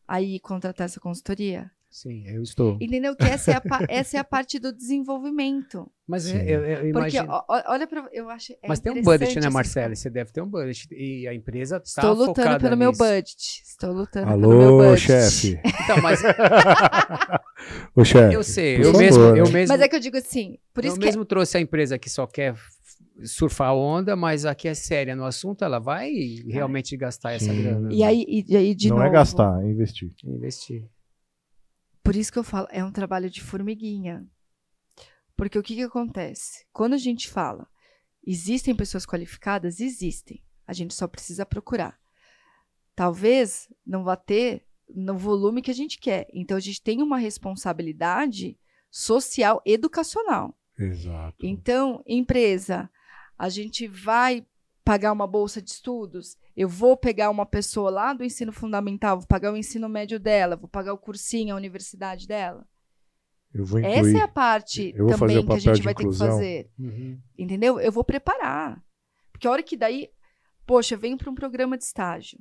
[0.07, 1.71] a ir contratar essa consultoria?
[1.95, 2.75] Sim, eu estou.
[2.81, 3.15] Entendeu?
[3.15, 5.87] Que essa é a, pa- essa é a parte do desenvolvimento.
[6.07, 7.27] Mas eu, eu, eu Porque, imagino...
[7.31, 8.09] ó, ó, olha pra.
[8.11, 8.51] Eu acho.
[8.53, 9.99] é Mas tem um budget, né, coisas.
[9.99, 10.87] Você deve ter um budget.
[10.91, 12.97] E a empresa tá Estou lutando focada pelo meu nisso.
[13.03, 13.61] budget.
[13.63, 15.01] Estou lutando pelo meu Alô, budget.
[15.05, 15.59] chefe.
[15.83, 16.19] Então, mas
[17.95, 18.33] Ô, chefe.
[18.35, 18.99] eu sei, por eu favor.
[18.99, 21.57] mesmo, eu mesmo, Mas é que eu digo assim, por eu isso que mesmo trouxe
[21.57, 22.55] a empresa que só quer
[23.23, 26.11] surfar a onda, mas aqui é séria no assunto, ela vai
[26.47, 27.61] realmente gastar essa Sim.
[27.61, 27.89] grana.
[27.93, 29.07] E aí, e, aí de Não novo.
[29.07, 30.11] é gastar, é investir.
[30.25, 30.83] Investir.
[32.03, 34.27] Por isso que eu falo, é um trabalho de formiguinha.
[35.35, 36.65] Porque o que, que acontece?
[36.71, 37.67] Quando a gente fala,
[38.25, 39.79] existem pessoas qualificadas?
[39.79, 40.43] Existem.
[40.67, 41.99] A gente só precisa procurar.
[42.95, 46.27] Talvez não vá ter no volume que a gente quer.
[46.33, 48.57] Então a gente tem uma responsabilidade
[48.91, 50.55] social educacional.
[50.77, 51.35] Exato.
[51.41, 52.89] Então, empresa,
[53.37, 54.45] a gente vai
[54.83, 59.27] pagar uma bolsa de estudos, eu vou pegar uma pessoa lá do ensino fundamental, vou
[59.27, 62.67] pagar o ensino médio dela, vou pagar o cursinho, a universidade dela.
[63.53, 63.97] Eu vou incluir.
[63.97, 66.71] Essa é a parte também que a gente vai ter que fazer.
[66.77, 67.19] Uhum.
[67.37, 67.79] Entendeu?
[67.79, 68.83] Eu vou preparar.
[69.31, 70.09] Porque a hora que daí,
[70.65, 72.39] poxa, eu venho para um programa de estágio,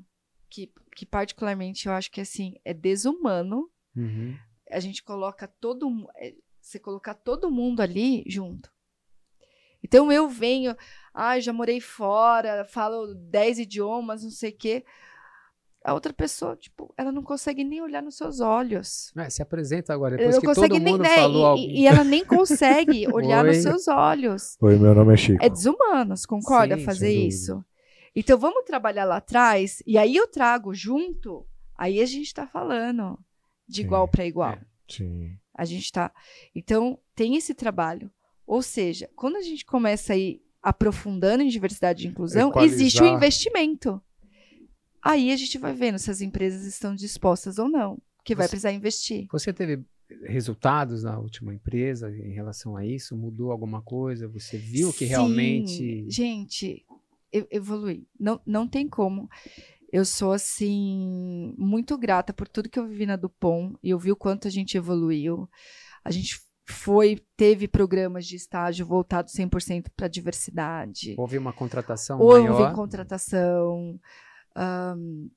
[0.48, 4.34] que, que particularmente eu acho que assim, é desumano Uhum.
[4.70, 8.70] a gente coloca todo é, você colocar todo mundo ali junto.
[9.82, 10.76] Então eu venho,
[11.12, 14.84] ah, já morei fora, falo 10 idiomas, não sei o quê.
[15.84, 19.12] A outra pessoa, tipo, ela não consegue nem olhar nos seus olhos.
[19.16, 21.16] É, se apresenta agora, depois não que consegue todo nem, mundo né?
[21.16, 21.62] falou e- algo.
[21.62, 23.62] e, ela nem consegue olhar nos Oi.
[23.62, 24.56] seus olhos.
[24.60, 25.44] Oi, meu nome é Chico.
[25.44, 27.64] É desumanos, concorda Sim, fazer isso?
[28.14, 31.44] Então vamos trabalhar lá atrás, e aí eu trago junto,
[31.76, 33.18] aí a gente tá falando
[33.66, 33.82] de Sim.
[33.82, 34.52] igual para igual.
[34.52, 34.60] É.
[34.88, 35.36] Sim.
[35.54, 36.12] A gente tá.
[36.54, 38.10] Então, tem esse trabalho.
[38.46, 42.74] Ou seja, quando a gente começa a ir aprofundando em diversidade e inclusão, Equalizar.
[42.80, 44.00] existe o investimento.
[45.02, 48.50] Aí a gente vai vendo se as empresas estão dispostas ou não, que vai Você-
[48.50, 49.26] precisar investir.
[49.32, 49.82] Você teve
[50.24, 53.16] resultados na última empresa em relação a isso?
[53.16, 54.28] Mudou alguma coisa?
[54.28, 56.04] Você viu que Sim, realmente.
[56.08, 56.84] Gente,
[57.32, 58.06] eu evolui.
[58.20, 59.28] Não, não tem como.
[59.92, 64.12] Eu sou, assim, muito grata por tudo que eu vivi na Dupont e eu vi
[64.12, 65.48] o quanto a gente evoluiu.
[66.04, 66.40] A gente
[66.72, 71.14] foi, teve programas de estágio voltados 100% para diversidade.
[71.16, 72.74] Houve uma contratação Houve maior?
[72.74, 73.98] contratação.
[74.56, 75.28] ahn,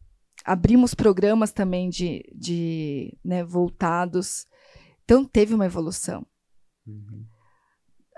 [0.44, 4.48] abrimos programas também de, de né, voltados.
[5.04, 6.26] Então, teve uma evolução
[6.88, 7.26] Uhum.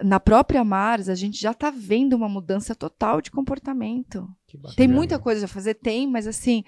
[0.03, 4.27] na própria Mars, a gente já está vendo uma mudança total de comportamento.
[4.75, 5.75] Tem muita coisa a fazer?
[5.75, 6.63] Tem, mas assim,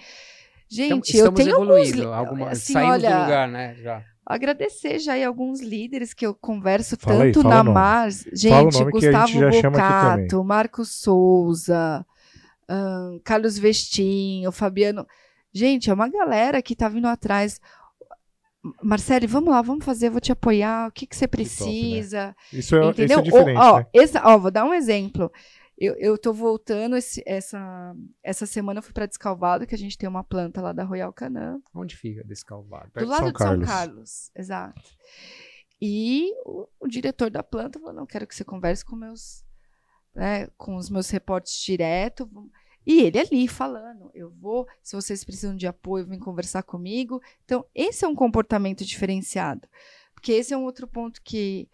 [0.71, 3.76] Gente, eu tenho alguns, alguma, assim, olha, do lugar, né?
[3.76, 4.05] Já.
[4.30, 8.26] Agradecer já aí alguns líderes que eu converso fala tanto aí, na Mars.
[8.31, 9.34] Gente, Gustavo
[9.64, 12.06] Bocato, Marcos Souza,
[12.69, 15.07] um, Carlos Vestinho, Fabiano.
[15.51, 17.60] Gente, é uma galera que tá vindo atrás.
[18.84, 20.89] Marcele, vamos lá, vamos fazer, vou te apoiar.
[20.89, 22.35] O que, que você precisa?
[22.51, 22.60] Que top, né?
[22.60, 23.06] Isso é, entendeu?
[23.06, 23.57] Isso é diferente.
[23.57, 24.22] ó, né?
[24.23, 25.31] ó, vou dar um exemplo.
[25.81, 29.97] Eu, eu tô voltando esse, essa, essa semana eu fui para Descalvado, que a gente
[29.97, 31.61] tem uma planta lá da Royal Canã.
[31.73, 32.91] Onde fica Descalvado?
[32.93, 33.68] Do lado São de Carlos.
[33.68, 34.81] São Carlos, exato.
[35.81, 39.45] E o, o, diretor da planta falou: não quero que você converse com meus,
[40.14, 42.30] né, com os meus reportes direto.
[42.85, 47.22] E ele ali falando, eu vou, se vocês precisam de apoio, vem conversar comigo.
[47.45, 49.65] Então, esse é um comportamento diferenciado.
[50.14, 51.69] Porque esse é um outro ponto que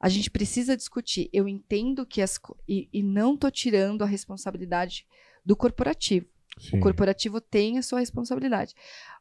[0.00, 1.28] a gente precisa discutir.
[1.32, 2.38] Eu entendo que as.
[2.68, 5.06] E, e não estou tirando a responsabilidade
[5.44, 6.26] do corporativo.
[6.58, 6.78] Sim.
[6.78, 8.74] O corporativo tem a sua responsabilidade.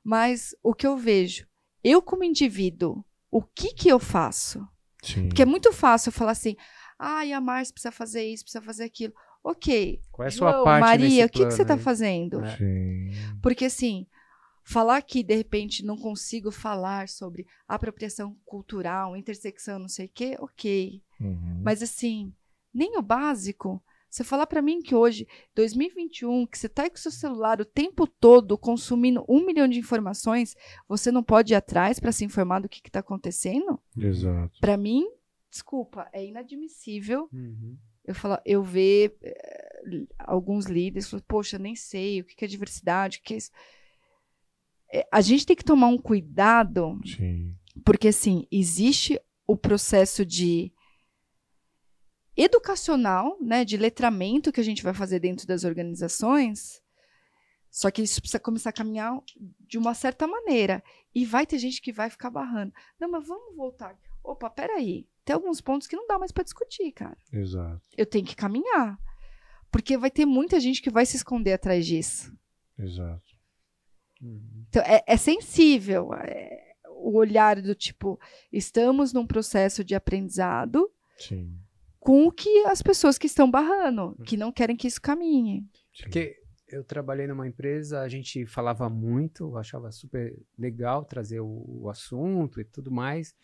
[0.03, 1.47] Mas o que eu vejo,
[1.83, 4.65] eu como indivíduo, o que que eu faço?
[5.03, 5.27] Sim.
[5.27, 6.55] Porque é muito fácil eu falar assim,
[6.97, 9.13] ai, ah, a Márcia precisa fazer isso, precisa fazer aquilo.
[9.43, 10.01] Ok.
[10.11, 12.41] Qual é a sua João, parte Maria, o que, que você está fazendo?
[12.57, 13.11] Sim.
[13.41, 14.07] Porque assim,
[14.65, 20.35] falar que de repente não consigo falar sobre apropriação cultural, intersecção, não sei o quê,
[20.39, 21.01] ok.
[21.21, 21.61] Uhum.
[21.63, 22.33] Mas assim,
[22.73, 23.81] nem o básico.
[24.09, 28.07] Você falar para mim que hoje, 2021, que você está com seu celular o tempo
[28.07, 30.55] todo consumindo um milhão de informações,
[30.87, 33.79] você não pode ir atrás para se informar do que está acontecendo?
[33.95, 34.59] Exato.
[34.59, 35.05] Para mim,
[35.51, 37.29] desculpa, é inadmissível.
[37.31, 37.77] Uhum.
[38.03, 43.17] Eu falo, eu ver eh, alguns líderes, poxa, nem sei o que, que é diversidade,
[43.17, 43.51] o que é isso.
[44.93, 47.55] É, a gente tem que tomar um cuidado, Sim.
[47.83, 50.71] porque assim, existe o processo de
[52.37, 56.81] educacional, né, de letramento que a gente vai fazer dentro das organizações,
[57.75, 59.21] só que isso precisa começar a caminhar
[59.67, 60.81] de uma certa maneira.
[61.13, 62.73] E vai ter gente que vai ficar barrando.
[62.97, 63.99] Não, mas vamos voltar.
[64.23, 65.05] Opa, peraí.
[65.25, 67.17] Tem alguns pontos que não dá mais para discutir, cara.
[67.33, 67.81] Exato.
[67.97, 68.97] Eu tenho que caminhar.
[69.69, 72.33] Porque vai ter muita gente que vai se esconder atrás disso.
[72.79, 73.34] Exato.
[74.25, 74.65] Uhum.
[74.69, 78.19] Então, é, é sensível é, o olhar do tipo,
[78.51, 81.55] estamos num processo de aprendizado Sim.
[81.99, 85.63] com o que as pessoas que estão barrando, que não querem que isso caminhe.
[85.99, 86.35] Porque
[86.67, 92.59] eu trabalhei numa empresa, a gente falava muito, achava super legal trazer o, o assunto
[92.59, 93.35] e tudo mais,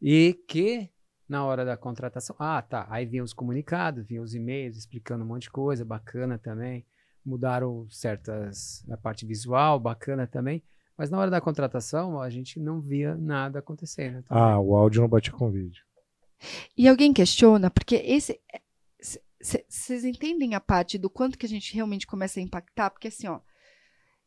[0.00, 0.90] e que
[1.28, 5.28] na hora da contratação, ah, tá, aí vinham os comunicados, vinham os e-mails explicando um
[5.28, 6.84] monte de coisa, bacana também
[7.24, 10.62] mudaram certas a parte visual, bacana também.
[10.96, 14.22] Mas na hora da contratação, a gente não via nada acontecendo.
[14.22, 14.42] Também.
[14.42, 15.82] Ah, o áudio não batia com o vídeo.
[16.76, 18.40] E alguém questiona, porque esse.
[19.40, 22.90] Vocês entendem a parte do quanto que a gente realmente começa a impactar?
[22.90, 23.40] Porque assim, ó,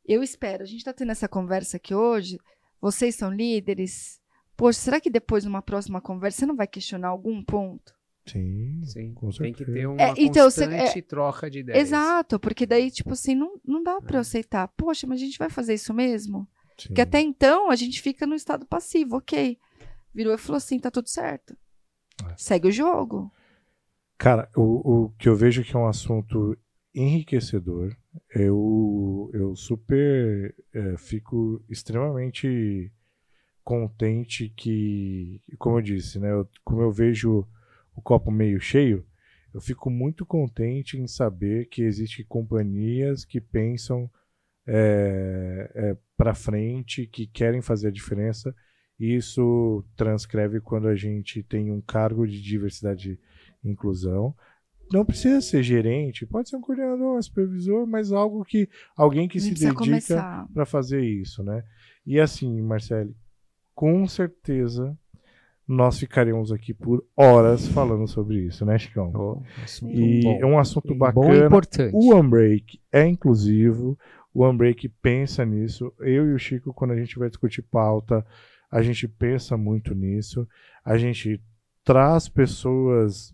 [0.04, 2.40] eu espero, a gente está tendo essa conversa aqui hoje,
[2.82, 4.20] vocês são líderes.
[4.58, 7.94] Poxa, será que depois, numa próxima conversa, você não vai questionar algum ponto?
[8.26, 9.14] Sim, Sim.
[9.14, 11.88] Com tem que ter uma é, então, constante é, troca de ideias.
[11.88, 14.22] Exato, porque daí, tipo assim, não, não dá para é.
[14.22, 14.68] aceitar.
[14.70, 16.48] Poxa, mas a gente vai fazer isso mesmo?
[16.78, 16.88] Sim.
[16.88, 19.58] Porque até então a gente fica no estado passivo, ok.
[20.14, 21.56] Virou e falou assim, tá tudo certo.
[22.30, 22.34] É.
[22.38, 23.32] Segue o jogo.
[24.18, 26.58] Cara, o, o que eu vejo que é um assunto
[26.96, 27.96] enriquecedor,
[28.34, 32.92] eu, eu super é, fico extremamente
[33.64, 37.48] contente que, como eu disse, né, eu, como eu vejo
[37.96, 39.06] o copo meio cheio,
[39.54, 44.10] eu fico muito contente em saber que existem companhias que pensam
[44.66, 48.54] é, é, para frente, que querem fazer a diferença.
[49.00, 53.20] E isso transcreve quando a gente tem um cargo de diversidade
[53.64, 54.36] e inclusão.
[54.92, 59.40] Não precisa ser gerente, pode ser um coordenador, um supervisor, mas algo que alguém que
[59.40, 61.64] se dedica para fazer isso, né?
[62.06, 63.16] E assim, Marcele,
[63.74, 64.98] com certeza
[65.68, 69.12] nós ficaríamos aqui por horas falando sobre isso, né, Chicão?
[69.16, 69.42] Oh,
[69.88, 70.40] e bom.
[70.42, 71.26] é um assunto bacana.
[71.26, 71.96] Bom importante.
[71.96, 73.98] O Unbreak é inclusivo,
[74.34, 75.94] o Unbreak pensa nisso.
[76.00, 78.26] Eu e o Chico, quando a gente vai discutir pauta,
[78.70, 80.48] a gente pensa muito nisso.
[80.84, 81.40] A gente
[81.84, 83.34] traz pessoas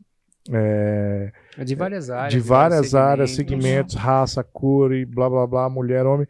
[0.51, 1.31] é,
[1.63, 6.27] de várias áreas, de várias áreas, segmentos, raça, cor e blá blá blá, mulher, homem.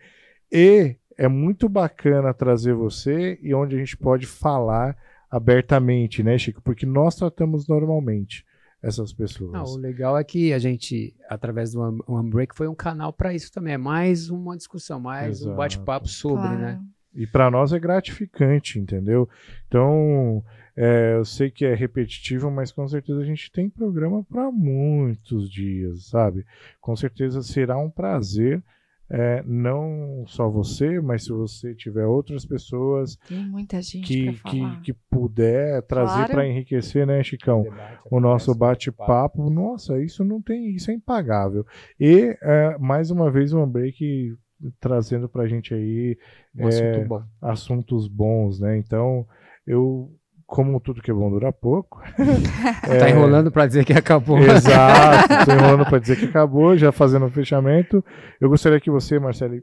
[0.51, 4.95] E é muito bacana trazer você e onde a gente pode falar
[5.29, 6.61] abertamente, né, Chico?
[6.61, 8.45] Porque nós tratamos normalmente
[8.81, 9.51] essas pessoas.
[9.51, 13.33] Não, o legal é que a gente, através do One Break, foi um canal para
[13.33, 13.73] isso também.
[13.73, 15.51] É mais uma discussão, mais Exato.
[15.51, 16.59] um bate-papo sobre, claro.
[16.59, 16.81] né?
[17.13, 19.27] E para nós é gratificante, entendeu?
[19.67, 20.43] Então,
[20.75, 25.49] é, eu sei que é repetitivo, mas com certeza a gente tem programa para muitos
[25.49, 26.45] dias, sabe?
[26.79, 28.63] Com certeza será um prazer
[29.11, 34.81] é, não só você, mas se você tiver outras pessoas Tem muita gente que, que,
[34.81, 36.31] que puder trazer Claro.
[36.33, 37.65] para enriquecer, né, Chicão?
[38.11, 41.65] O nosso bate-papo, nossa, isso não tem, isso é impagável.
[41.99, 44.35] E é, mais uma vez o break
[44.79, 46.17] trazendo pra gente aí
[46.55, 47.23] Um assunto é, bom.
[47.41, 48.77] assuntos bons, né?
[48.77, 49.25] Então,
[49.65, 50.11] eu,
[50.51, 52.01] como tudo que é bom dura pouco.
[52.99, 54.39] Tá enrolando pra dizer que acabou.
[54.39, 58.03] Exato, tô enrolando para dizer que acabou, já fazendo o fechamento.
[58.41, 59.61] Eu gostaria que você, Marcelo,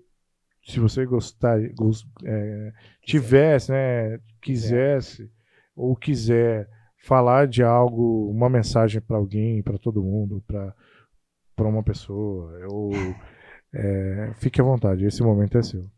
[0.64, 2.72] se você gostar, gos- é,
[3.02, 5.28] tivesse, né, quisesse
[5.74, 6.68] ou quiser
[7.04, 10.72] falar de algo, uma mensagem para alguém, para todo mundo, para
[11.56, 12.90] para uma pessoa, ou
[13.74, 15.88] é, fique à vontade, esse momento é seu.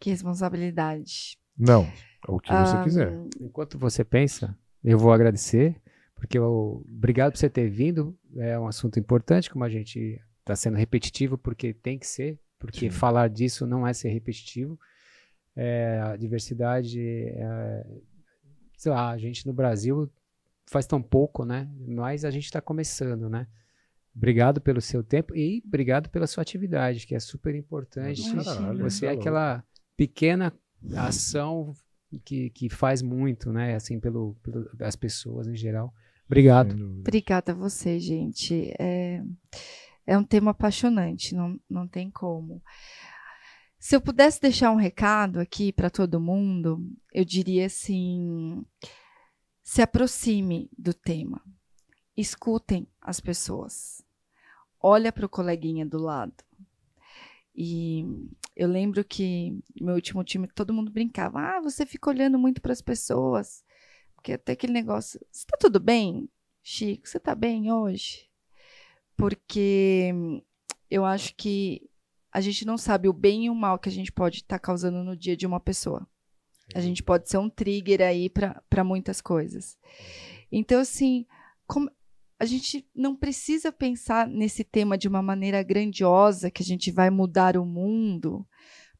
[0.00, 1.36] Que responsabilidade.
[1.58, 1.86] Não,
[2.26, 3.18] o que você Ah, quiser.
[3.40, 5.76] Enquanto você pensa, eu vou agradecer,
[6.14, 8.16] porque eu, obrigado por você ter vindo.
[8.36, 12.80] É um assunto importante, como a gente está sendo repetitivo, porque tem que ser, porque
[12.80, 12.90] Sim.
[12.90, 14.78] falar disso não é ser repetitivo.
[15.54, 17.86] É, a diversidade, é,
[18.76, 20.10] sei lá, a gente no Brasil
[20.66, 21.68] faz tão pouco, né?
[21.86, 23.46] Mas a gente está começando, né?
[24.14, 28.22] Obrigado pelo seu tempo e obrigado pela sua atividade, que é super importante.
[28.44, 29.20] Caralho, Você tá é louco.
[29.22, 29.64] aquela
[29.96, 30.52] pequena
[30.96, 31.72] ação
[32.24, 33.74] que, que faz muito, né?
[33.74, 35.92] Assim, pelo, pelo as pessoas em geral.
[36.26, 36.74] Obrigado.
[37.00, 38.72] Obrigada a você, gente.
[38.78, 39.22] É,
[40.06, 42.62] é um tema apaixonante, não, não tem como.
[43.78, 46.80] Se eu pudesse deixar um recado aqui para todo mundo,
[47.12, 48.64] eu diria assim:
[49.62, 51.40] se aproxime do tema,
[52.16, 54.02] escutem as pessoas,
[54.80, 56.47] olha para o coleguinha do lado.
[57.60, 58.04] E
[58.54, 62.62] eu lembro que no meu último time todo mundo brincava: ah, você fica olhando muito
[62.62, 63.64] para as pessoas.
[64.14, 66.28] Porque até aquele negócio, você tá tudo bem,
[66.62, 67.08] Chico?
[67.08, 68.28] Você tá bem hoje?
[69.16, 70.12] Porque
[70.88, 71.90] eu acho que
[72.32, 75.02] a gente não sabe o bem e o mal que a gente pode estar causando
[75.02, 76.06] no dia de uma pessoa.
[76.74, 79.76] A gente pode ser um trigger aí para muitas coisas.
[80.52, 81.26] Então, assim,
[81.66, 81.90] como-
[82.38, 87.10] a gente não precisa pensar nesse tema de uma maneira grandiosa, que a gente vai
[87.10, 88.46] mudar o mundo.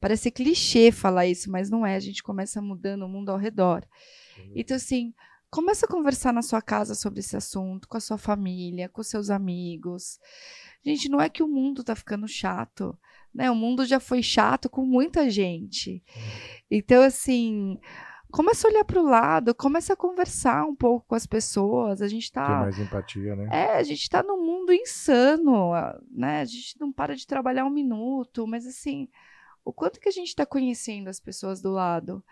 [0.01, 1.95] Parece clichê falar isso, mas não é.
[1.95, 3.87] A gente começa mudando o mundo ao redor.
[4.55, 5.15] Então, assim,
[5.51, 9.31] começa a conversar na sua casa sobre esse assunto, com a sua família, com seus
[9.31, 10.19] amigos.
[10.85, 12.97] Gente, não é que o mundo tá ficando chato,
[13.35, 13.51] né?
[13.51, 16.03] O mundo já foi chato com muita gente.
[16.71, 17.79] Então, assim,
[18.31, 22.03] começa a olhar para o lado, começa a conversar um pouco com as pessoas.
[22.03, 23.49] A gente Ter tá mais empatia, né?
[23.51, 25.73] é, a gente tá num mundo insano,
[26.11, 26.41] né?
[26.41, 29.09] A gente não para de trabalhar um minuto, mas assim,
[29.65, 32.23] o quanto que a gente tá conhecendo as pessoas do lado?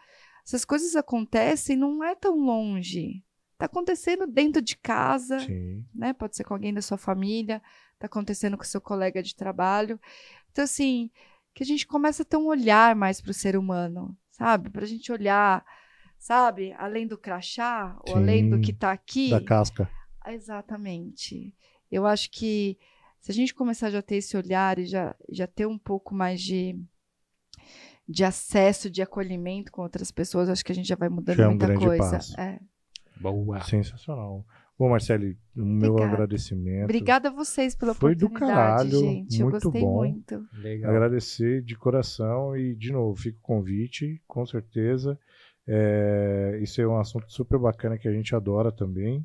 [0.46, 3.22] Essas coisas acontecem, não é tão longe.
[3.58, 5.84] Tá acontecendo dentro de casa, Sim.
[5.94, 6.12] né?
[6.12, 7.60] Pode ser com alguém da sua família,
[7.98, 9.98] tá acontecendo com seu colega de trabalho.
[10.52, 11.10] Então, assim,
[11.54, 14.68] que a gente comece a ter um olhar mais para o ser humano, sabe?
[14.68, 15.64] Pra gente olhar,
[16.18, 16.72] sabe?
[16.78, 19.30] Além do crachá, ou além do Sim, que tá aqui.
[19.30, 19.88] Da casca.
[20.26, 21.54] Exatamente.
[21.90, 22.78] Eu acho que
[23.20, 26.14] se a gente começar já a ter esse olhar e já, já ter um pouco
[26.14, 26.78] mais de,
[28.08, 31.44] de acesso, de acolhimento com outras pessoas, acho que a gente já vai mudando Já
[31.44, 32.10] é um muita coisa.
[32.10, 32.40] passo.
[32.40, 32.58] É.
[33.20, 33.60] Boa.
[33.62, 34.44] Sensacional.
[34.78, 35.24] Bom, Marcelo,
[35.56, 36.12] o meu Obrigada.
[36.12, 36.84] agradecimento.
[36.84, 39.40] Obrigada a vocês pela Foi do oportunidade, caralho, gente.
[39.40, 39.94] Eu muito gostei bom.
[39.94, 40.46] muito.
[40.52, 40.90] Legal.
[40.90, 45.18] Agradecer de coração e, de novo, fica o convite, com certeza.
[45.68, 49.24] É, isso é um assunto super bacana que a gente adora também.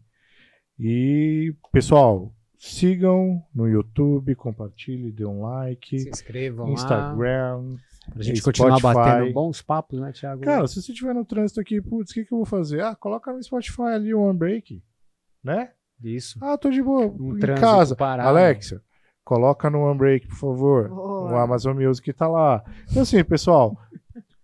[0.80, 6.74] E, pessoal, sigam no YouTube, compartilhem, dê um like, Se inscrevam lá.
[6.74, 7.76] Instagram.
[8.12, 8.64] Pra gente Spotify.
[8.64, 10.42] continuar batendo bons papos, né, Thiago?
[10.42, 12.82] Cara, se você estiver no trânsito aqui, putz, o que, que eu vou fazer?
[12.82, 14.84] Ah, coloca no Spotify ali o One Break,
[15.44, 15.70] né?
[16.04, 16.40] Isso.
[16.42, 17.96] Ah, tô de boa, Um em casa.
[17.96, 18.28] parado.
[18.30, 18.82] Alexa,
[19.24, 20.90] coloca no One Break, por favor.
[20.90, 21.32] Boa.
[21.32, 22.64] O Amazon Music tá lá.
[22.90, 23.78] Então, assim, pessoal,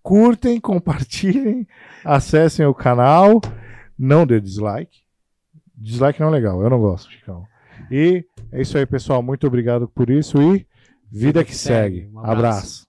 [0.08, 1.68] curtem, compartilhem,
[2.06, 3.42] acessem o canal,
[4.00, 5.02] não dê dislike.
[5.76, 7.46] Dislike não é legal, eu não gosto, Chicão.
[7.92, 8.24] E
[8.54, 9.22] é isso aí, pessoal.
[9.22, 10.66] Muito obrigado por isso e
[11.12, 12.10] vida que segue.
[12.14, 12.32] Um abraço.
[12.32, 12.87] abraço.